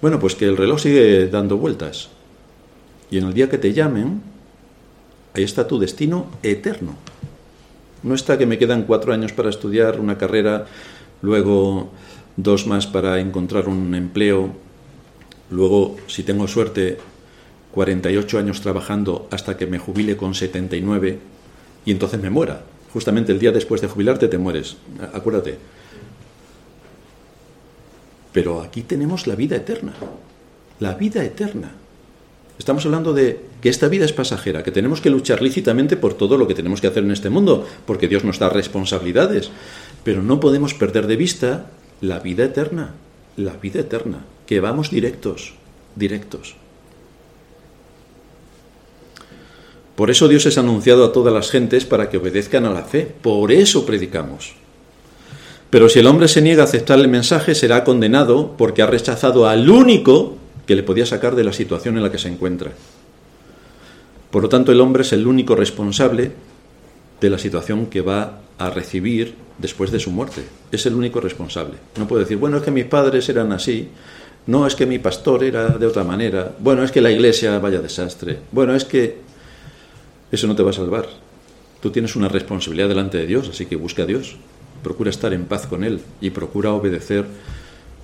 Bueno, 0.00 0.18
pues 0.18 0.34
que 0.34 0.46
el 0.46 0.56
reloj 0.56 0.80
sigue 0.80 1.28
dando 1.28 1.56
vueltas. 1.56 2.08
Y 3.10 3.18
en 3.18 3.24
el 3.24 3.34
día 3.34 3.50
que 3.50 3.58
te 3.58 3.72
llamen, 3.72 4.22
ahí 5.34 5.42
está 5.42 5.66
tu 5.66 5.78
destino 5.78 6.26
eterno. 6.42 6.94
No 8.02 8.14
está 8.14 8.38
que 8.38 8.46
me 8.46 8.58
quedan 8.58 8.84
cuatro 8.84 9.12
años 9.12 9.32
para 9.32 9.50
estudiar 9.50 10.00
una 10.00 10.16
carrera, 10.16 10.66
luego 11.20 11.90
dos 12.36 12.66
más 12.66 12.86
para 12.86 13.20
encontrar 13.20 13.68
un 13.68 13.94
empleo, 13.94 14.54
luego, 15.50 15.96
si 16.06 16.22
tengo 16.22 16.48
suerte, 16.48 16.98
48 17.72 18.38
años 18.38 18.60
trabajando 18.60 19.28
hasta 19.30 19.56
que 19.56 19.66
me 19.66 19.78
jubile 19.78 20.16
con 20.16 20.34
79 20.34 21.18
y 21.84 21.90
entonces 21.90 22.20
me 22.20 22.30
muera. 22.30 22.62
Justamente 22.92 23.32
el 23.32 23.38
día 23.38 23.52
después 23.52 23.80
de 23.80 23.88
jubilarte 23.88 24.28
te 24.28 24.38
mueres, 24.38 24.76
acuérdate. 25.12 25.58
Pero 28.32 28.62
aquí 28.62 28.82
tenemos 28.82 29.26
la 29.26 29.34
vida 29.34 29.56
eterna. 29.56 29.92
La 30.78 30.94
vida 30.94 31.24
eterna. 31.24 31.72
Estamos 32.58 32.84
hablando 32.84 33.12
de 33.12 33.40
que 33.62 33.70
esta 33.70 33.88
vida 33.88 34.04
es 34.04 34.12
pasajera, 34.12 34.62
que 34.62 34.70
tenemos 34.70 35.00
que 35.00 35.10
luchar 35.10 35.40
lícitamente 35.40 35.96
por 35.96 36.14
todo 36.14 36.36
lo 36.36 36.46
que 36.46 36.54
tenemos 36.54 36.80
que 36.80 36.88
hacer 36.88 37.02
en 37.04 37.10
este 37.10 37.30
mundo, 37.30 37.66
porque 37.86 38.06
Dios 38.06 38.24
nos 38.24 38.38
da 38.38 38.50
responsabilidades. 38.50 39.50
Pero 40.04 40.22
no 40.22 40.40
podemos 40.40 40.74
perder 40.74 41.06
de 41.06 41.16
vista 41.16 41.70
la 42.00 42.18
vida 42.20 42.44
eterna. 42.44 42.94
La 43.36 43.54
vida 43.54 43.80
eterna. 43.80 44.24
Que 44.46 44.60
vamos 44.60 44.90
directos, 44.90 45.54
directos. 45.96 46.56
Por 49.96 50.10
eso 50.10 50.28
Dios 50.28 50.46
es 50.46 50.56
anunciado 50.56 51.04
a 51.04 51.12
todas 51.12 51.32
las 51.32 51.50
gentes 51.50 51.84
para 51.84 52.08
que 52.08 52.16
obedezcan 52.16 52.64
a 52.64 52.72
la 52.72 52.84
fe. 52.84 53.06
Por 53.20 53.52
eso 53.52 53.84
predicamos. 53.84 54.54
Pero 55.70 55.88
si 55.88 56.00
el 56.00 56.06
hombre 56.08 56.26
se 56.26 56.42
niega 56.42 56.62
a 56.62 56.66
aceptar 56.66 56.98
el 56.98 57.06
mensaje, 57.06 57.54
será 57.54 57.84
condenado 57.84 58.56
porque 58.58 58.82
ha 58.82 58.86
rechazado 58.86 59.48
al 59.48 59.70
único 59.70 60.36
que 60.66 60.74
le 60.74 60.82
podía 60.82 61.06
sacar 61.06 61.36
de 61.36 61.44
la 61.44 61.52
situación 61.52 61.96
en 61.96 62.02
la 62.02 62.10
que 62.10 62.18
se 62.18 62.28
encuentra. 62.28 62.72
Por 64.32 64.42
lo 64.42 64.48
tanto, 64.48 64.72
el 64.72 64.80
hombre 64.80 65.02
es 65.02 65.12
el 65.12 65.26
único 65.26 65.54
responsable 65.54 66.32
de 67.20 67.30
la 67.30 67.38
situación 67.38 67.86
que 67.86 68.00
va 68.00 68.40
a 68.58 68.70
recibir 68.70 69.34
después 69.58 69.92
de 69.92 70.00
su 70.00 70.10
muerte. 70.10 70.42
Es 70.72 70.86
el 70.86 70.94
único 70.94 71.20
responsable. 71.20 71.74
No 71.96 72.08
puede 72.08 72.24
decir, 72.24 72.36
bueno, 72.36 72.56
es 72.56 72.62
que 72.64 72.70
mis 72.72 72.86
padres 72.86 73.28
eran 73.28 73.52
así, 73.52 73.88
no 74.46 74.66
es 74.66 74.74
que 74.74 74.86
mi 74.86 74.98
pastor 74.98 75.44
era 75.44 75.68
de 75.68 75.86
otra 75.86 76.02
manera, 76.02 76.52
bueno, 76.58 76.82
es 76.82 76.90
que 76.90 77.00
la 77.00 77.10
iglesia 77.10 77.58
vaya 77.58 77.80
desastre, 77.80 78.38
bueno, 78.50 78.74
es 78.74 78.84
que 78.84 79.18
eso 80.32 80.46
no 80.46 80.56
te 80.56 80.62
va 80.62 80.70
a 80.70 80.74
salvar. 80.74 81.06
Tú 81.80 81.90
tienes 81.90 82.16
una 82.16 82.28
responsabilidad 82.28 82.88
delante 82.88 83.18
de 83.18 83.26
Dios, 83.26 83.48
así 83.48 83.66
que 83.66 83.76
busca 83.76 84.02
a 84.02 84.06
Dios 84.06 84.36
procura 84.82 85.10
estar 85.10 85.32
en 85.32 85.46
paz 85.46 85.66
con 85.66 85.84
Él 85.84 86.00
y 86.20 86.30
procura 86.30 86.72
obedecer 86.72 87.26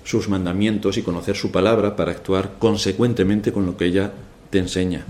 sus 0.03 0.29
mandamientos 0.29 0.97
y 0.97 1.01
conocer 1.01 1.35
su 1.35 1.51
palabra 1.51 1.95
para 1.95 2.11
actuar 2.11 2.53
consecuentemente 2.59 3.51
con 3.51 3.65
lo 3.65 3.75
que 3.75 3.85
ella 3.85 4.11
te 4.49 4.59
enseña. 4.59 5.05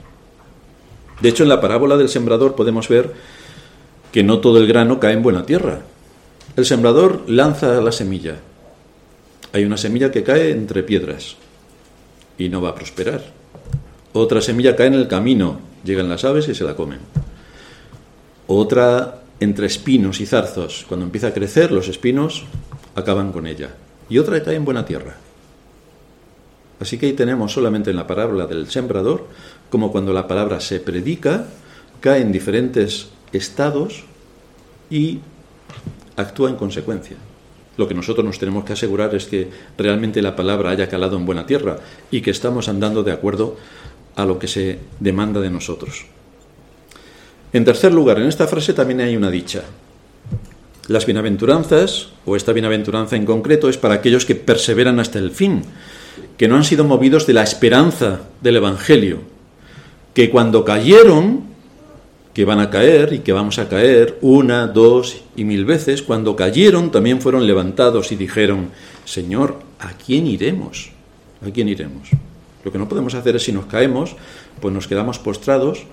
De 1.21 1.29
hecho, 1.29 1.43
en 1.43 1.49
la 1.49 1.61
parábola 1.61 1.97
del 1.97 2.09
sembrador 2.09 2.55
podemos 2.55 2.87
ver 2.87 3.13
que 4.11 4.23
no 4.23 4.39
todo 4.39 4.57
el 4.57 4.67
grano 4.67 4.99
cae 4.99 5.13
en 5.13 5.23
buena 5.23 5.45
tierra. 5.45 5.81
El 6.55 6.65
sembrador 6.65 7.23
lanza 7.27 7.79
la 7.81 7.91
semilla. 7.91 8.37
Hay 9.53 9.65
una 9.65 9.77
semilla 9.77 10.11
que 10.11 10.23
cae 10.23 10.51
entre 10.51 10.83
piedras 10.83 11.35
y 12.37 12.49
no 12.49 12.61
va 12.61 12.69
a 12.69 12.75
prosperar. 12.75 13.23
Otra 14.13 14.41
semilla 14.41 14.75
cae 14.75 14.87
en 14.87 14.95
el 14.95 15.07
camino, 15.07 15.59
llegan 15.83 16.09
las 16.09 16.25
aves 16.25 16.47
y 16.47 16.55
se 16.55 16.63
la 16.63 16.75
comen. 16.75 16.99
Otra 18.47 19.21
entre 19.39 19.67
espinos 19.67 20.19
y 20.19 20.25
zarzos. 20.25 20.85
Cuando 20.87 21.05
empieza 21.05 21.27
a 21.27 21.33
crecer, 21.33 21.71
los 21.71 21.87
espinos 21.87 22.45
acaban 22.95 23.31
con 23.31 23.47
ella. 23.47 23.75
Y 24.09 24.17
otra 24.17 24.41
cae 24.43 24.55
en 24.55 24.65
buena 24.65 24.85
tierra. 24.85 25.17
Así 26.79 26.97
que 26.97 27.07
ahí 27.07 27.13
tenemos 27.13 27.53
solamente 27.53 27.89
en 27.89 27.95
la 27.95 28.07
parábola 28.07 28.45
del 28.45 28.69
sembrador, 28.69 29.27
como 29.69 29.91
cuando 29.91 30.13
la 30.13 30.27
palabra 30.27 30.59
se 30.59 30.79
predica, 30.79 31.47
cae 31.99 32.21
en 32.21 32.31
diferentes 32.31 33.09
estados 33.33 34.03
y 34.89 35.19
actúa 36.15 36.49
en 36.49 36.55
consecuencia. 36.55 37.17
Lo 37.77 37.87
que 37.87 37.93
nosotros 37.93 38.25
nos 38.25 38.39
tenemos 38.39 38.63
que 38.63 38.73
asegurar 38.73 39.13
es 39.13 39.25
que 39.25 39.49
realmente 39.77 40.21
la 40.21 40.35
palabra 40.35 40.71
haya 40.71 40.89
calado 40.89 41.17
en 41.17 41.25
buena 41.25 41.45
tierra 41.45 41.77
y 42.09 42.21
que 42.21 42.31
estamos 42.31 42.69
andando 42.69 43.03
de 43.03 43.11
acuerdo 43.11 43.57
a 44.15 44.25
lo 44.25 44.39
que 44.39 44.47
se 44.47 44.79
demanda 44.99 45.41
de 45.41 45.51
nosotros. 45.51 46.05
En 47.53 47.63
tercer 47.63 47.93
lugar, 47.93 48.19
en 48.19 48.27
esta 48.27 48.47
frase 48.47 48.73
también 48.73 49.01
hay 49.01 49.15
una 49.15 49.31
dicha. 49.31 49.63
Las 50.87 51.05
bienaventuranzas, 51.05 52.09
o 52.25 52.35
esta 52.35 52.53
bienaventuranza 52.53 53.15
en 53.15 53.25
concreto, 53.25 53.69
es 53.69 53.77
para 53.77 53.95
aquellos 53.95 54.25
que 54.25 54.35
perseveran 54.35 54.99
hasta 54.99 55.19
el 55.19 55.31
fin, 55.31 55.63
que 56.37 56.47
no 56.47 56.55
han 56.55 56.63
sido 56.63 56.83
movidos 56.83 57.25
de 57.25 57.33
la 57.33 57.43
esperanza 57.43 58.21
del 58.41 58.57
Evangelio, 58.57 59.19
que 60.13 60.29
cuando 60.29 60.63
cayeron, 60.65 61.43
que 62.33 62.45
van 62.45 62.59
a 62.59 62.69
caer 62.69 63.13
y 63.13 63.19
que 63.19 63.33
vamos 63.33 63.59
a 63.59 63.67
caer 63.67 64.17
una, 64.21 64.67
dos 64.67 65.23
y 65.35 65.43
mil 65.43 65.65
veces, 65.65 66.01
cuando 66.01 66.35
cayeron 66.35 66.91
también 66.91 67.21
fueron 67.21 67.47
levantados 67.47 68.11
y 68.11 68.15
dijeron, 68.15 68.69
Señor, 69.05 69.59
¿a 69.79 69.93
quién 69.93 70.27
iremos? 70.27 70.91
¿A 71.45 71.49
quién 71.49 71.67
iremos? 71.67 72.09
Lo 72.63 72.71
que 72.71 72.77
no 72.77 72.89
podemos 72.89 73.13
hacer 73.13 73.35
es 73.35 73.43
si 73.43 73.51
nos 73.51 73.65
caemos, 73.65 74.15
pues 74.61 74.73
nos 74.73 74.87
quedamos 74.87 75.19
postrados, 75.19 75.85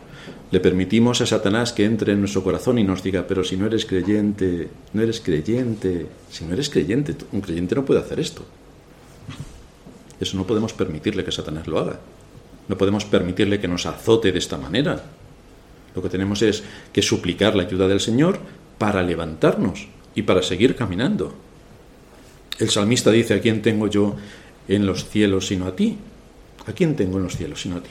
le 0.51 0.61
permitimos 0.61 1.21
a 1.21 1.27
Satanás 1.27 1.73
que 1.73 1.85
entre 1.85 2.13
en 2.13 2.21
nuestro 2.21 2.45
corazón 2.45 2.79
y 2.79 2.85
nos 2.85 3.03
diga, 3.03 3.27
pero 3.27 3.43
si 3.43 3.57
no 3.57 3.67
eres 3.67 3.87
creyente, 3.87 4.69
no 4.93 5.03
eres 5.03 5.21
creyente, 5.21 6.07
si 6.31 6.45
no 6.45 6.53
eres 6.53 6.71
creyente, 6.71 7.17
un 7.33 7.41
creyente 7.41 7.75
no 7.75 7.85
puede 7.85 8.01
hacer 8.01 8.21
esto. 8.21 8.45
Eso 10.21 10.37
no 10.37 10.47
podemos 10.47 10.73
permitirle 10.73 11.25
que 11.25 11.33
Satanás 11.33 11.67
lo 11.67 11.79
haga. 11.79 11.99
No 12.69 12.79
podemos 12.79 13.05
permitirle 13.05 13.61
que 13.61 13.69
nos 13.69 13.87
azote 13.87 14.33
de 14.33 14.39
esta 14.39 14.57
manera. 14.57 15.03
Lo 15.95 16.03
que 16.03 16.09
tenemos 16.09 16.43
es 16.43 16.63
que 16.93 17.03
suplicar 17.03 17.55
la 17.57 17.65
ayuda 17.65 17.89
del 17.89 18.01
Señor 18.01 18.39
para 18.79 19.03
levantarnos 19.03 19.89
y 20.15 20.23
para 20.23 20.43
seguir 20.43 20.77
caminando. 20.77 21.35
El 22.59 22.71
salmista 22.71 23.11
dice, 23.11 23.35
¿a 23.35 23.41
quién 23.41 23.63
tengo 23.63 23.89
yo 23.89 24.17
en 24.69 24.87
los 24.87 25.09
cielos 25.09 25.49
sino 25.49 25.67
a 25.67 25.75
ti? 25.75 25.99
¿A 26.67 26.73
quién 26.73 26.97
tengo 26.97 27.19
en 27.19 27.25
los 27.25 27.37
cielos 27.37 27.61
sino 27.61 27.77
a 27.77 27.83
ti? 27.83 27.91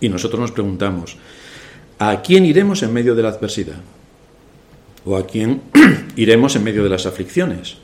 Y 0.00 0.08
nosotros 0.08 0.40
nos 0.40 0.52
preguntamos, 0.52 1.16
¿a 1.98 2.22
quién 2.22 2.44
iremos 2.44 2.82
en 2.82 2.92
medio 2.92 3.14
de 3.14 3.22
la 3.22 3.30
adversidad? 3.30 3.80
¿O 5.04 5.16
a 5.16 5.26
quién 5.26 5.62
iremos 6.16 6.56
en 6.56 6.64
medio 6.64 6.82
de 6.82 6.90
las 6.90 7.06
aflicciones? 7.06 7.78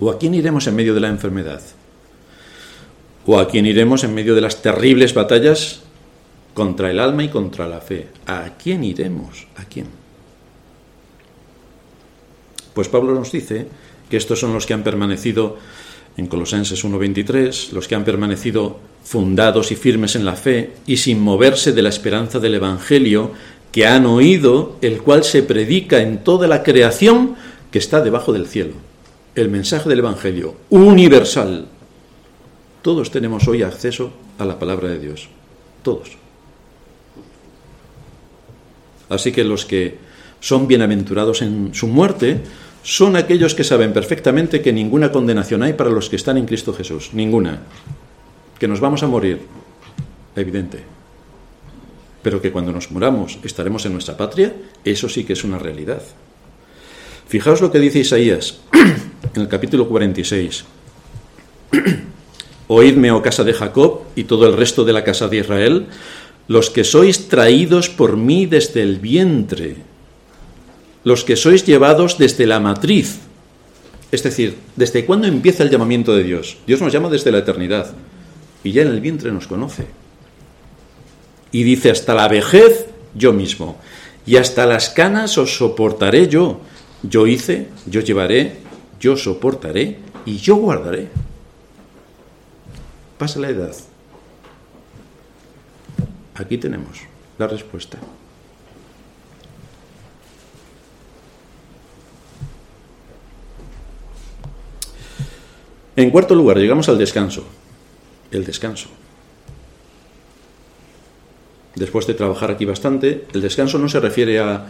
¿O 0.00 0.10
a 0.10 0.18
quién 0.18 0.34
iremos 0.34 0.66
en 0.66 0.76
medio 0.76 0.94
de 0.94 1.00
la 1.00 1.08
enfermedad? 1.08 1.60
¿O 3.26 3.38
a 3.38 3.48
quién 3.48 3.66
iremos 3.66 4.04
en 4.04 4.14
medio 4.14 4.34
de 4.34 4.40
las 4.40 4.62
terribles 4.62 5.14
batallas 5.14 5.82
contra 6.52 6.90
el 6.90 7.00
alma 7.00 7.24
y 7.24 7.28
contra 7.28 7.68
la 7.68 7.80
fe? 7.80 8.08
¿A 8.26 8.50
quién 8.62 8.84
iremos? 8.84 9.46
¿A 9.56 9.64
quién? 9.64 9.86
Pues 12.74 12.88
Pablo 12.88 13.14
nos 13.14 13.30
dice 13.30 13.66
que 14.10 14.16
estos 14.16 14.40
son 14.40 14.52
los 14.52 14.66
que 14.66 14.74
han 14.74 14.82
permanecido 14.82 15.56
en 16.16 16.26
Colosenses 16.26 16.84
1.23, 16.84 17.72
los 17.72 17.88
que 17.88 17.94
han 17.94 18.04
permanecido 18.04 18.78
fundados 19.04 19.70
y 19.70 19.76
firmes 19.76 20.16
en 20.16 20.24
la 20.24 20.34
fe 20.34 20.72
y 20.86 20.96
sin 20.96 21.20
moverse 21.20 21.72
de 21.72 21.82
la 21.82 21.90
esperanza 21.90 22.40
del 22.40 22.54
Evangelio 22.54 23.32
que 23.70 23.86
han 23.86 24.06
oído, 24.06 24.78
el 24.80 25.02
cual 25.02 25.24
se 25.24 25.42
predica 25.42 26.00
en 26.00 26.24
toda 26.24 26.48
la 26.48 26.62
creación 26.62 27.36
que 27.70 27.78
está 27.78 28.00
debajo 28.00 28.32
del 28.32 28.46
cielo. 28.46 28.74
El 29.34 29.48
mensaje 29.48 29.88
del 29.88 29.98
Evangelio 29.98 30.54
universal. 30.70 31.66
Todos 32.82 33.10
tenemos 33.10 33.46
hoy 33.48 33.62
acceso 33.62 34.12
a 34.38 34.44
la 34.44 34.58
palabra 34.58 34.88
de 34.88 34.98
Dios. 34.98 35.28
Todos. 35.82 36.16
Así 39.08 39.32
que 39.32 39.44
los 39.44 39.64
que 39.64 39.98
son 40.40 40.66
bienaventurados 40.66 41.42
en 41.42 41.74
su 41.74 41.86
muerte 41.88 42.40
son 42.82 43.16
aquellos 43.16 43.54
que 43.54 43.64
saben 43.64 43.92
perfectamente 43.92 44.60
que 44.60 44.72
ninguna 44.72 45.10
condenación 45.10 45.62
hay 45.62 45.72
para 45.72 45.90
los 45.90 46.08
que 46.08 46.16
están 46.16 46.36
en 46.36 46.46
Cristo 46.46 46.72
Jesús. 46.72 47.10
Ninguna. 47.12 47.60
Que 48.64 48.68
nos 48.68 48.80
vamos 48.80 49.02
a 49.02 49.06
morir. 49.06 49.40
Evidente. 50.34 50.78
Pero 52.22 52.40
que 52.40 52.50
cuando 52.50 52.72
nos 52.72 52.90
muramos 52.90 53.38
estaremos 53.44 53.84
en 53.84 53.92
nuestra 53.92 54.16
patria, 54.16 54.54
eso 54.86 55.06
sí 55.10 55.24
que 55.24 55.34
es 55.34 55.44
una 55.44 55.58
realidad. 55.58 56.00
Fijaos 57.28 57.60
lo 57.60 57.70
que 57.70 57.78
dice 57.78 57.98
Isaías 57.98 58.60
en 59.34 59.42
el 59.42 59.48
capítulo 59.48 59.86
46. 59.86 60.64
Oídme, 62.68 63.10
oh 63.10 63.20
casa 63.20 63.44
de 63.44 63.52
Jacob, 63.52 64.04
y 64.16 64.24
todo 64.24 64.46
el 64.46 64.56
resto 64.56 64.86
de 64.86 64.94
la 64.94 65.04
casa 65.04 65.28
de 65.28 65.40
Israel, 65.40 65.84
los 66.48 66.70
que 66.70 66.84
sois 66.84 67.28
traídos 67.28 67.90
por 67.90 68.16
mí 68.16 68.46
desde 68.46 68.80
el 68.80 68.98
vientre, 68.98 69.76
los 71.04 71.22
que 71.22 71.36
sois 71.36 71.66
llevados 71.66 72.16
desde 72.16 72.46
la 72.46 72.60
matriz. 72.60 73.18
Es 74.10 74.22
decir, 74.22 74.56
¿desde 74.74 75.04
cuándo 75.04 75.26
empieza 75.26 75.62
el 75.62 75.68
llamamiento 75.68 76.16
de 76.16 76.24
Dios? 76.24 76.56
Dios 76.66 76.80
nos 76.80 76.94
llama 76.94 77.10
desde 77.10 77.30
la 77.30 77.40
eternidad, 77.40 77.94
y 78.64 78.72
ya 78.72 78.82
en 78.82 78.88
el 78.88 79.00
vientre 79.00 79.30
nos 79.30 79.46
conoce. 79.46 79.86
Y 81.52 81.62
dice, 81.62 81.90
hasta 81.90 82.14
la 82.14 82.26
vejez 82.26 82.86
yo 83.14 83.32
mismo, 83.32 83.76
y 84.26 84.36
hasta 84.36 84.66
las 84.66 84.88
canas 84.90 85.38
os 85.38 85.56
soportaré 85.56 86.28
yo. 86.28 86.60
Yo 87.02 87.26
hice, 87.26 87.68
yo 87.86 88.00
llevaré, 88.00 88.56
yo 88.98 89.16
soportaré 89.16 89.98
y 90.24 90.38
yo 90.38 90.56
guardaré. 90.56 91.10
Pasa 93.18 93.38
la 93.38 93.50
edad. 93.50 93.76
Aquí 96.34 96.58
tenemos 96.58 97.02
la 97.38 97.46
respuesta. 97.46 97.98
En 105.96 106.10
cuarto 106.10 106.34
lugar, 106.34 106.56
llegamos 106.56 106.88
al 106.88 106.98
descanso. 106.98 107.44
El 108.34 108.44
descanso. 108.44 108.88
Después 111.74 112.06
de 112.06 112.14
trabajar 112.14 112.50
aquí 112.50 112.66
bastante, 112.66 113.24
el 113.32 113.40
descanso 113.40 113.78
no 113.78 113.88
se 113.88 113.98
refiere 113.98 114.38
a, 114.38 114.66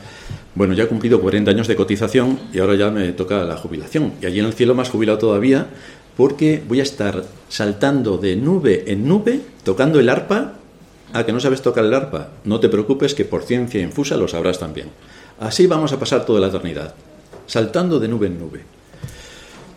bueno, 0.55 0.73
ya 0.75 0.85
he 0.85 0.87
cumplido 0.87 1.21
40 1.21 1.51
años 1.51 1.67
de 1.69 1.77
cotización 1.77 2.39
y 2.53 2.61
ahora 2.61 2.77
ya 2.77 2.91
me 2.91 3.13
toca 3.13 3.45
la 3.45 3.57
jubilación. 3.57 4.15
Y 4.23 4.27
allí 4.27 4.39
en 4.39 4.47
el 4.47 4.55
cielo 4.55 4.75
más 4.75 4.89
jubilado 4.89 5.19
todavía 5.19 5.67
porque 6.17 6.63
voy 6.67 6.81
a 6.81 6.85
estar 6.85 7.25
saltando 7.49 8.19
de 8.19 8.37
nube 8.37 8.85
en 8.87 9.09
nube, 9.09 9.41
tocando 9.65 9.99
el 9.99 10.09
arpa 10.09 10.55
Ah, 11.15 11.25
que 11.25 11.33
no 11.33 11.39
sabes 11.39 11.63
tocar 11.63 11.85
el 11.85 11.95
arpa. 11.95 12.31
No 12.43 12.59
te 12.59 12.69
preocupes 12.69 13.15
que 13.15 13.25
por 13.25 13.45
ciencia 13.45 13.81
infusa 13.81 14.17
lo 14.17 14.27
sabrás 14.27 14.59
también. 14.59 14.89
Así 15.39 15.69
vamos 15.69 15.93
a 15.93 15.99
pasar 16.01 16.27
toda 16.27 16.41
la 16.41 16.49
eternidad, 16.49 16.93
saltando 17.47 18.01
de 18.01 18.09
nube 18.09 18.27
en 18.27 18.41
nube. 18.41 18.65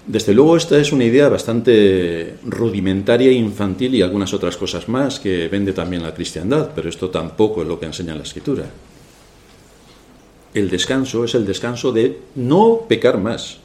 Desde 0.08 0.34
luego 0.34 0.56
esta 0.56 0.80
es 0.80 0.94
una 0.94 1.04
idea 1.04 1.28
bastante 1.28 2.38
rudimentaria 2.46 3.30
infantil 3.30 3.94
y 3.94 4.02
algunas 4.02 4.34
otras 4.34 4.56
cosas 4.56 4.88
más 4.88 5.20
que 5.20 5.50
vende 5.50 5.74
también 5.74 6.02
la 6.02 6.14
cristiandad, 6.14 6.72
pero 6.74 6.88
esto 6.88 7.10
tampoco 7.10 7.62
es 7.62 7.68
lo 7.68 7.78
que 7.78 7.88
enseña 7.88 8.16
la 8.16 8.24
escritura. 8.24 8.70
El 10.54 10.70
descanso 10.70 11.26
es 11.26 11.36
el 11.36 11.46
descanso 11.46 11.92
de 11.92 12.20
no 12.36 12.84
pecar 12.88 13.18
más. 13.18 13.58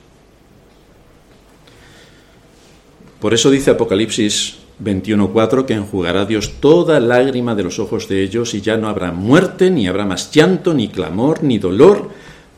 Por 3.20 3.35
eso 3.35 3.48
dice 3.48 3.70
Apocalipsis 3.70 4.57
21.4 4.83 5.64
que 5.64 5.74
enjugará 5.74 6.24
Dios 6.26 6.55
toda 6.59 6.98
lágrima 6.98 7.55
de 7.55 7.62
los 7.62 7.78
ojos 7.78 8.09
de 8.09 8.20
ellos 8.20 8.52
y 8.55 8.61
ya 8.61 8.76
no 8.76 8.88
habrá 8.88 9.12
muerte, 9.12 9.70
ni 9.70 9.87
habrá 9.87 10.05
más 10.07 10.33
llanto, 10.33 10.74
ni 10.74 10.88
clamor, 10.88 11.44
ni 11.44 11.59
dolor, 11.59 12.11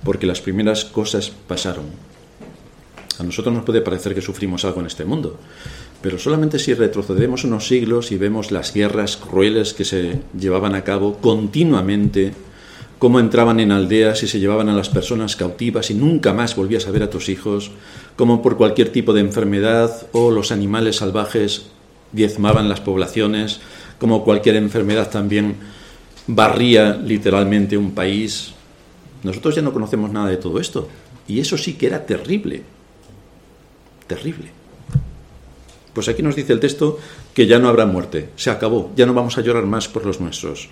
porque 0.02 0.26
las 0.26 0.40
primeras 0.40 0.86
cosas 0.86 1.30
pasaron. 1.46 2.13
A 3.18 3.22
nosotros 3.22 3.54
nos 3.54 3.64
puede 3.64 3.80
parecer 3.80 4.14
que 4.14 4.20
sufrimos 4.20 4.64
algo 4.64 4.80
en 4.80 4.86
este 4.86 5.04
mundo, 5.04 5.38
pero 6.02 6.18
solamente 6.18 6.58
si 6.58 6.74
retrocedemos 6.74 7.44
unos 7.44 7.66
siglos 7.66 8.10
y 8.10 8.18
vemos 8.18 8.50
las 8.50 8.74
guerras 8.74 9.16
crueles 9.16 9.72
que 9.72 9.84
se 9.84 10.20
llevaban 10.38 10.74
a 10.74 10.82
cabo 10.82 11.18
continuamente, 11.18 12.34
cómo 12.98 13.20
entraban 13.20 13.60
en 13.60 13.70
aldeas 13.70 14.22
y 14.22 14.28
se 14.28 14.40
llevaban 14.40 14.68
a 14.68 14.74
las 14.74 14.88
personas 14.88 15.36
cautivas 15.36 15.90
y 15.90 15.94
nunca 15.94 16.32
más 16.32 16.56
volvías 16.56 16.86
a 16.86 16.90
ver 16.90 17.04
a 17.04 17.10
tus 17.10 17.28
hijos, 17.28 17.70
como 18.16 18.42
por 18.42 18.56
cualquier 18.56 18.90
tipo 18.90 19.12
de 19.12 19.20
enfermedad 19.20 20.08
o 20.12 20.30
los 20.30 20.50
animales 20.50 20.96
salvajes 20.96 21.66
diezmaban 22.12 22.68
las 22.68 22.80
poblaciones, 22.80 23.60
como 23.98 24.24
cualquier 24.24 24.56
enfermedad 24.56 25.10
también 25.10 25.56
barría 26.26 26.96
literalmente 26.96 27.76
un 27.76 27.92
país. 27.92 28.52
Nosotros 29.22 29.54
ya 29.54 29.62
no 29.62 29.72
conocemos 29.72 30.10
nada 30.12 30.28
de 30.28 30.36
todo 30.36 30.58
esto. 30.60 30.88
Y 31.26 31.40
eso 31.40 31.56
sí 31.56 31.74
que 31.74 31.86
era 31.86 32.04
terrible. 32.04 32.62
Terrible. 34.06 34.50
Pues 35.92 36.08
aquí 36.08 36.22
nos 36.22 36.36
dice 36.36 36.52
el 36.52 36.60
texto 36.60 36.98
que 37.32 37.46
ya 37.46 37.58
no 37.58 37.68
habrá 37.68 37.86
muerte. 37.86 38.30
Se 38.36 38.50
acabó. 38.50 38.90
Ya 38.96 39.06
no 39.06 39.14
vamos 39.14 39.38
a 39.38 39.40
llorar 39.40 39.64
más 39.64 39.88
por 39.88 40.04
los 40.04 40.20
nuestros. 40.20 40.68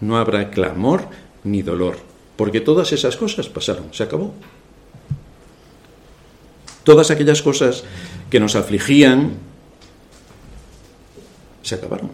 No 0.00 0.18
habrá 0.18 0.50
clamor 0.50 1.08
ni 1.44 1.62
dolor. 1.62 1.96
Porque 2.36 2.60
todas 2.60 2.92
esas 2.92 3.16
cosas 3.16 3.48
pasaron. 3.48 3.92
Se 3.92 4.02
acabó. 4.02 4.34
Todas 6.84 7.10
aquellas 7.10 7.42
cosas 7.42 7.84
que 8.30 8.40
nos 8.40 8.54
afligían, 8.54 9.34
se 11.62 11.74
acabaron. 11.74 12.10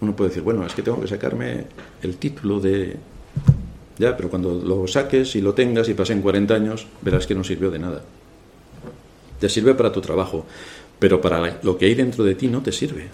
Uno 0.00 0.16
puede 0.16 0.30
decir, 0.30 0.42
bueno, 0.42 0.66
es 0.66 0.74
que 0.74 0.82
tengo 0.82 1.00
que 1.00 1.08
sacarme 1.08 1.66
el 2.02 2.16
título 2.16 2.60
de... 2.60 2.96
Ya, 3.98 4.16
pero 4.16 4.28
cuando 4.28 4.54
lo 4.54 4.86
saques 4.88 5.36
y 5.36 5.40
lo 5.40 5.54
tengas 5.54 5.88
y 5.88 5.94
pasen 5.94 6.20
40 6.20 6.54
años, 6.54 6.86
verás 7.02 7.26
que 7.26 7.34
no 7.34 7.44
sirvió 7.44 7.70
de 7.70 7.78
nada. 7.78 8.02
Te 9.38 9.48
sirve 9.48 9.74
para 9.74 9.92
tu 9.92 10.00
trabajo, 10.00 10.46
pero 10.98 11.20
para 11.20 11.60
lo 11.62 11.78
que 11.78 11.86
hay 11.86 11.94
dentro 11.94 12.24
de 12.24 12.34
ti 12.34 12.48
no 12.48 12.62
te 12.62 12.72
sirve. 12.72 13.08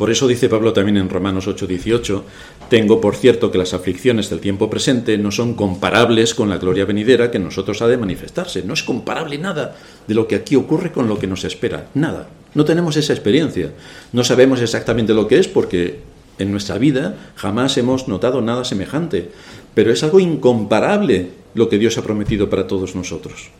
Por 0.00 0.10
eso 0.10 0.26
dice 0.26 0.48
Pablo 0.48 0.72
también 0.72 0.96
en 0.96 1.10
Romanos 1.10 1.46
8:18, 1.46 2.22
tengo 2.70 3.02
por 3.02 3.16
cierto 3.16 3.50
que 3.50 3.58
las 3.58 3.74
aflicciones 3.74 4.30
del 4.30 4.40
tiempo 4.40 4.70
presente 4.70 5.18
no 5.18 5.30
son 5.30 5.52
comparables 5.52 6.34
con 6.34 6.48
la 6.48 6.56
gloria 6.56 6.86
venidera 6.86 7.30
que 7.30 7.38
nosotros 7.38 7.82
ha 7.82 7.86
de 7.86 7.98
manifestarse. 7.98 8.62
No 8.62 8.72
es 8.72 8.82
comparable 8.82 9.36
nada 9.36 9.76
de 10.06 10.14
lo 10.14 10.26
que 10.26 10.36
aquí 10.36 10.56
ocurre 10.56 10.90
con 10.90 11.06
lo 11.06 11.18
que 11.18 11.26
nos 11.26 11.44
espera. 11.44 11.88
Nada. 11.92 12.30
No 12.54 12.64
tenemos 12.64 12.96
esa 12.96 13.12
experiencia. 13.12 13.72
No 14.14 14.24
sabemos 14.24 14.62
exactamente 14.62 15.12
lo 15.12 15.28
que 15.28 15.38
es 15.38 15.48
porque 15.48 16.00
en 16.40 16.50
nuestra 16.50 16.78
vida 16.78 17.32
jamás 17.36 17.76
hemos 17.76 18.08
notado 18.08 18.40
nada 18.40 18.64
semejante. 18.64 19.30
Pero 19.74 19.92
es 19.92 20.02
algo 20.02 20.18
incomparable 20.18 21.30
lo 21.54 21.68
que 21.68 21.78
Dios 21.78 21.96
ha 21.98 22.02
prometido 22.02 22.50
para 22.50 22.66
todos 22.66 22.96
nosotros. 22.96 23.50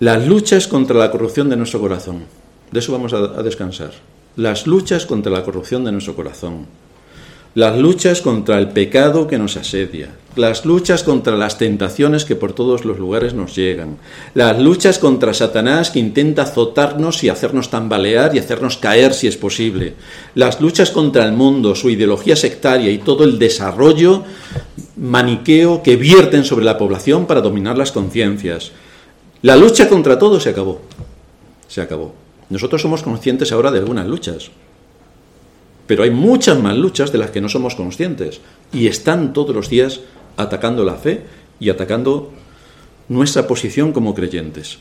Las 0.00 0.28
luchas 0.28 0.68
contra 0.68 0.96
la 0.96 1.10
corrupción 1.10 1.48
de 1.48 1.56
nuestro 1.56 1.80
corazón. 1.80 2.24
De 2.70 2.78
eso 2.78 2.92
vamos 2.92 3.12
a, 3.12 3.42
descansar. 3.42 3.92
Las 4.36 4.66
luchas 4.66 5.06
contra 5.06 5.32
la 5.32 5.42
corrupción 5.42 5.84
de 5.84 5.90
nuestro 5.90 6.14
corazón. 6.14 6.66
Las 7.54 7.78
luchas 7.78 8.20
contra 8.20 8.58
el 8.58 8.68
pecado 8.68 9.26
que 9.26 9.38
nos 9.38 9.56
asedia. 9.56 10.10
Las 10.36 10.64
luchas 10.64 11.02
contra 11.02 11.36
las 11.36 11.58
tentaciones 11.58 12.24
que 12.24 12.36
por 12.36 12.52
todos 12.52 12.84
los 12.84 12.98
lugares 12.98 13.34
nos 13.34 13.56
llegan. 13.56 13.96
Las 14.34 14.60
luchas 14.60 14.98
contra 14.98 15.34
Satanás 15.34 15.90
que 15.90 15.98
intenta 15.98 16.42
azotarnos 16.42 17.24
y 17.24 17.28
hacernos 17.28 17.70
tambalear 17.70 18.36
y 18.36 18.38
hacernos 18.38 18.76
caer 18.76 19.14
si 19.14 19.26
es 19.26 19.36
posible. 19.36 19.94
Las 20.34 20.60
luchas 20.60 20.90
contra 20.90 21.24
el 21.24 21.32
mundo, 21.32 21.74
su 21.74 21.90
ideología 21.90 22.36
sectaria 22.36 22.90
y 22.92 22.98
todo 22.98 23.24
el 23.24 23.38
desarrollo 23.38 24.22
maniqueo 24.96 25.82
que 25.82 25.96
vierten 25.96 26.44
sobre 26.44 26.64
la 26.64 26.78
población 26.78 27.26
para 27.26 27.40
dominar 27.40 27.76
las 27.78 27.92
conciencias. 27.92 28.72
La 29.42 29.56
lucha 29.56 29.88
contra 29.88 30.18
todo 30.18 30.38
se 30.38 30.50
acabó. 30.50 30.82
Se 31.66 31.80
acabó. 31.80 32.14
Nosotros 32.50 32.82
somos 32.82 33.02
conscientes 33.02 33.52
ahora 33.52 33.70
de 33.70 33.78
algunas 33.78 34.06
luchas, 34.06 34.50
pero 35.88 36.04
hay 36.04 36.10
muchas 36.10 36.60
más 36.60 36.76
luchas 36.76 37.10
de 37.10 37.18
las 37.18 37.30
que 37.30 37.40
no 37.40 37.48
somos 37.48 37.74
conscientes 37.74 38.40
y 38.72 38.86
están 38.86 39.32
todos 39.32 39.56
los 39.56 39.70
días 39.70 40.00
atacando 40.36 40.84
la 40.84 40.94
fe 40.94 41.22
y 41.58 41.70
atacando 41.70 42.30
nuestra 43.08 43.48
posición 43.48 43.92
como 43.92 44.14
creyentes. 44.14 44.78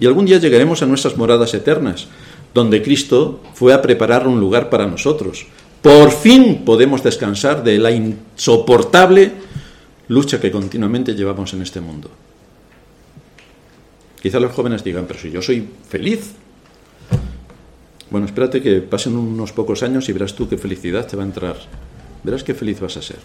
Y 0.00 0.06
algún 0.06 0.26
día 0.26 0.38
llegaremos 0.38 0.82
a 0.82 0.86
nuestras 0.86 1.16
moradas 1.16 1.54
eternas, 1.54 2.08
donde 2.52 2.82
Cristo 2.82 3.40
fue 3.54 3.72
a 3.72 3.80
preparar 3.80 4.26
un 4.26 4.40
lugar 4.40 4.70
para 4.70 4.88
nosotros. 4.88 5.46
Por 5.82 6.10
fin 6.10 6.64
podemos 6.64 7.04
descansar 7.04 7.62
de 7.62 7.78
la 7.78 7.92
insoportable 7.92 9.32
lucha 10.08 10.40
que 10.40 10.50
continuamente 10.50 11.14
llevamos 11.14 11.54
en 11.54 11.62
este 11.62 11.80
mundo. 11.80 12.10
Quizá 14.20 14.40
los 14.40 14.52
jóvenes 14.52 14.82
digan, 14.82 15.06
pero 15.06 15.20
si 15.20 15.30
yo 15.30 15.40
soy 15.40 15.66
feliz. 15.88 16.32
Bueno, 18.10 18.26
espérate 18.26 18.60
que 18.60 18.80
pasen 18.80 19.16
unos 19.16 19.52
pocos 19.52 19.82
años 19.82 20.08
y 20.08 20.12
verás 20.12 20.34
tú 20.34 20.48
qué 20.48 20.58
felicidad 20.58 21.06
te 21.06 21.16
va 21.16 21.22
a 21.22 21.26
entrar. 21.26 21.56
Verás 22.24 22.42
qué 22.42 22.54
feliz 22.54 22.80
vas 22.80 22.96
a 22.96 23.02
ser. 23.02 23.20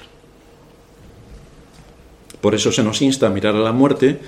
Por 2.40 2.54
eso 2.54 2.72
se 2.72 2.84
nos 2.84 3.02
insta 3.02 3.28
a 3.28 3.32
mirar 3.32 3.56
a 3.56 3.60
la 3.60 3.72
muerte 3.72 4.20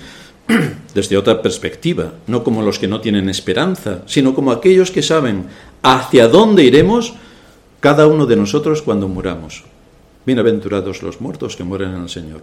desde 0.94 1.16
otra 1.16 1.40
perspectiva, 1.40 2.14
no 2.26 2.42
como 2.42 2.62
los 2.62 2.80
que 2.80 2.88
no 2.88 3.00
tienen 3.00 3.28
esperanza, 3.28 4.02
sino 4.06 4.34
como 4.34 4.50
aquellos 4.50 4.90
que 4.90 5.02
saben 5.02 5.44
hacia 5.82 6.26
dónde 6.26 6.64
iremos 6.64 7.14
cada 7.78 8.08
uno 8.08 8.26
de 8.26 8.34
nosotros 8.34 8.82
cuando 8.82 9.06
muramos. 9.06 9.62
Bienaventurados 10.26 11.04
los 11.04 11.20
muertos 11.20 11.54
que 11.54 11.62
mueren 11.62 11.94
en 11.94 12.02
el 12.02 12.08
Señor. 12.08 12.42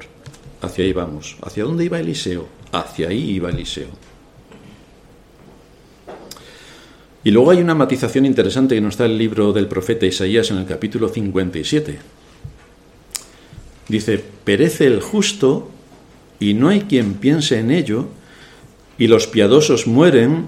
Hacia 0.62 0.86
ahí 0.86 0.94
vamos. 0.94 1.36
¿Hacia 1.42 1.66
dónde 1.66 1.84
iba 1.84 2.00
Eliseo? 2.00 2.48
Hacia 2.72 3.10
ahí 3.10 3.32
iba 3.32 3.50
Eliseo. 3.50 3.90
Y 7.26 7.32
luego 7.32 7.50
hay 7.50 7.58
una 7.58 7.74
matización 7.74 8.28
interesante 8.28 8.76
que 8.76 8.82
nos 8.82 8.98
da 8.98 9.08
el 9.08 9.18
libro 9.18 9.52
del 9.52 9.68
profeta 9.68 10.06
Isaías 10.06 10.52
en 10.52 10.58
el 10.58 10.68
capítulo 10.68 11.10
57. 11.10 11.98
Dice, 13.88 14.24
perece 14.44 14.86
el 14.86 15.02
justo 15.02 15.72
y 16.40 16.54
no 16.54 16.70
hay 16.70 16.82
quien 16.82 17.16
piense 17.16 17.58
en 17.60 17.72
ello, 17.72 18.06
y 19.00 19.08
los 19.08 19.26
piadosos 19.26 19.88
mueren 19.88 20.46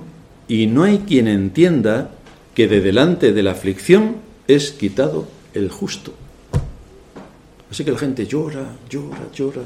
y 0.47 0.67
no 0.67 0.83
hay 0.83 0.99
quien 0.99 1.27
entienda 1.27 2.11
que 2.53 2.67
de 2.67 2.79
delante 2.79 3.33
de 3.33 3.41
la 3.41 3.53
aflicción 3.53 4.17
es 4.47 4.71
quitado 4.71 5.27
el 5.55 5.71
justo. 5.71 6.13
Así 7.71 7.85
que 7.85 7.91
la 7.91 7.97
gente 7.97 8.27
llora, 8.27 8.75
llora, 8.87 9.27
llora. 9.33 9.63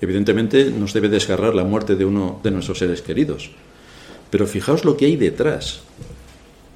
Evidentemente 0.00 0.70
nos 0.70 0.92
debe 0.92 1.08
desgarrar 1.08 1.56
la 1.56 1.64
muerte 1.64 1.96
de 1.96 2.04
uno 2.04 2.38
de 2.44 2.52
nuestros 2.52 2.78
seres 2.78 3.02
queridos. 3.02 3.50
Pero 4.30 4.46
fijaos 4.46 4.84
lo 4.84 4.96
que 4.96 5.06
hay 5.06 5.16
detrás. 5.16 5.80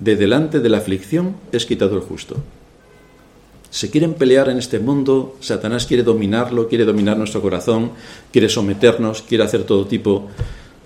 De 0.00 0.16
delante 0.16 0.60
de 0.60 0.68
la 0.68 0.78
aflicción 0.78 1.36
es 1.52 1.66
quitado 1.66 1.96
el 1.96 2.02
justo. 2.02 2.36
Se 3.70 3.90
quieren 3.90 4.14
pelear 4.14 4.50
en 4.50 4.58
este 4.58 4.78
mundo, 4.78 5.36
Satanás 5.40 5.86
quiere 5.86 6.02
dominarlo, 6.02 6.68
quiere 6.68 6.84
dominar 6.84 7.16
nuestro 7.16 7.40
corazón, 7.40 7.92
quiere 8.30 8.48
someternos, 8.48 9.22
quiere 9.22 9.44
hacer 9.44 9.64
todo 9.64 9.86
tipo 9.86 10.28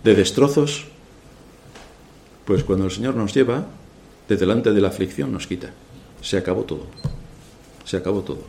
de 0.04 0.14
destrozos. 0.14 0.84
Pues 2.44 2.62
cuando 2.62 2.84
el 2.84 2.92
Señor 2.92 3.16
nos 3.16 3.34
lleva, 3.34 3.66
de 4.28 4.36
delante 4.36 4.72
de 4.72 4.80
la 4.80 4.88
aflicción 4.88 5.32
nos 5.32 5.46
quita. 5.46 5.70
Se 6.22 6.36
acabó 6.36 6.62
todo. 6.62 6.86
Se 7.84 7.96
acabó 7.96 8.20
todo. 8.22 8.42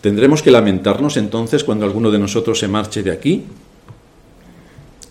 ¿Tendremos 0.00 0.42
que 0.42 0.50
lamentarnos 0.50 1.16
entonces 1.16 1.64
cuando 1.64 1.86
alguno 1.86 2.10
de 2.10 2.18
nosotros 2.18 2.58
se 2.58 2.68
marche 2.68 3.02
de 3.02 3.10
aquí? 3.10 3.44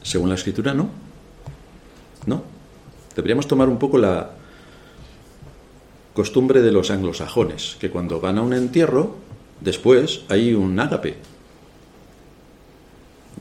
Según 0.04 0.30
la 0.30 0.36
escritura, 0.36 0.74
no. 0.74 0.90
No. 2.28 2.44
Deberíamos 3.16 3.48
tomar 3.48 3.70
un 3.70 3.80
poco 3.80 3.98
la 3.98 4.32
costumbre 6.14 6.62
de 6.62 6.72
los 6.72 6.92
anglosajones, 6.92 7.78
que 7.80 7.90
cuando 7.90 8.20
van 8.20 8.38
a 8.38 8.42
un 8.42 8.54
entierro, 8.54 9.16
después 9.62 10.22
hay 10.30 10.54
un 10.54 10.80
ágape. 10.80 11.16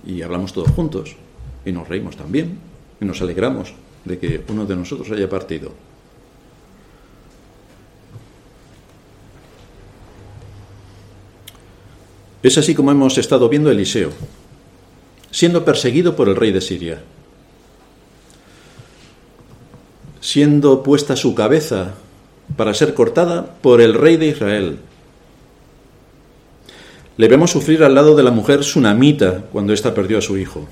Y 0.07 0.22
hablamos 0.22 0.53
todos 0.53 0.70
juntos. 0.70 1.16
Y 1.64 1.72
nos 1.72 1.88
reímos 1.88 2.16
también. 2.16 2.59
Y 3.01 3.05
nos 3.05 3.20
alegramos 3.20 3.75
de 4.05 4.18
que 4.18 4.44
uno 4.48 4.64
de 4.64 4.77
nosotros 4.77 5.11
haya 5.11 5.29
partido. 5.29 5.72
Es 12.42 12.59
así 12.59 12.75
como 12.75 12.90
hemos 12.90 13.18
estado 13.18 13.48
viendo 13.48 13.70
Eliseo 13.70 14.11
siendo 15.33 15.64
perseguido 15.64 16.14
por 16.14 16.29
el 16.29 16.37
rey 16.37 16.53
de 16.53 16.61
Siria, 16.61 17.01
siendo 20.21 20.85
puesta 20.85 21.16
su 21.16 21.35
cabeza 21.35 21.95
para 22.57 22.75
ser 22.75 22.95
cortada 22.95 23.55
por 23.61 23.81
el 23.81 23.95
rey 23.95 24.16
de 24.18 24.27
Israel. 24.27 24.79
Le 27.16 27.29
vemos 27.29 27.51
sufrir 27.51 27.83
al 27.83 27.95
lado 27.95 28.14
de 28.14 28.23
la 28.23 28.31
mujer 28.31 28.61
tsunamita 28.61 29.45
cuando 29.51 29.73
ésta 29.73 29.95
perdió 29.95 30.18
a 30.18 30.23
su 30.23 30.38
hijo. 30.38 30.68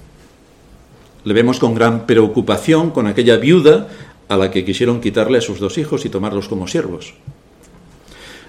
Le 1.25 1.35
vemos 1.35 1.59
con 1.59 1.75
gran 1.75 2.07
preocupación 2.07 2.91
con 2.91 3.07
aquella 3.07 3.37
viuda 3.37 3.89
a 4.29 4.37
la 4.37 4.51
que 4.51 4.65
quisieron 4.65 5.01
quitarle 5.01 5.39
a 5.39 5.43
sus 5.43 5.59
dos 5.59 5.79
hijos 5.79 6.05
y 6.05 6.11
tomarlos 6.11 6.49
como 6.49 6.69
siervos. 6.69 7.15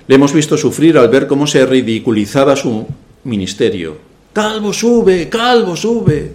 Le 0.08 0.16
hemos 0.16 0.34
visto 0.34 0.58
sufrir 0.58 0.98
al 0.98 1.10
ver 1.10 1.28
cómo 1.28 1.48
se 1.48 1.66
ridiculizaba 1.66 2.56
su 2.56 2.88
ministerio, 3.24 4.11
Calvo 4.34 4.72
sube, 4.72 5.28
calvo 5.30 5.76
sube. 5.76 6.34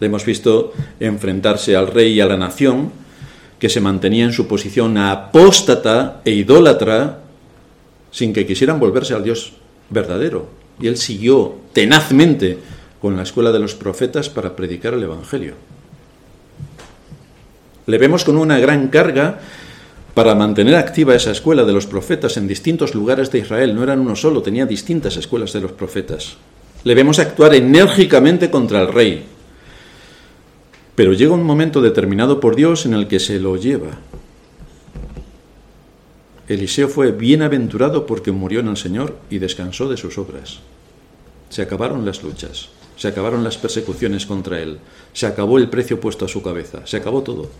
Le 0.00 0.06
hemos 0.06 0.24
visto 0.24 0.72
enfrentarse 1.00 1.74
al 1.76 1.86
rey 1.86 2.12
y 2.14 2.20
a 2.20 2.26
la 2.26 2.36
nación, 2.36 2.92
que 3.58 3.68
se 3.70 3.80
mantenía 3.80 4.24
en 4.24 4.32
su 4.32 4.46
posición 4.46 4.98
apóstata 4.98 6.20
e 6.24 6.32
idólatra, 6.32 7.20
sin 8.10 8.32
que 8.32 8.46
quisieran 8.46 8.78
volverse 8.78 9.14
al 9.14 9.24
Dios 9.24 9.54
verdadero. 9.88 10.48
Y 10.78 10.88
él 10.88 10.98
siguió 10.98 11.56
tenazmente 11.72 12.58
con 13.00 13.16
la 13.16 13.22
escuela 13.22 13.52
de 13.52 13.60
los 13.60 13.74
profetas 13.74 14.28
para 14.28 14.54
predicar 14.56 14.94
el 14.94 15.04
Evangelio. 15.04 15.54
Le 17.86 17.98
vemos 17.98 18.24
con 18.24 18.36
una 18.36 18.58
gran 18.58 18.88
carga 18.88 19.40
para 20.14 20.36
mantener 20.36 20.76
activa 20.76 21.16
esa 21.16 21.32
escuela 21.32 21.64
de 21.64 21.72
los 21.72 21.86
profetas 21.86 22.36
en 22.36 22.46
distintos 22.46 22.94
lugares 22.94 23.32
de 23.32 23.40
Israel, 23.40 23.74
no 23.74 23.82
eran 23.82 23.98
uno 23.98 24.14
solo, 24.14 24.42
tenía 24.42 24.64
distintas 24.64 25.16
escuelas 25.16 25.52
de 25.52 25.60
los 25.60 25.72
profetas. 25.72 26.36
Le 26.84 26.94
vemos 26.94 27.18
actuar 27.18 27.52
enérgicamente 27.54 28.48
contra 28.48 28.80
el 28.80 28.92
rey. 28.92 29.24
Pero 30.94 31.12
llega 31.12 31.34
un 31.34 31.42
momento 31.42 31.82
determinado 31.82 32.38
por 32.38 32.54
Dios 32.54 32.86
en 32.86 32.94
el 32.94 33.08
que 33.08 33.18
se 33.18 33.40
lo 33.40 33.56
lleva. 33.56 33.98
Eliseo 36.46 36.88
fue 36.88 37.10
bienaventurado 37.10 38.06
porque 38.06 38.30
murió 38.30 38.60
en 38.60 38.68
el 38.68 38.76
Señor 38.76 39.16
y 39.30 39.38
descansó 39.38 39.88
de 39.88 39.96
sus 39.96 40.16
obras. 40.18 40.60
Se 41.48 41.62
acabaron 41.62 42.04
las 42.04 42.22
luchas, 42.22 42.68
se 42.96 43.08
acabaron 43.08 43.42
las 43.42 43.56
persecuciones 43.56 44.26
contra 44.26 44.60
él, 44.60 44.78
se 45.12 45.26
acabó 45.26 45.58
el 45.58 45.70
precio 45.70 45.98
puesto 45.98 46.26
a 46.26 46.28
su 46.28 46.42
cabeza, 46.42 46.86
se 46.86 46.98
acabó 46.98 47.22
todo. 47.22 47.50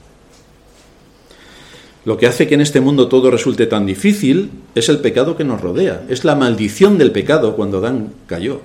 Lo 2.05 2.19
que 2.19 2.27
hace 2.27 2.47
que 2.47 2.55
en 2.55 2.61
este 2.61 2.81
mundo 2.81 3.09
todo 3.09 3.31
resulte 3.31 3.67
tan 3.67 3.87
difícil 3.87 4.51
es 4.75 4.89
el 4.89 4.99
pecado 4.99 5.37
que 5.37 5.45
nos 5.45 5.61
rodea, 5.61 6.05
es 6.09 6.25
la 6.25 6.35
maldición 6.35 6.99
del 6.99 7.13
pecado 7.13 7.57
cuando 7.57 7.79
Adán 7.79 8.13
cayó. 8.27 8.61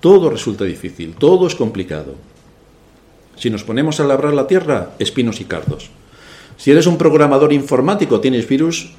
Todo 0.00 0.30
resulta 0.30 0.64
difícil, 0.64 1.14
todo 1.18 1.46
es 1.46 1.54
complicado. 1.54 2.14
Si 3.36 3.50
nos 3.50 3.64
ponemos 3.64 4.00
a 4.00 4.04
labrar 4.04 4.32
la 4.32 4.46
tierra, 4.46 4.92
espinos 4.98 5.40
y 5.40 5.44
cardos. 5.44 5.90
Si 6.56 6.70
eres 6.70 6.86
un 6.86 6.96
programador 6.96 7.52
informático, 7.52 8.20
tienes 8.20 8.48
virus 8.48 8.92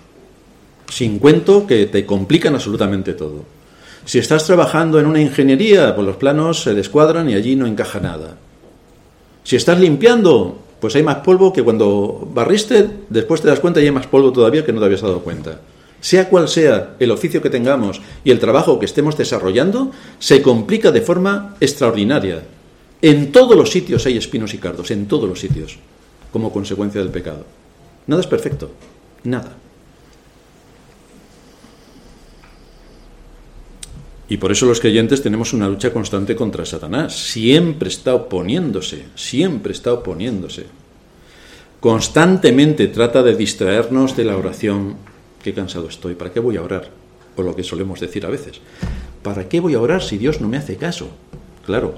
sin 0.90 1.18
cuento 1.18 1.66
que 1.66 1.88
te 1.88 2.06
complican 2.06 2.54
absolutamente 2.54 3.14
todo. 3.14 3.44
Si 4.06 4.20
estás 4.20 4.46
trabajando 4.46 5.00
en 5.00 5.08
una 5.08 5.22
ingeniería, 5.22 5.96
pues 5.96 6.06
los 6.06 6.18
planos 6.18 6.62
se 6.62 6.76
descuadran 6.76 7.28
y 7.30 7.34
allí 7.34 7.56
no 7.56 7.66
encaja 7.66 8.00
nada. 8.00 8.38
Si 9.44 9.56
estás 9.56 9.80
limpiando, 9.80 10.65
pues 10.86 10.96
hay 10.96 11.02
más 11.02 11.16
polvo 11.16 11.52
que 11.52 11.64
cuando 11.64 12.30
barriste, 12.32 12.88
después 13.10 13.42
te 13.42 13.48
das 13.48 13.60
cuenta 13.60 13.82
y 13.82 13.86
hay 13.86 13.92
más 13.92 14.06
polvo 14.06 14.32
todavía 14.32 14.64
que 14.64 14.72
no 14.72 14.80
te 14.80 14.86
habías 14.86 15.02
dado 15.02 15.22
cuenta. 15.22 15.60
Sea 16.00 16.30
cual 16.30 16.48
sea 16.48 16.96
el 17.00 17.10
oficio 17.10 17.42
que 17.42 17.50
tengamos 17.50 18.04
y 18.24 18.30
el 18.30 18.38
trabajo 18.38 18.78
que 18.78 18.86
estemos 18.86 19.18
desarrollando, 19.18 19.90
se 20.20 20.44
complica 20.44 20.92
de 20.92 21.02
forma 21.02 21.56
extraordinaria. 21.60 22.44
En 23.02 23.32
todos 23.32 23.58
los 23.58 23.72
sitios 23.72 24.06
hay 24.06 24.18
espinos 24.18 24.54
y 24.54 24.60
cardos, 24.60 24.92
en 24.92 25.08
todos 25.08 25.28
los 25.28 25.40
sitios, 25.40 25.80
como 26.32 26.54
consecuencia 26.54 27.02
del 27.02 27.10
pecado. 27.10 27.46
Nada 28.06 28.22
es 28.22 28.28
perfecto, 28.28 28.70
nada. 29.24 29.58
Y 34.28 34.38
por 34.38 34.52
eso 34.52 34.66
los 34.66 34.80
creyentes 34.80 35.22
tenemos 35.22 35.54
una 35.54 35.70
lucha 35.70 35.94
constante 35.94 36.36
contra 36.36 36.66
Satanás. 36.66 37.16
Siempre 37.16 37.90
está 37.90 38.16
oponiéndose, 38.16 39.06
siempre 39.16 39.72
está 39.72 39.94
oponiéndose. 39.94 40.66
Constantemente 41.80 42.88
trata 42.88 43.22
de 43.22 43.36
distraernos 43.36 44.18
de 44.18 44.26
la 44.26 44.38
oración. 44.38 44.96
Qué 45.44 45.54
cansado 45.54 45.88
estoy, 45.88 46.16
¿para 46.16 46.34
qué 46.34 46.40
voy 46.40 46.58
a 46.58 46.64
orar? 46.64 46.90
O 47.36 47.44
lo 47.44 47.56
que 47.56 47.64
solemos 47.64 48.00
decir 48.00 48.26
a 48.26 48.30
veces. 48.30 48.62
¿Para 49.22 49.48
qué 49.48 49.60
voy 49.60 49.76
a 49.76 49.82
orar 49.82 50.02
si 50.02 50.18
Dios 50.18 50.42
no 50.42 50.48
me 50.48 50.58
hace 50.58 50.78
caso? 50.78 51.10
Claro, 51.66 51.94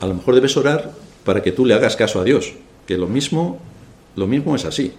a 0.00 0.06
lo 0.06 0.14
mejor 0.14 0.34
debes 0.34 0.56
orar 0.56 0.92
para 1.24 1.42
que 1.42 1.52
tú 1.52 1.66
le 1.66 1.74
hagas 1.74 1.96
caso 1.96 2.20
a 2.20 2.24
Dios, 2.24 2.54
que 2.86 2.96
lo 2.96 3.06
mismo, 3.06 3.58
lo 4.16 4.26
mismo 4.26 4.56
es 4.56 4.64
así. 4.64 4.94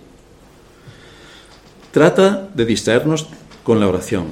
Trata 1.92 2.50
de 2.54 2.66
distraernos 2.66 3.28
con 3.64 3.80
la 3.80 3.88
oración, 3.88 4.28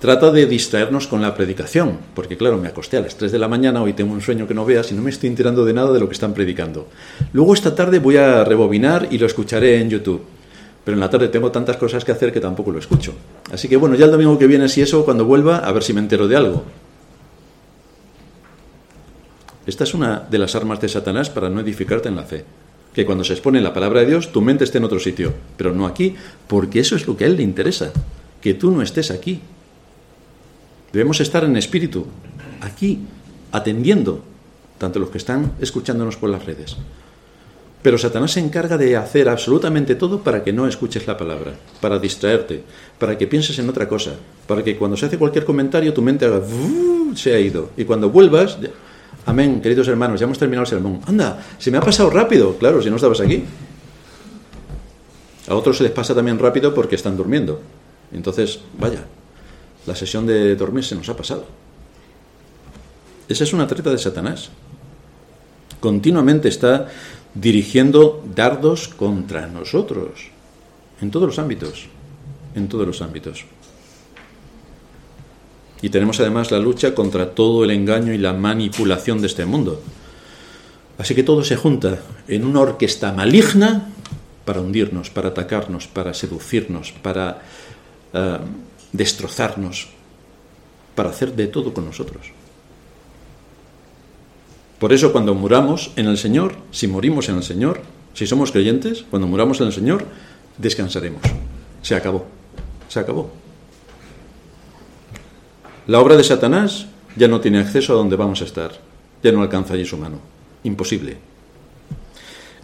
trata 0.00 0.30
de 0.30 0.46
distraernos 0.46 1.06
con 1.06 1.22
la 1.22 1.34
predicación, 1.34 1.98
porque 2.14 2.36
claro, 2.36 2.58
me 2.58 2.68
acosté 2.68 2.96
a 2.96 3.00
las 3.00 3.16
3 3.16 3.32
de 3.32 3.38
la 3.38 3.48
mañana, 3.48 3.82
hoy 3.82 3.92
tengo 3.92 4.12
un 4.12 4.20
sueño 4.20 4.46
que 4.46 4.54
no 4.54 4.64
veas 4.64 4.92
y 4.92 4.94
no 4.94 5.02
me 5.02 5.10
estoy 5.10 5.28
enterando 5.28 5.64
de 5.64 5.72
nada 5.72 5.92
de 5.92 6.00
lo 6.00 6.08
que 6.08 6.14
están 6.14 6.34
predicando. 6.34 6.88
Luego 7.32 7.54
esta 7.54 7.74
tarde 7.74 7.98
voy 7.98 8.16
a 8.16 8.44
rebobinar 8.44 9.08
y 9.10 9.18
lo 9.18 9.26
escucharé 9.26 9.80
en 9.80 9.90
YouTube, 9.90 10.22
pero 10.84 10.94
en 10.94 11.00
la 11.00 11.10
tarde 11.10 11.28
tengo 11.28 11.50
tantas 11.50 11.76
cosas 11.76 12.04
que 12.04 12.12
hacer 12.12 12.32
que 12.32 12.40
tampoco 12.40 12.70
lo 12.70 12.78
escucho. 12.78 13.14
Así 13.50 13.68
que 13.68 13.76
bueno, 13.76 13.94
ya 13.96 14.04
el 14.04 14.10
domingo 14.10 14.38
que 14.38 14.46
viene, 14.46 14.68
si 14.68 14.82
eso, 14.82 15.04
cuando 15.04 15.24
vuelva, 15.24 15.58
a 15.58 15.72
ver 15.72 15.82
si 15.82 15.92
me 15.92 16.00
entero 16.00 16.28
de 16.28 16.36
algo. 16.36 16.64
Esta 19.66 19.82
es 19.82 19.94
una 19.94 20.20
de 20.20 20.38
las 20.38 20.54
armas 20.54 20.80
de 20.80 20.88
Satanás 20.88 21.28
para 21.28 21.50
no 21.50 21.60
edificarte 21.60 22.08
en 22.08 22.16
la 22.16 22.22
fe. 22.22 22.44
Que 22.94 23.04
cuando 23.04 23.24
se 23.24 23.32
expone 23.32 23.60
la 23.60 23.74
palabra 23.74 24.00
de 24.00 24.06
Dios, 24.06 24.30
tu 24.30 24.40
mente 24.40 24.62
esté 24.62 24.78
en 24.78 24.84
otro 24.84 25.00
sitio, 25.00 25.34
pero 25.56 25.74
no 25.74 25.86
aquí, 25.86 26.14
porque 26.46 26.78
eso 26.80 26.94
es 26.94 27.06
lo 27.06 27.16
que 27.16 27.24
a 27.24 27.26
él 27.26 27.36
le 27.36 27.42
interesa, 27.42 27.92
que 28.40 28.54
tú 28.54 28.70
no 28.70 28.80
estés 28.80 29.10
aquí, 29.10 29.40
Debemos 30.96 31.20
estar 31.20 31.44
en 31.44 31.58
espíritu, 31.58 32.06
aquí, 32.62 33.00
atendiendo, 33.52 34.24
tanto 34.78 34.98
los 34.98 35.10
que 35.10 35.18
están 35.18 35.52
escuchándonos 35.60 36.16
por 36.16 36.30
las 36.30 36.46
redes. 36.46 36.78
Pero 37.82 37.98
Satanás 37.98 38.32
se 38.32 38.40
encarga 38.40 38.78
de 38.78 38.96
hacer 38.96 39.28
absolutamente 39.28 39.94
todo 39.94 40.22
para 40.22 40.42
que 40.42 40.54
no 40.54 40.66
escuches 40.66 41.06
la 41.06 41.18
palabra, 41.18 41.52
para 41.82 41.98
distraerte, 41.98 42.62
para 42.98 43.18
que 43.18 43.26
pienses 43.26 43.58
en 43.58 43.68
otra 43.68 43.86
cosa, 43.86 44.12
para 44.46 44.64
que 44.64 44.78
cuando 44.78 44.96
se 44.96 45.04
hace 45.04 45.18
cualquier 45.18 45.44
comentario 45.44 45.92
tu 45.92 46.00
mente 46.00 46.24
haga 46.24 46.40
se 47.14 47.34
ha 47.34 47.40
ido 47.40 47.72
y 47.76 47.84
cuando 47.84 48.08
vuelvas, 48.08 48.56
amén, 49.26 49.60
queridos 49.60 49.88
hermanos, 49.88 50.18
ya 50.18 50.24
hemos 50.24 50.38
terminado 50.38 50.62
el 50.62 50.68
sermón. 50.68 51.02
Anda, 51.04 51.44
se 51.58 51.70
me 51.70 51.76
ha 51.76 51.82
pasado 51.82 52.08
rápido, 52.08 52.56
claro, 52.56 52.80
si 52.80 52.88
no 52.88 52.96
estabas 52.96 53.20
aquí. 53.20 53.44
A 55.46 55.54
otros 55.54 55.76
se 55.76 55.82
les 55.82 55.92
pasa 55.92 56.14
también 56.14 56.38
rápido 56.38 56.72
porque 56.72 56.94
están 56.94 57.18
durmiendo. 57.18 57.60
Entonces, 58.12 58.60
vaya, 58.78 59.04
la 59.86 59.94
sesión 59.94 60.26
de 60.26 60.56
dormir 60.56 60.84
se 60.84 60.94
nos 60.94 61.08
ha 61.08 61.16
pasado. 61.16 61.46
Esa 63.28 63.44
es 63.44 63.52
una 63.52 63.66
treta 63.66 63.90
de 63.90 63.98
Satanás. 63.98 64.50
Continuamente 65.80 66.48
está 66.48 66.88
dirigiendo 67.34 68.24
dardos 68.34 68.88
contra 68.88 69.46
nosotros, 69.46 70.30
en 71.00 71.10
todos 71.10 71.26
los 71.26 71.38
ámbitos, 71.38 71.86
en 72.54 72.68
todos 72.68 72.86
los 72.86 73.02
ámbitos. 73.02 73.44
Y 75.82 75.90
tenemos 75.90 76.18
además 76.20 76.50
la 76.50 76.58
lucha 76.58 76.94
contra 76.94 77.34
todo 77.34 77.62
el 77.64 77.70
engaño 77.70 78.12
y 78.12 78.18
la 78.18 78.32
manipulación 78.32 79.20
de 79.20 79.26
este 79.26 79.44
mundo. 79.44 79.82
Así 80.98 81.14
que 81.14 81.22
todo 81.22 81.44
se 81.44 81.56
junta 81.56 81.98
en 82.26 82.44
una 82.44 82.60
orquesta 82.60 83.12
maligna 83.12 83.90
para 84.46 84.62
hundirnos, 84.62 85.10
para 85.10 85.28
atacarnos, 85.28 85.86
para 85.88 86.14
seducirnos, 86.14 86.92
para 86.92 87.42
eh, 88.14 88.38
destrozarnos, 88.92 89.88
para 90.94 91.10
hacer 91.10 91.34
de 91.34 91.46
todo 91.46 91.72
con 91.74 91.84
nosotros. 91.84 92.32
Por 94.78 94.92
eso 94.92 95.12
cuando 95.12 95.34
muramos 95.34 95.92
en 95.96 96.06
el 96.06 96.18
Señor, 96.18 96.56
si 96.70 96.88
morimos 96.88 97.28
en 97.28 97.36
el 97.36 97.42
Señor, 97.42 97.80
si 98.14 98.26
somos 98.26 98.52
creyentes, 98.52 99.04
cuando 99.10 99.28
muramos 99.28 99.60
en 99.60 99.68
el 99.68 99.72
Señor, 99.72 100.04
descansaremos. 100.58 101.22
Se 101.82 101.94
acabó. 101.94 102.26
Se 102.88 103.00
acabó. 103.00 103.30
La 105.86 106.00
obra 106.00 106.16
de 106.16 106.24
Satanás 106.24 106.86
ya 107.14 107.28
no 107.28 107.40
tiene 107.40 107.60
acceso 107.60 107.92
a 107.92 107.96
donde 107.96 108.16
vamos 108.16 108.40
a 108.42 108.44
estar. 108.44 108.72
Ya 109.22 109.32
no 109.32 109.42
alcanza 109.42 109.74
allí 109.74 109.84
su 109.84 109.96
mano. 109.96 110.18
Imposible. 110.64 111.18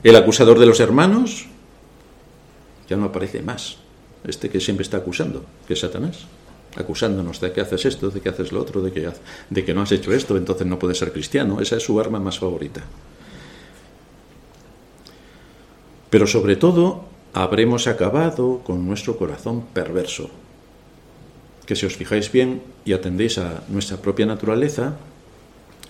El 0.03 0.17
acusador 0.17 0.59
de 0.59 0.67
los 0.67 0.81
hermanos 0.81 1.47
ya 2.89 2.97
no 2.97 3.07
aparece 3.07 3.43
más 3.43 3.82
este 4.25 4.51
que 4.51 4.61
siempre 4.61 4.83
está 4.83 4.99
acusando, 4.99 5.45
que 5.67 5.75
es 5.75 5.81
Satanás, 5.81 6.27
acusándonos 6.77 7.41
de 7.41 7.53
que 7.53 7.61
haces 7.61 7.85
esto, 7.87 8.11
de 8.11 8.21
que 8.21 8.29
haces 8.29 8.53
lo 8.53 8.61
otro, 8.61 8.83
de 8.83 8.93
que, 8.93 9.09
de 9.51 9.65
que 9.65 9.75
no 9.75 9.83
has 9.83 9.93
hecho 9.93 10.13
esto, 10.13 10.37
entonces 10.37 10.67
no 10.67 10.79
puedes 10.79 10.99
ser 10.99 11.13
cristiano. 11.13 11.61
Esa 11.61 11.77
es 11.77 11.83
su 11.83 11.99
arma 12.01 12.21
más 12.21 12.39
favorita. 12.39 12.83
Pero 16.11 16.27
sobre 16.27 16.57
todo, 16.57 17.05
habremos 17.33 17.87
acabado 17.87 18.61
con 18.65 18.87
nuestro 18.87 19.17
corazón 19.17 19.65
perverso, 19.73 20.31
que 21.67 21.77
si 21.77 21.87
os 21.87 21.97
fijáis 21.97 22.31
bien 22.31 22.63
y 22.85 22.93
atendéis 22.93 23.39
a 23.39 23.65
nuestra 23.69 23.97
propia 23.97 24.27
naturaleza, 24.27 24.97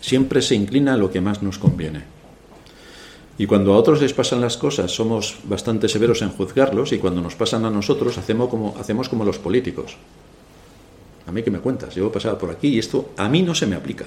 siempre 0.01 0.43
se 0.43 0.55
inclina 0.55 0.95
a 0.95 0.97
lo 0.97 1.11
que 1.11 1.21
más 1.21 1.43
nos 1.43 1.59
conviene. 1.59 2.05
Y 3.39 3.47
cuando 3.47 3.73
a 3.73 3.77
otros 3.77 4.01
les 4.01 4.13
pasan 4.13 4.41
las 4.41 4.57
cosas 4.57 4.91
somos 4.91 5.39
bastante 5.45 5.89
severos 5.89 6.23
en 6.23 6.31
juzgarlos 6.31 6.93
y 6.93 6.99
cuando 6.99 7.23
nos 7.23 7.35
pasan 7.35 7.65
a 7.65 7.71
nosotros 7.71 8.19
hacemos 8.19 8.49
como, 8.49 8.77
hacemos 8.79 9.09
como 9.09 9.25
los 9.25 9.39
políticos. 9.39 9.97
A 11.27 11.33
mí 11.33 11.43
que 11.43 11.51
me 11.51 11.61
cuentas, 11.61 11.95
yo 11.95 12.07
he 12.07 12.11
pasado 12.11 12.37
por 12.37 12.51
aquí 12.51 12.69
y 12.69 12.79
esto 12.79 13.11
a 13.17 13.29
mí 13.29 13.43
no 13.43 13.55
se 13.55 13.67
me 13.67 13.77
aplica. 13.77 14.05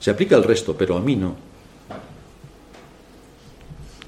Se 0.00 0.10
aplica 0.10 0.36
al 0.36 0.44
resto, 0.44 0.76
pero 0.76 0.96
a 0.96 1.00
mí 1.00 1.16
no. 1.16 1.34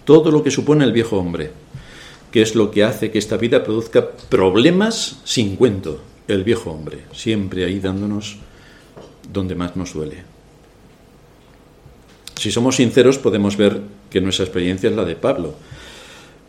Todo 0.05 0.31
lo 0.31 0.43
que 0.43 0.51
supone 0.51 0.85
el 0.85 0.93
viejo 0.93 1.19
hombre, 1.19 1.51
que 2.31 2.41
es 2.41 2.55
lo 2.55 2.71
que 2.71 2.85
hace 2.85 3.11
que 3.11 3.19
esta 3.19 3.37
vida 3.37 3.63
produzca 3.63 4.09
problemas 4.31 5.21
sin 5.25 5.57
cuento, 5.57 6.01
el 6.27 6.45
viejo 6.45 6.71
hombre, 6.71 7.05
siempre 7.13 7.65
ahí 7.65 7.81
dándonos 7.81 8.37
donde 9.31 9.55
más 9.55 9.77
nos 9.77 9.93
duele. 9.93 10.25
Si 12.37 12.53
somos 12.53 12.77
sinceros 12.77 13.19
podemos 13.19 13.57
ver 13.57 13.83
que 14.11 14.21
nuestra 14.21 14.45
experiencia 14.45 14.91
es 14.91 14.97
la 14.97 15.05
de 15.05 15.17
Pablo. 15.17 15.55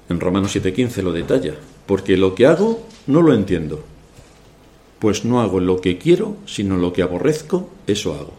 En 0.09 0.19
Romanos 0.19 0.55
7:15 0.55 1.01
lo 1.03 1.11
detalla, 1.11 1.53
porque 1.85 2.17
lo 2.17 2.35
que 2.35 2.45
hago 2.45 2.87
no 3.07 3.21
lo 3.21 3.33
entiendo, 3.33 3.83
pues 4.99 5.25
no 5.25 5.41
hago 5.41 5.59
lo 5.59 5.79
que 5.81 5.97
quiero, 5.97 6.37
sino 6.45 6.77
lo 6.77 6.93
que 6.93 7.01
aborrezco, 7.01 7.69
eso 7.87 8.13
hago. 8.13 8.33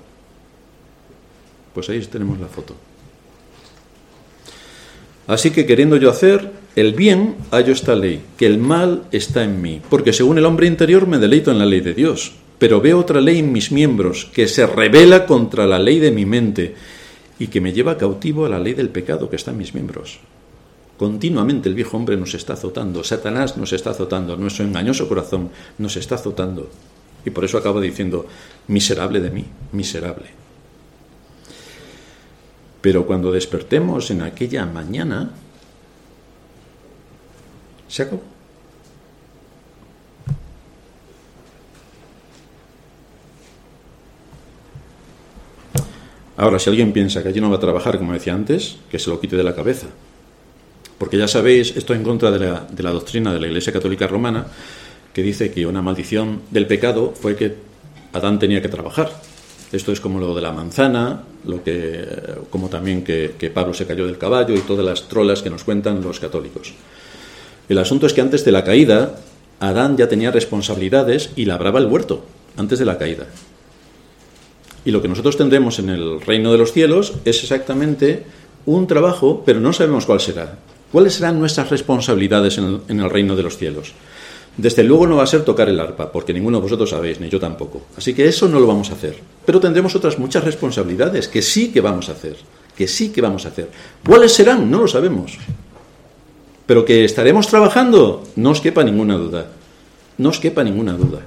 Pues 1.75 1.89
ahí 1.89 2.01
tenemos 2.01 2.39
la 2.41 2.49
foto. 2.49 2.75
Así 5.27 5.53
que 5.53 5.65
queriendo 5.65 5.97
yo 5.97 6.11
hacer 6.11 6.51
el 6.75 6.95
bien, 6.95 7.37
hallo 7.53 7.73
esta 7.73 7.95
ley, 7.95 8.21
que 8.37 8.47
el 8.47 8.59
mal 8.59 9.05
está 9.13 9.45
en 9.45 9.63
mí, 9.63 9.81
porque 9.89 10.13
según 10.13 10.39
el 10.39 10.45
hombre 10.47 10.67
interior 10.67 11.07
me 11.07 11.19
deleito 11.19 11.51
en 11.51 11.59
la 11.59 11.67
ley 11.67 11.81
de 11.81 11.95
Dios, 11.95 12.33
pero 12.59 12.81
veo 12.81 12.99
otra 12.99 13.21
ley 13.21 13.39
en 13.39 13.53
mis 13.53 13.71
miembros, 13.71 14.29
que 14.35 14.49
se 14.49 14.67
revela 14.67 15.27
contra 15.27 15.67
la 15.67 15.79
ley 15.79 15.99
de 15.99 16.11
mi 16.11 16.27
mente 16.27 16.75
y 17.41 17.49
que 17.49 17.61
me 17.61 17.73
lleva 17.73 17.97
cautivo 17.97 18.45
a 18.45 18.51
la 18.51 18.61
ley 18.61 18.75
del 18.75 18.91
pecado 18.91 19.31
que 19.31 19.37
está 19.37 19.51
en 19.51 19.59
mis 19.59 19.75
miembros. 19.75 20.21
Continuamente 20.99 21.71
el 21.71 21.75
viejo 21.75 21.97
hombre 21.97 22.19
nos 22.19 22.35
está 22.35 22.53
azotando, 22.53 23.03
Satanás 23.03 23.57
nos 23.57 23.73
está 23.73 23.91
azotando, 23.91 24.37
nuestro 24.37 24.67
engañoso 24.67 25.09
corazón 25.09 25.51
nos 25.79 25.97
está 25.97 26.17
azotando. 26.17 26.71
Y 27.25 27.31
por 27.31 27.45
eso 27.47 27.57
acaba 27.57 27.81
diciendo, 27.81 28.27
miserable 28.69 29.21
de 29.21 29.31
mí, 29.31 29.47
miserable. 29.73 30.27
Pero 32.83 33.07
cuando 33.07 33.33
despertemos 33.33 34.11
en 34.11 34.21
aquella 34.21 34.67
mañana, 34.67 35.31
se 37.89 38.03
acabó. 38.03 38.40
Ahora, 46.41 46.59
si 46.59 46.71
alguien 46.71 46.93
piensa 46.95 47.23
que 47.23 47.29
allí 47.29 47.39
no 47.39 47.51
va 47.51 47.57
a 47.57 47.61
trabajar, 47.61 47.99
como 47.99 48.15
decía 48.15 48.33
antes, 48.33 48.79
que 48.91 48.99
se 48.99 49.11
lo 49.11 49.21
quite 49.21 49.37
de 49.37 49.45
la 49.45 49.55
cabeza. 49.55 49.89
Porque 50.97 51.19
ya 51.19 51.29
sabéis, 51.29 51.77
esto 51.77 51.93
en 51.93 52.03
contra 52.03 52.31
de 52.31 52.39
la, 52.39 52.67
de 52.71 52.83
la 52.83 52.93
doctrina 52.93 53.35
de 53.35 53.41
la 53.41 53.47
Iglesia 53.47 53.75
Católica 53.75 54.07
Romana, 54.07 54.47
que 55.13 55.23
dice 55.23 55.51
que 55.51 55.67
una 55.67 55.83
maldición 55.83 56.41
del 56.51 56.67
pecado 56.67 57.13
fue 57.15 57.37
que 57.37 57.57
Adán 58.15 58.39
tenía 58.39 58.63
que 58.63 58.71
trabajar. 58.71 59.13
Esto 59.71 59.93
es 59.93 60.01
como 60.01 60.19
lo 60.19 60.35
de 60.35 60.41
la 60.41 60.51
manzana, 60.51 61.25
lo 61.45 61.63
que, 61.63 62.07
como 62.49 62.71
también 62.71 63.05
que, 63.05 63.35
que, 63.39 63.51
Pablo 63.51 63.75
se 63.75 63.87
cayó 63.87 64.07
del 64.07 64.17
caballo 64.17 64.55
y 64.55 64.61
todas 64.61 64.87
las 64.87 65.09
trolas 65.09 65.43
que 65.43 65.51
nos 65.51 65.65
cuentan 65.65 66.03
los 66.03 66.21
católicos. 66.21 66.73
El 67.69 67.77
asunto 67.77 68.07
es 68.07 68.15
que 68.15 68.23
antes 68.23 68.47
de 68.47 68.53
la 68.53 68.65
caída, 68.65 69.17
Adán 69.61 69.99
ya 69.99 70.09
tenía 70.09 70.31
responsabilidades 70.31 71.33
y 71.37 71.45
labraba 71.45 71.81
el 71.81 71.87
huerto, 71.87 72.25
antes 72.57 72.79
de 72.79 72.87
la 72.87 72.97
caída. 72.97 73.27
Y 74.85 74.91
lo 74.91 75.03
que 75.03 75.09
nosotros 75.09 75.37
tendremos 75.37 75.79
en 75.79 75.91
el 75.91 76.21
reino 76.21 76.53
de 76.53 76.59
los 76.59 76.73
cielos 76.73 77.15
es 77.25 77.43
exactamente 77.43 78.25
un 78.67 78.87
trabajo, 78.87 79.43
pero 79.45 79.61
no 79.61 79.73
sabemos 79.73 80.07
cuál 80.07 80.21
será. 80.21 80.59
¿Cuáles 80.93 81.15
serán 81.15 81.39
nuestras 81.39 81.71
responsabilidades 81.71 82.59
en 82.59 83.01
el, 83.01 83.11
reino 83.11 83.37
de 83.37 83.43
los 83.43 83.57
cielos? 83.57 83.93
Desde 84.57 84.83
luego 84.83 85.07
no 85.07 85.17
va 85.17 85.23
a 85.23 85.27
ser 85.27 85.45
tocar 85.45 85.69
el 85.69 85.79
arpa, 85.79 86.11
porque 86.11 86.33
ninguno 86.33 86.59
de 86.59 86.63
vosotros 86.63 86.91
sabéis, 86.91 87.21
ni 87.21 87.29
yo 87.29 87.39
tampoco. 87.39 87.83
Así 87.97 88.13
que 88.13 88.27
eso 88.27 88.49
no 88.49 88.59
lo 88.59 88.67
vamos 88.67 88.91
a 88.91 88.95
hacer. 88.95 89.17
Pero 89.47 89.61
tendremos 89.61 89.95
otras 89.95 90.19
muchas 90.19 90.45
responsabilidades 90.45 91.29
que 91.29 91.43
sí 91.43 91.71
que 91.71 91.81
vamos 91.81 92.09
a 92.09 92.13
hacer, 92.13 92.37
que 92.77 92.89
sí 92.89 93.11
que 93.11 93.21
vamos 93.21 93.47
a 93.47 93.51
hacer. 93.51 93.71
¿Cuáles 94.05 94.33
serán? 94.33 94.69
No 94.71 94.81
lo 94.81 94.89
sabemos. 94.89 95.39
Pero 96.67 96.85
que 96.85 97.05
estaremos 97.05 97.47
trabajando, 97.47 98.25
no 98.37 98.51
os 98.51 98.61
quepa 98.61 98.83
ninguna 98.83 99.17
duda. 99.17 99.47
No 100.19 100.31
os 100.31 100.41
quepa 100.41 100.65
ninguna 100.65 100.95
duda. 100.95 101.21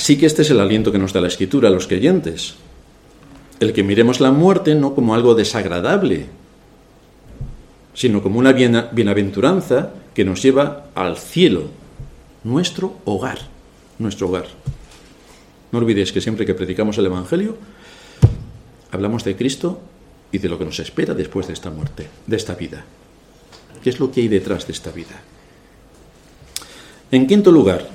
Así 0.00 0.16
que 0.16 0.24
este 0.24 0.40
es 0.40 0.50
el 0.50 0.60
aliento 0.60 0.92
que 0.92 0.98
nos 0.98 1.12
da 1.12 1.20
la 1.20 1.28
Escritura 1.28 1.68
a 1.68 1.70
los 1.70 1.86
creyentes. 1.86 2.54
El 3.60 3.74
que 3.74 3.82
miremos 3.82 4.18
la 4.18 4.32
muerte 4.32 4.74
no 4.74 4.94
como 4.94 5.14
algo 5.14 5.34
desagradable, 5.34 6.24
sino 7.92 8.22
como 8.22 8.38
una 8.38 8.52
bienaventuranza 8.54 9.92
que 10.14 10.24
nos 10.24 10.42
lleva 10.42 10.86
al 10.94 11.18
cielo, 11.18 11.64
nuestro 12.44 12.96
hogar, 13.04 13.40
nuestro 13.98 14.28
hogar. 14.28 14.46
No 15.70 15.80
olvidéis 15.80 16.12
que 16.12 16.22
siempre 16.22 16.46
que 16.46 16.54
predicamos 16.54 16.96
el 16.96 17.04
Evangelio, 17.04 17.58
hablamos 18.92 19.22
de 19.22 19.36
Cristo 19.36 19.82
y 20.32 20.38
de 20.38 20.48
lo 20.48 20.58
que 20.58 20.64
nos 20.64 20.80
espera 20.80 21.12
después 21.12 21.46
de 21.46 21.52
esta 21.52 21.68
muerte, 21.68 22.08
de 22.26 22.36
esta 22.36 22.54
vida. 22.54 22.86
¿Qué 23.84 23.90
es 23.90 24.00
lo 24.00 24.10
que 24.10 24.22
hay 24.22 24.28
detrás 24.28 24.66
de 24.66 24.72
esta 24.72 24.92
vida? 24.92 25.20
En 27.10 27.26
quinto 27.26 27.52
lugar, 27.52 27.86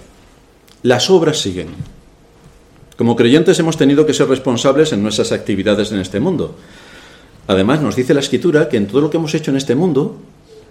las 0.83 1.09
obras 1.09 1.41
siguen. 1.41 1.94
Como 2.97 3.15
creyentes 3.15 3.59
hemos 3.59 3.77
tenido 3.77 4.05
que 4.05 4.13
ser 4.13 4.29
responsables 4.29 4.93
en 4.93 5.03
nuestras 5.03 5.31
actividades 5.31 5.91
en 5.91 5.99
este 5.99 6.19
mundo. 6.19 6.55
Además, 7.47 7.81
nos 7.81 7.95
dice 7.95 8.13
la 8.13 8.21
Escritura 8.21 8.69
que 8.69 8.77
en 8.77 8.87
todo 8.87 9.01
lo 9.01 9.09
que 9.09 9.17
hemos 9.17 9.35
hecho 9.35 9.51
en 9.51 9.57
este 9.57 9.75
mundo, 9.75 10.17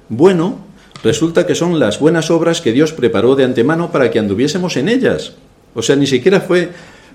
bueno, 0.08 0.58
resulta 1.02 1.46
que 1.46 1.54
son 1.54 1.78
las 1.78 2.00
buenas 2.00 2.30
obras 2.30 2.60
que 2.60 2.72
Dios 2.72 2.92
preparó 2.92 3.36
de 3.36 3.44
antemano 3.44 3.92
para 3.92 4.10
que 4.10 4.18
anduviésemos 4.18 4.76
en 4.76 4.88
ellas. 4.88 5.34
O 5.74 5.82
sea, 5.82 5.96
ni 5.96 6.06
siquiera 6.06 6.40
fue 6.40 6.70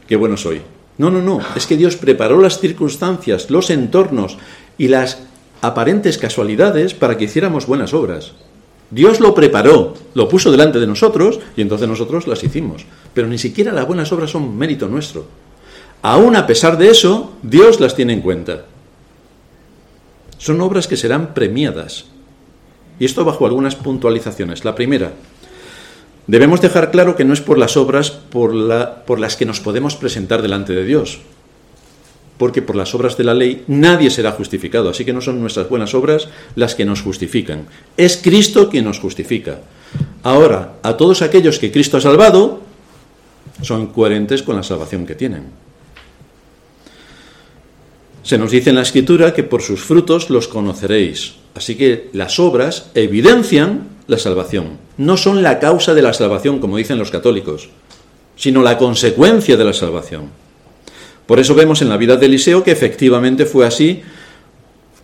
que 0.07 0.15
bueno 0.15 0.37
soy. 0.37 0.61
No, 0.97 1.09
no, 1.09 1.21
no. 1.21 1.39
Es 1.55 1.65
que 1.65 1.77
Dios 1.77 1.95
preparó 1.95 2.41
las 2.41 2.59
circunstancias, 2.59 3.49
los 3.49 3.69
entornos 3.69 4.37
y 4.77 4.89
las 4.89 5.19
aparentes 5.61 6.17
casualidades 6.17 6.93
para 6.93 7.17
que 7.17 7.25
hiciéramos 7.25 7.65
buenas 7.65 7.93
obras. 7.93 8.33
Dios 8.91 9.19
lo 9.19 9.35
preparó, 9.35 9.93
lo 10.15 10.27
puso 10.27 10.51
delante 10.51 10.79
de 10.79 10.87
nosotros 10.87 11.39
y 11.55 11.61
entonces 11.61 11.87
nosotros 11.87 12.27
las 12.27 12.43
hicimos. 12.43 12.85
Pero 13.13 13.27
ni 13.27 13.37
siquiera 13.37 13.71
las 13.71 13.87
buenas 13.87 14.11
obras 14.11 14.31
son 14.31 14.57
mérito 14.57 14.87
nuestro. 14.87 15.25
Aún 16.01 16.35
a 16.35 16.47
pesar 16.47 16.77
de 16.77 16.89
eso, 16.89 17.33
Dios 17.43 17.79
las 17.79 17.95
tiene 17.95 18.13
en 18.13 18.21
cuenta. 18.21 18.65
Son 20.37 20.59
obras 20.61 20.87
que 20.87 20.97
serán 20.97 21.33
premiadas. 21.33 22.05
Y 22.99 23.05
esto 23.05 23.25
bajo 23.25 23.45
algunas 23.45 23.75
puntualizaciones. 23.75 24.65
La 24.65 24.75
primera, 24.75 25.13
debemos 26.27 26.61
dejar 26.61 26.91
claro 26.91 27.15
que 27.15 27.25
no 27.25 27.33
es 27.33 27.41
por 27.41 27.57
las 27.57 27.77
obras 27.77 28.11
por, 28.11 28.53
por 29.05 29.19
las 29.19 29.35
que 29.35 29.45
nos 29.45 29.59
podemos 29.59 29.95
presentar 29.95 30.41
delante 30.41 30.73
de 30.73 30.85
Dios, 30.85 31.19
porque 32.39 32.61
por 32.61 32.77
las 32.77 32.95
obras 32.95 33.17
de 33.17 33.25
la 33.25 33.33
ley 33.33 33.65
nadie 33.67 34.09
será 34.09 34.31
justificado, 34.31 34.89
así 34.89 35.03
que 35.03 35.11
no 35.11 35.19
son 35.19 35.41
nuestras 35.41 35.67
buenas 35.67 35.93
obras 35.93 36.29
las 36.55 36.73
que 36.73 36.85
nos 36.85 37.01
justifican, 37.01 37.67
es 37.97 38.17
Cristo 38.17 38.69
quien 38.69 38.85
nos 38.85 38.99
justifica. 38.99 39.59
Ahora, 40.23 40.77
a 40.81 40.95
todos 40.95 41.21
aquellos 41.21 41.59
que 41.59 41.71
Cristo 41.71 41.97
ha 41.97 42.01
salvado, 42.01 42.61
son 43.61 43.87
coherentes 43.87 44.41
con 44.41 44.55
la 44.55 44.63
salvación 44.63 45.05
que 45.05 45.15
tienen. 45.15 45.47
Se 48.23 48.37
nos 48.37 48.51
dice 48.51 48.69
en 48.69 48.77
la 48.77 48.83
Escritura 48.83 49.33
que 49.33 49.43
por 49.43 49.61
sus 49.61 49.81
frutos 49.81 50.29
los 50.29 50.47
conoceréis. 50.47 51.35
Así 51.55 51.75
que 51.75 52.09
las 52.13 52.39
obras 52.39 52.89
evidencian 52.93 53.89
la 54.07 54.17
salvación. 54.17 54.77
No 54.97 55.17
son 55.17 55.43
la 55.43 55.59
causa 55.59 55.93
de 55.93 56.03
la 56.03 56.13
salvación, 56.13 56.59
como 56.59 56.77
dicen 56.77 56.99
los 56.99 57.11
católicos, 57.11 57.69
sino 58.37 58.61
la 58.61 58.77
consecuencia 58.77 59.57
de 59.57 59.65
la 59.65 59.73
salvación. 59.73 60.29
Por 61.29 61.39
eso 61.39 61.53
vemos 61.53 61.83
en 61.83 61.89
la 61.89 61.97
vida 61.97 62.15
de 62.15 62.25
Eliseo 62.25 62.63
que 62.63 62.71
efectivamente 62.71 63.45
fue 63.45 63.67
así 63.67 64.01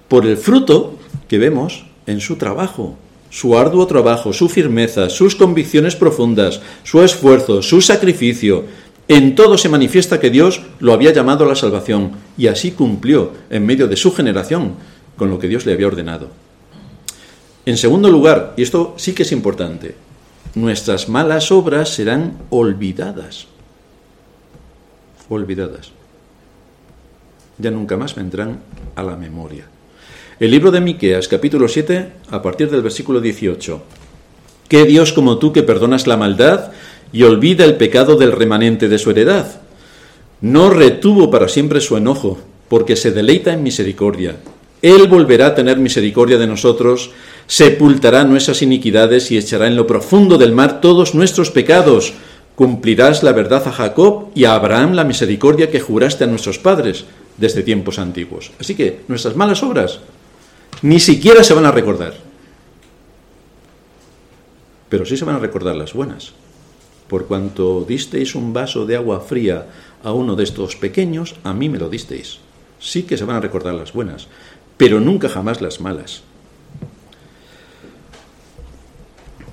por 0.08 0.26
el 0.26 0.38
fruto 0.38 0.98
que 1.28 1.38
vemos 1.38 1.86
en 2.08 2.20
su 2.20 2.38
trabajo, 2.38 2.98
su 3.30 3.56
arduo 3.56 3.86
trabajo, 3.86 4.34
su 4.34 4.50
firmeza, 4.50 5.12
sus 5.12 5.36
convicciones 5.36 5.96
profundas, 5.96 6.62
su 6.82 7.04
esfuerzo, 7.04 7.62
su 7.62 7.80
sacrificio, 7.80 8.66
en 9.08 9.36
todo 9.36 9.56
se 9.60 9.70
manifiesta 9.70 10.20
que 10.20 10.32
Dios 10.32 10.64
lo 10.80 10.94
había 10.94 11.14
llamado 11.14 11.46
a 11.46 11.48
la 11.48 11.56
salvación 11.56 12.14
y 12.40 12.48
así 12.48 12.72
cumplió 12.72 13.34
en 13.52 13.64
medio 13.64 13.88
de 13.88 13.96
su 13.96 14.12
generación 14.12 14.78
con 15.18 15.30
lo 15.30 15.38
que 15.38 15.48
Dios 15.48 15.68
le 15.68 15.74
había 15.74 15.86
ordenado. 15.86 16.32
En 17.68 17.78
segundo 17.78 18.10
lugar, 18.10 18.56
y 18.58 18.64
esto 18.64 18.96
sí 18.98 19.14
que 19.14 19.22
es 19.22 19.32
importante, 19.32 19.94
nuestras 20.56 21.08
malas 21.08 21.52
obras 21.52 21.90
serán 21.90 22.40
olvidadas. 22.50 23.46
Olvidadas. 25.30 25.95
Ya 27.58 27.72
nunca 27.72 27.98
más 27.98 28.16
vendrán 28.16 28.60
a 28.96 29.04
la 29.04 29.16
memoria. 29.16 29.66
El 30.40 30.52
libro 30.52 30.72
de 30.72 30.82
Miqueas, 30.82 31.28
capítulo 31.28 31.68
7, 31.68 32.10
a 32.30 32.42
partir 32.42 32.70
del 32.70 32.82
versículo 32.82 33.22
18. 33.22 33.82
¿Qué 34.68 34.84
Dios 34.84 35.14
como 35.14 35.38
tú 35.38 35.54
que 35.54 35.64
perdonas 35.64 36.08
la 36.08 36.18
maldad 36.18 36.72
y 37.16 37.24
olvida 37.24 37.64
el 37.64 37.76
pecado 37.76 38.18
del 38.18 38.34
remanente 38.34 38.90
de 38.90 38.98
su 38.98 39.12
heredad. 39.12 39.62
No 40.42 40.70
retuvo 40.70 41.32
para 41.32 41.48
siempre 41.48 41.80
su 41.80 41.96
enojo, 41.96 42.38
porque 42.68 42.98
se 42.98 43.12
deleita 43.12 43.54
en 43.54 43.64
misericordia. 43.64 44.36
Él 44.82 45.08
volverá 45.08 45.48
a 45.48 45.56
tener 45.56 45.78
misericordia 45.78 46.38
de 46.38 46.48
nosotros, 46.48 47.12
sepultará 47.48 48.26
nuestras 48.26 48.62
iniquidades 48.62 49.32
y 49.32 49.38
echará 49.38 49.68
en 49.68 49.78
lo 49.78 49.88
profundo 49.88 50.38
del 50.38 50.52
mar 50.52 50.82
todos 50.82 51.16
nuestros 51.16 51.52
pecados. 51.52 52.14
Cumplirás 52.56 53.24
la 53.24 53.32
verdad 53.32 53.66
a 53.66 53.72
Jacob 53.72 54.28
y 54.36 54.44
a 54.44 54.56
Abraham 54.56 54.94
la 54.94 55.06
misericordia 55.06 55.72
que 55.72 55.80
juraste 55.80 56.26
a 56.26 56.28
nuestros 56.28 56.60
padres 56.60 57.06
desde 57.38 57.64
tiempos 57.64 58.00
antiguos. 58.00 58.52
Así 58.60 58.76
que 58.76 59.02
nuestras 59.08 59.36
malas 59.36 59.64
obras 59.64 60.00
ni 60.82 61.00
siquiera 61.00 61.44
se 61.44 61.54
van 61.54 61.66
a 61.66 61.72
recordar. 61.72 62.14
Pero 64.90 65.06
sí 65.06 65.18
se 65.18 65.26
van 65.26 65.36
a 65.36 65.40
recordar 65.40 65.76
las 65.76 65.94
buenas 65.94 66.34
por 67.08 67.28
cuanto 67.28 67.86
disteis 67.88 68.36
un 68.36 68.54
vaso 68.54 68.86
de 68.86 68.96
agua 68.96 69.22
fría 69.22 69.68
a 70.04 70.12
uno 70.12 70.36
de 70.36 70.44
estos 70.44 70.76
pequeños, 70.76 71.36
a 71.44 71.54
mí 71.54 71.70
me 71.70 71.78
lo 71.78 71.90
disteis. 71.90 72.40
Sí 72.80 73.04
que 73.04 73.18
se 73.18 73.26
van 73.26 73.38
a 73.38 73.42
recordar 73.42 73.74
las 73.76 73.94
buenas, 73.94 74.28
pero 74.78 75.00
nunca 75.00 75.30
jamás 75.30 75.62
las 75.62 75.80
malas. 75.82 76.24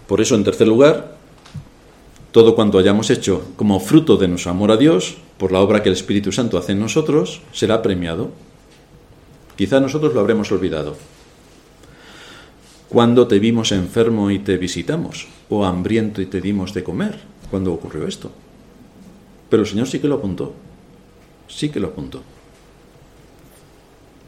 Por 0.07 0.21
eso, 0.21 0.35
en 0.35 0.45
tercer 0.45 0.69
lugar, 0.69 1.17
todo 2.33 2.55
cuanto 2.55 2.79
hayamos 2.79 3.11
hecho 3.11 3.53
como 3.57 3.81
fruto 3.81 4.17
de 4.17 4.29
nuestro 4.29 4.51
amor 4.51 4.71
a 4.73 4.77
Dios, 4.77 5.17
por 5.43 5.51
la 5.51 5.59
obra 5.59 5.83
que 5.83 5.89
el 5.89 5.97
Espíritu 5.97 6.31
Santo 6.31 6.57
hace 6.57 6.71
en 6.71 6.79
nosotros, 6.79 7.41
será 7.53 7.83
premiado. 7.83 8.31
Quizá 9.57 9.81
nosotros 9.81 10.15
lo 10.15 10.21
habremos 10.21 10.53
olvidado. 10.53 10.97
Cuando 12.89 13.27
te 13.27 13.41
vimos 13.41 13.73
enfermo 13.73 14.31
y 14.31 14.39
te 14.39 14.57
visitamos, 14.57 15.27
o 15.49 15.65
hambriento 15.65 16.23
y 16.23 16.27
te 16.27 16.41
dimos 16.41 16.75
de 16.75 16.85
comer, 16.85 17.19
cuando 17.51 17.73
ocurrió 17.73 18.07
esto. 18.07 18.31
Pero 19.51 19.65
el 19.65 19.69
Señor 19.69 19.89
sí 19.89 19.99
que 19.99 20.07
lo 20.07 20.15
apuntó, 20.15 20.55
sí 21.49 21.71
que 21.71 21.81
lo 21.81 21.89
apuntó. 21.89 22.23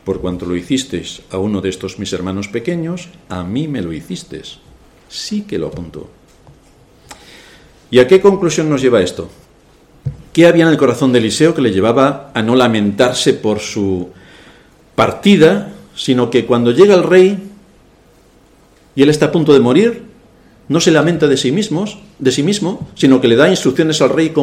Por 0.04 0.20
cuanto 0.20 0.46
lo 0.46 0.56
hicisteis 0.56 1.22
a 1.30 1.38
uno 1.38 1.60
de 1.60 1.68
estos 1.68 2.00
mis 2.00 2.12
hermanos 2.12 2.48
pequeños, 2.48 3.08
a 3.28 3.44
mí 3.44 3.68
me 3.68 3.82
lo 3.82 3.92
hicisteis. 3.92 4.58
Sí 5.08 5.42
que 5.42 5.60
lo 5.60 5.68
apuntó. 5.68 6.10
¿Y 7.92 8.00
a 8.00 8.08
qué 8.08 8.20
conclusión 8.20 8.68
nos 8.68 8.82
lleva 8.82 9.00
esto? 9.00 9.30
¿Qué 10.34 10.48
había 10.48 10.64
en 10.64 10.70
el 10.70 10.76
corazón 10.76 11.12
de 11.12 11.20
Eliseo 11.20 11.54
que 11.54 11.62
le 11.62 11.70
llevaba 11.70 12.32
a 12.34 12.42
no 12.42 12.56
lamentarse 12.56 13.34
por 13.34 13.60
su 13.60 14.08
partida, 14.96 15.72
sino 15.94 16.28
que 16.28 16.44
cuando 16.44 16.72
llega 16.72 16.96
el 16.96 17.04
rey 17.04 17.38
y 18.96 19.02
él 19.04 19.10
está 19.10 19.26
a 19.26 19.30
punto 19.32 19.52
de 19.52 19.60
morir, 19.60 20.02
no 20.66 20.80
se 20.80 20.90
lamenta 20.90 21.28
de 21.28 21.36
sí 21.36 21.52
mismos, 21.52 21.98
de 22.18 22.32
sí 22.32 22.42
mismo, 22.42 22.88
sino 22.96 23.20
que 23.20 23.28
le 23.28 23.36
da 23.36 23.48
instrucciones 23.48 24.02
al 24.02 24.10
rey 24.10 24.34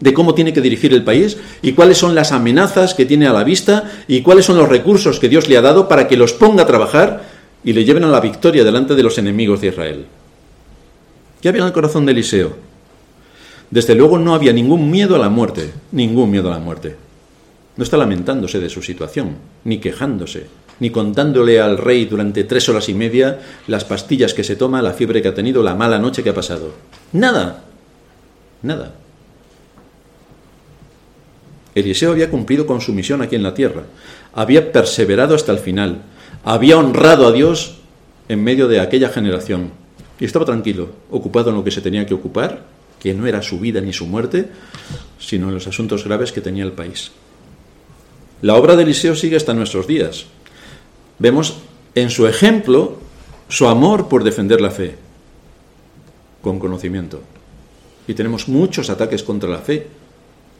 de 0.00 0.14
cómo 0.14 0.34
tiene 0.34 0.54
que 0.54 0.62
dirigir 0.62 0.94
el 0.94 1.04
país 1.04 1.36
y 1.60 1.72
cuáles 1.72 1.98
son 1.98 2.14
las 2.14 2.32
amenazas 2.32 2.94
que 2.94 3.04
tiene 3.04 3.26
a 3.26 3.34
la 3.34 3.44
vista 3.44 3.92
y 4.08 4.22
cuáles 4.22 4.46
son 4.46 4.56
los 4.56 4.70
recursos 4.70 5.20
que 5.20 5.28
Dios 5.28 5.46
le 5.50 5.58
ha 5.58 5.60
dado 5.60 5.88
para 5.88 6.08
que 6.08 6.16
los 6.16 6.32
ponga 6.32 6.62
a 6.62 6.66
trabajar 6.66 7.22
y 7.62 7.74
le 7.74 7.84
lleven 7.84 8.04
a 8.04 8.08
la 8.08 8.20
victoria 8.20 8.64
delante 8.64 8.94
de 8.94 9.02
los 9.02 9.18
enemigos 9.18 9.60
de 9.60 9.66
Israel. 9.66 10.06
¿Qué 11.42 11.50
había 11.50 11.60
en 11.60 11.66
el 11.66 11.74
corazón 11.74 12.06
de 12.06 12.12
Eliseo? 12.12 12.73
Desde 13.74 13.96
luego 13.96 14.20
no 14.20 14.36
había 14.36 14.52
ningún 14.52 14.88
miedo 14.88 15.16
a 15.16 15.18
la 15.18 15.28
muerte, 15.28 15.72
ningún 15.90 16.30
miedo 16.30 16.46
a 16.46 16.52
la 16.52 16.60
muerte. 16.60 16.94
No 17.76 17.82
está 17.82 17.96
lamentándose 17.96 18.60
de 18.60 18.68
su 18.68 18.82
situación, 18.82 19.34
ni 19.64 19.78
quejándose, 19.78 20.46
ni 20.78 20.90
contándole 20.90 21.60
al 21.60 21.76
rey 21.76 22.04
durante 22.04 22.44
tres 22.44 22.68
horas 22.68 22.88
y 22.88 22.94
media 22.94 23.40
las 23.66 23.84
pastillas 23.84 24.32
que 24.32 24.44
se 24.44 24.54
toma, 24.54 24.80
la 24.80 24.92
fiebre 24.92 25.20
que 25.20 25.26
ha 25.26 25.34
tenido, 25.34 25.60
la 25.64 25.74
mala 25.74 25.98
noche 25.98 26.22
que 26.22 26.30
ha 26.30 26.34
pasado. 26.34 26.70
Nada, 27.12 27.64
nada. 28.62 28.94
Eliseo 31.74 32.12
había 32.12 32.30
cumplido 32.30 32.68
con 32.68 32.80
su 32.80 32.92
misión 32.92 33.22
aquí 33.22 33.34
en 33.34 33.42
la 33.42 33.54
tierra, 33.54 33.82
había 34.34 34.70
perseverado 34.70 35.34
hasta 35.34 35.50
el 35.50 35.58
final, 35.58 36.02
había 36.44 36.78
honrado 36.78 37.26
a 37.26 37.32
Dios 37.32 37.78
en 38.28 38.44
medio 38.44 38.68
de 38.68 38.78
aquella 38.78 39.08
generación 39.08 39.72
y 40.20 40.26
estaba 40.26 40.44
tranquilo, 40.44 40.90
ocupado 41.10 41.50
en 41.50 41.56
lo 41.56 41.64
que 41.64 41.72
se 41.72 41.80
tenía 41.80 42.06
que 42.06 42.14
ocupar, 42.14 42.72
que 43.04 43.14
no 43.14 43.28
era 43.28 43.40
su 43.40 43.60
vida 43.60 43.80
ni 43.80 43.92
su 43.92 44.06
muerte, 44.06 44.48
sino 45.20 45.46
en 45.48 45.54
los 45.54 45.68
asuntos 45.68 46.02
graves 46.02 46.32
que 46.32 46.40
tenía 46.40 46.64
el 46.64 46.72
país. 46.72 47.12
La 48.42 48.56
obra 48.56 48.74
de 48.74 48.82
Eliseo 48.82 49.14
sigue 49.14 49.36
hasta 49.36 49.54
nuestros 49.54 49.86
días 49.86 50.26
vemos 51.18 51.58
en 51.94 52.10
su 52.10 52.26
ejemplo 52.26 52.98
su 53.48 53.68
amor 53.68 54.08
por 54.08 54.24
defender 54.24 54.60
la 54.60 54.70
fe 54.70 54.96
con 56.42 56.58
conocimiento. 56.58 57.22
Y 58.06 58.14
tenemos 58.14 58.48
muchos 58.48 58.90
ataques 58.90 59.22
contra 59.22 59.48
la 59.48 59.58
fe 59.58 59.86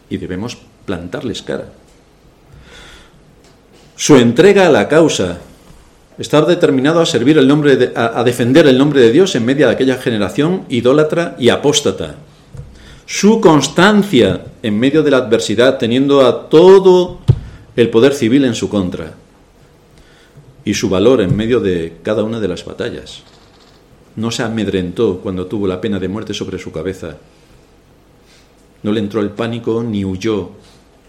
y 0.08 0.16
debemos 0.16 0.56
plantarles 0.86 1.42
cara. 1.42 1.68
Su 3.96 4.16
entrega 4.16 4.66
a 4.66 4.70
la 4.70 4.88
causa, 4.88 5.38
estar 6.18 6.46
determinado 6.46 7.00
a 7.00 7.06
servir 7.06 7.38
el 7.38 7.46
nombre 7.46 7.92
a, 7.94 8.18
a 8.18 8.24
defender 8.24 8.66
el 8.66 8.78
nombre 8.78 9.00
de 9.00 9.12
Dios 9.12 9.34
en 9.34 9.44
medio 9.44 9.66
de 9.66 9.72
aquella 9.72 9.98
generación 9.98 10.64
idólatra 10.68 11.36
y 11.38 11.50
apóstata. 11.50 12.16
Su 13.06 13.40
constancia 13.40 14.46
en 14.62 14.78
medio 14.78 15.02
de 15.02 15.10
la 15.10 15.18
adversidad, 15.18 15.78
teniendo 15.78 16.26
a 16.26 16.48
todo 16.48 17.18
el 17.76 17.90
poder 17.90 18.14
civil 18.14 18.44
en 18.44 18.54
su 18.54 18.68
contra 18.68 19.14
y 20.64 20.74
su 20.74 20.88
valor 20.88 21.20
en 21.20 21.36
medio 21.36 21.60
de 21.60 21.98
cada 22.02 22.24
una 22.24 22.40
de 22.40 22.48
las 22.48 22.64
batallas. 22.64 23.22
No 24.16 24.30
se 24.30 24.42
amedrentó 24.42 25.18
cuando 25.18 25.46
tuvo 25.46 25.66
la 25.66 25.80
pena 25.80 25.98
de 25.98 26.08
muerte 26.08 26.32
sobre 26.32 26.58
su 26.58 26.72
cabeza. 26.72 27.16
No 28.82 28.92
le 28.92 29.00
entró 29.00 29.20
el 29.20 29.30
pánico 29.30 29.82
ni 29.82 30.04
huyó. 30.04 30.50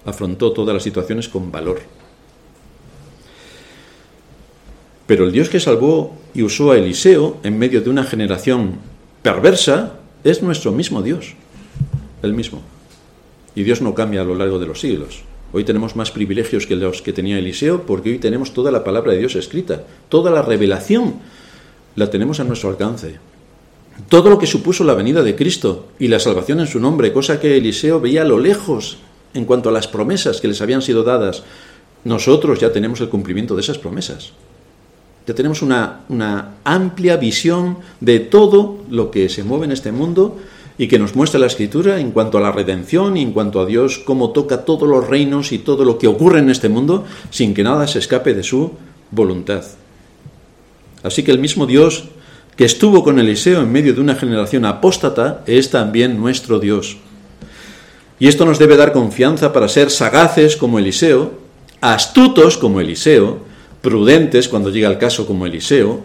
Afrontó 0.06 0.52
todas 0.52 0.74
las 0.74 0.84
situaciones 0.84 1.30
con 1.30 1.52
valor. 1.52 1.82
Pero 5.08 5.26
el 5.26 5.32
Dios 5.32 5.50
que 5.50 5.60
salvó 5.60 6.16
y 6.34 6.42
usó 6.42 6.72
a 6.72 6.78
Eliseo 6.78 7.38
en 7.44 7.58
medio 7.58 7.82
de 7.82 7.90
una 7.90 8.04
generación 8.04 8.80
perversa 9.22 10.00
es 10.24 10.42
nuestro 10.42 10.72
mismo 10.72 11.04
Dios, 11.04 11.36
el 12.22 12.34
mismo. 12.34 12.62
Y 13.56 13.64
Dios 13.64 13.82
no 13.82 13.96
cambia 13.96 14.22
a 14.22 14.26
lo 14.26 14.36
largo 14.36 14.60
de 14.60 14.68
los 14.68 14.80
siglos. 14.82 15.24
Hoy 15.54 15.64
tenemos 15.64 15.96
más 15.96 16.12
privilegios 16.12 16.68
que 16.68 16.76
los 16.76 17.02
que 17.02 17.14
tenía 17.14 17.40
Eliseo 17.40 17.84
porque 17.84 18.10
hoy 18.12 18.20
tenemos 18.20 18.54
toda 18.54 18.72
la 18.72 18.84
palabra 18.84 19.14
de 19.14 19.20
Dios 19.20 19.36
escrita, 19.36 19.84
toda 20.10 20.30
la 20.32 20.42
revelación 20.42 21.16
la 21.96 22.10
tenemos 22.10 22.40
a 22.40 22.44
nuestro 22.44 22.70
alcance. 22.70 23.20
Todo 24.10 24.30
lo 24.30 24.38
que 24.38 24.48
supuso 24.48 24.84
la 24.84 24.94
venida 24.94 25.24
de 25.24 25.36
Cristo 25.36 25.88
y 25.98 26.10
la 26.10 26.20
salvación 26.20 26.60
en 26.60 26.68
su 26.68 26.80
nombre, 26.80 27.14
cosa 27.14 27.40
que 27.40 27.56
Eliseo 27.56 28.02
veía 28.02 28.24
a 28.24 28.26
lo 28.26 28.40
lejos 28.40 28.98
en 29.34 29.46
cuanto 29.46 29.70
a 29.70 29.72
las 29.72 29.88
promesas 29.88 30.42
que 30.42 30.50
les 30.50 30.62
habían 30.62 30.82
sido 30.82 31.04
dadas, 31.04 31.44
nosotros 32.04 32.60
ya 32.60 32.74
tenemos 32.74 33.00
el 33.00 33.10
cumplimiento 33.10 33.56
de 33.56 33.62
esas 33.62 33.78
promesas. 33.78 34.32
Ya 35.26 35.34
tenemos 35.34 35.62
una, 35.62 36.02
una 36.10 36.56
amplia 36.66 37.16
visión 37.18 37.78
de 38.02 38.20
todo 38.20 38.84
lo 38.90 39.10
que 39.10 39.30
se 39.30 39.44
mueve 39.44 39.66
en 39.66 39.72
este 39.72 39.92
mundo 39.92 40.38
y 40.78 40.88
que 40.88 41.00
nos 41.00 41.16
muestra 41.16 41.40
la 41.40 41.48
Escritura 41.48 42.00
en 42.00 42.12
cuanto 42.12 42.38
a 42.38 42.42
la 42.42 42.52
redención 42.52 43.16
y 43.18 43.22
en 43.22 43.32
cuanto 43.32 43.62
a 43.62 43.66
Dios, 43.66 44.00
cómo 44.00 44.32
toca 44.32 44.66
todos 44.66 44.88
los 44.88 45.08
reinos 45.08 45.52
y 45.52 45.60
todo 45.60 45.86
lo 45.86 45.98
que 45.98 46.08
ocurre 46.08 46.40
en 46.40 46.50
este 46.50 46.70
mundo 46.70 47.06
sin 47.30 47.54
que 47.54 47.64
nada 47.64 47.88
se 47.88 48.00
escape 48.00 48.34
de 48.34 48.44
su 48.44 48.72
voluntad. 49.12 49.64
Así 51.04 51.24
que 51.24 51.32
el 51.32 51.40
mismo 51.40 51.66
Dios 51.66 52.06
que 52.56 52.66
estuvo 52.66 53.04
con 53.04 53.20
Eliseo 53.20 53.62
en 53.62 53.72
medio 53.72 53.94
de 53.94 54.02
una 54.02 54.16
generación 54.16 54.66
apóstata 54.66 55.44
es 55.46 55.70
también 55.70 56.20
nuestro 56.20 56.60
Dios. 56.60 56.98
Y 58.18 58.28
esto 58.28 58.46
nos 58.46 58.60
debe 58.60 58.78
dar 58.78 58.94
confianza 58.94 59.52
para 59.52 59.68
ser 59.68 59.92
sagaces 59.92 60.56
como 60.56 60.80
Eliseo, 60.80 61.34
astutos 61.82 62.58
como 62.58 62.80
Eliseo, 62.80 63.40
prudentes 63.82 64.48
cuando 64.48 64.70
llega 64.70 64.90
el 64.90 64.98
caso 64.98 65.28
como 65.28 65.46
Eliseo 65.46 66.02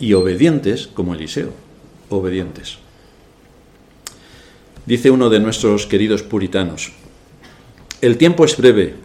y 0.00 0.12
obedientes 0.14 0.88
como 0.88 1.14
Eliseo, 1.14 1.52
obedientes. 2.08 2.78
Dice 4.90 5.12
uno 5.12 5.30
de 5.30 5.38
nuestros 5.38 5.86
queridos 5.86 6.24
puritanos, 6.24 6.90
el 8.00 8.16
tiempo 8.16 8.44
es 8.44 8.56
breve, 8.56 8.96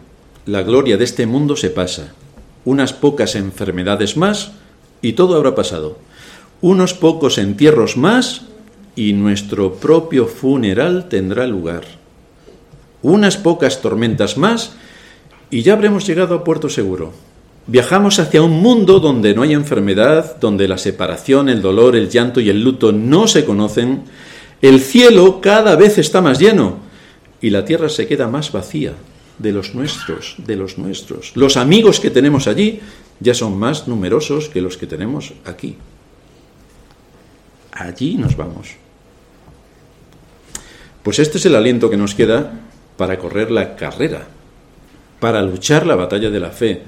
la 0.44 0.64
gloria 0.64 0.96
de 0.96 1.04
este 1.04 1.26
mundo 1.26 1.54
se 1.54 1.70
pasa, 1.70 2.12
unas 2.64 2.92
pocas 2.92 3.36
enfermedades 3.36 4.16
más 4.16 4.50
y 5.00 5.12
todo 5.12 5.36
habrá 5.36 5.54
pasado, 5.54 5.96
unos 6.60 6.92
pocos 6.92 7.38
entierros 7.38 7.96
más 7.96 8.46
y 8.96 9.12
nuestro 9.12 9.74
propio 9.74 10.26
funeral 10.26 11.08
tendrá 11.08 11.46
lugar, 11.46 11.84
unas 13.02 13.36
pocas 13.36 13.80
tormentas 13.80 14.36
más 14.36 14.72
y 15.52 15.62
ya 15.62 15.74
habremos 15.74 16.04
llegado 16.04 16.34
a 16.34 16.42
puerto 16.42 16.68
seguro. 16.68 17.12
Viajamos 17.68 18.18
hacia 18.18 18.42
un 18.42 18.60
mundo 18.60 18.98
donde 18.98 19.34
no 19.34 19.42
hay 19.42 19.52
enfermedad, 19.52 20.38
donde 20.40 20.66
la 20.66 20.78
separación, 20.78 21.48
el 21.48 21.62
dolor, 21.62 21.94
el 21.94 22.10
llanto 22.10 22.40
y 22.40 22.50
el 22.50 22.60
luto 22.60 22.90
no 22.90 23.28
se 23.28 23.44
conocen, 23.44 24.02
el 24.62 24.80
cielo 24.80 25.40
cada 25.40 25.76
vez 25.76 25.98
está 25.98 26.20
más 26.20 26.38
lleno 26.38 26.78
y 27.40 27.50
la 27.50 27.64
tierra 27.64 27.88
se 27.88 28.06
queda 28.06 28.28
más 28.28 28.52
vacía 28.52 28.94
de 29.38 29.52
los 29.52 29.74
nuestros, 29.74 30.36
de 30.38 30.56
los 30.56 30.78
nuestros. 30.78 31.32
Los 31.34 31.56
amigos 31.56 32.00
que 32.00 32.10
tenemos 32.10 32.46
allí 32.46 32.80
ya 33.20 33.34
son 33.34 33.58
más 33.58 33.86
numerosos 33.86 34.48
que 34.48 34.62
los 34.62 34.76
que 34.76 34.86
tenemos 34.86 35.34
aquí. 35.44 35.76
Allí 37.72 38.16
nos 38.16 38.36
vamos. 38.36 38.76
Pues 41.02 41.18
este 41.18 41.38
es 41.38 41.46
el 41.46 41.54
aliento 41.54 41.90
que 41.90 41.96
nos 41.96 42.14
queda 42.14 42.52
para 42.96 43.18
correr 43.18 43.50
la 43.50 43.76
carrera, 43.76 44.26
para 45.20 45.42
luchar 45.42 45.86
la 45.86 45.94
batalla 45.94 46.30
de 46.30 46.40
la 46.40 46.50
fe 46.50 46.82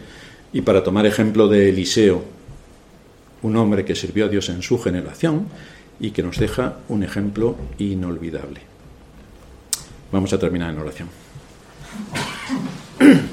y 0.53 0.63
para 0.63 0.83
tomar 0.83 1.07
ejemplo 1.07 1.47
de 1.47 1.69
Eliseo, 1.69 2.25
un 3.43 3.57
hombre 3.57 3.85
que 3.85 3.95
sirvió 3.95 4.25
a 4.25 4.29
Dios 4.29 4.49
en 4.49 4.63
su 4.63 4.79
generación 4.81 5.47
y 6.01 6.11
que 6.11 6.23
nos 6.23 6.39
deja 6.39 6.79
un 6.89 7.03
ejemplo 7.03 7.57
inolvidable. 7.79 8.61
Vamos 10.13 10.33
a 10.33 10.39
terminar 10.39 10.71
en 10.71 10.79
oración. 10.79 11.09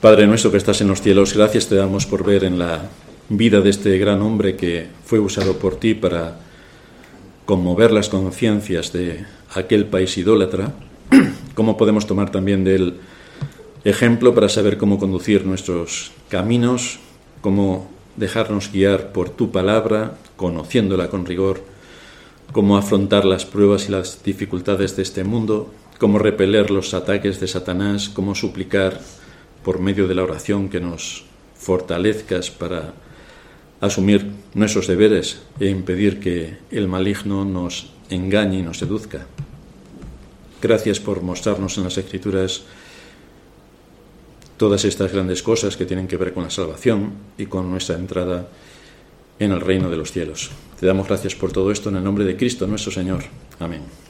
Padre 0.00 0.26
nuestro 0.26 0.50
que 0.50 0.56
estás 0.56 0.80
en 0.80 0.88
los 0.88 1.02
cielos, 1.02 1.34
gracias 1.34 1.68
te 1.68 1.74
damos 1.74 2.06
por 2.06 2.24
ver 2.24 2.44
en 2.44 2.58
la 2.58 2.88
vida 3.28 3.60
de 3.60 3.70
este 3.70 3.98
gran 3.98 4.22
hombre 4.22 4.56
que 4.56 4.86
fue 5.04 5.18
usado 5.18 5.58
por 5.58 5.76
ti 5.76 5.94
para 5.94 6.40
conmover 7.44 7.92
las 7.92 8.08
conciencias 8.08 8.92
de 8.92 9.24
aquel 9.54 9.86
país 9.86 10.16
idólatra, 10.18 10.72
cómo 11.54 11.76
podemos 11.76 12.06
tomar 12.06 12.30
también 12.30 12.64
del 12.64 13.00
ejemplo 13.84 14.34
para 14.34 14.48
saber 14.48 14.78
cómo 14.78 14.98
conducir 14.98 15.46
nuestros 15.46 16.12
caminos, 16.28 17.00
cómo 17.40 17.97
dejarnos 18.18 18.72
guiar 18.72 19.12
por 19.12 19.30
tu 19.30 19.50
palabra, 19.50 20.18
conociéndola 20.36 21.08
con 21.08 21.24
rigor, 21.24 21.62
cómo 22.52 22.76
afrontar 22.76 23.24
las 23.24 23.46
pruebas 23.46 23.88
y 23.88 23.92
las 23.92 24.22
dificultades 24.22 24.96
de 24.96 25.02
este 25.02 25.24
mundo, 25.24 25.72
cómo 25.98 26.18
repeler 26.18 26.70
los 26.70 26.94
ataques 26.94 27.40
de 27.40 27.48
Satanás, 27.48 28.08
cómo 28.08 28.34
suplicar 28.34 29.00
por 29.62 29.80
medio 29.80 30.08
de 30.08 30.14
la 30.14 30.24
oración 30.24 30.68
que 30.68 30.80
nos 30.80 31.24
fortalezcas 31.56 32.50
para 32.50 32.94
asumir 33.80 34.32
nuestros 34.54 34.86
deberes 34.86 35.40
e 35.60 35.68
impedir 35.68 36.20
que 36.20 36.58
el 36.70 36.88
maligno 36.88 37.44
nos 37.44 37.92
engañe 38.10 38.58
y 38.58 38.62
nos 38.62 38.78
seduzca. 38.78 39.26
Gracias 40.60 40.98
por 40.98 41.22
mostrarnos 41.22 41.78
en 41.78 41.84
las 41.84 41.98
Escrituras 41.98 42.64
todas 44.58 44.84
estas 44.84 45.12
grandes 45.12 45.42
cosas 45.42 45.76
que 45.76 45.86
tienen 45.86 46.08
que 46.08 46.18
ver 46.18 46.34
con 46.34 46.42
la 46.42 46.50
salvación 46.50 47.12
y 47.38 47.46
con 47.46 47.70
nuestra 47.70 47.96
entrada 47.96 48.48
en 49.38 49.52
el 49.52 49.60
reino 49.60 49.88
de 49.88 49.96
los 49.96 50.12
cielos. 50.12 50.50
Te 50.78 50.86
damos 50.86 51.06
gracias 51.08 51.34
por 51.34 51.52
todo 51.52 51.70
esto 51.70 51.88
en 51.88 51.96
el 51.96 52.04
nombre 52.04 52.24
de 52.24 52.36
Cristo 52.36 52.66
nuestro 52.66 52.92
Señor. 52.92 53.24
Amén. 53.60 53.82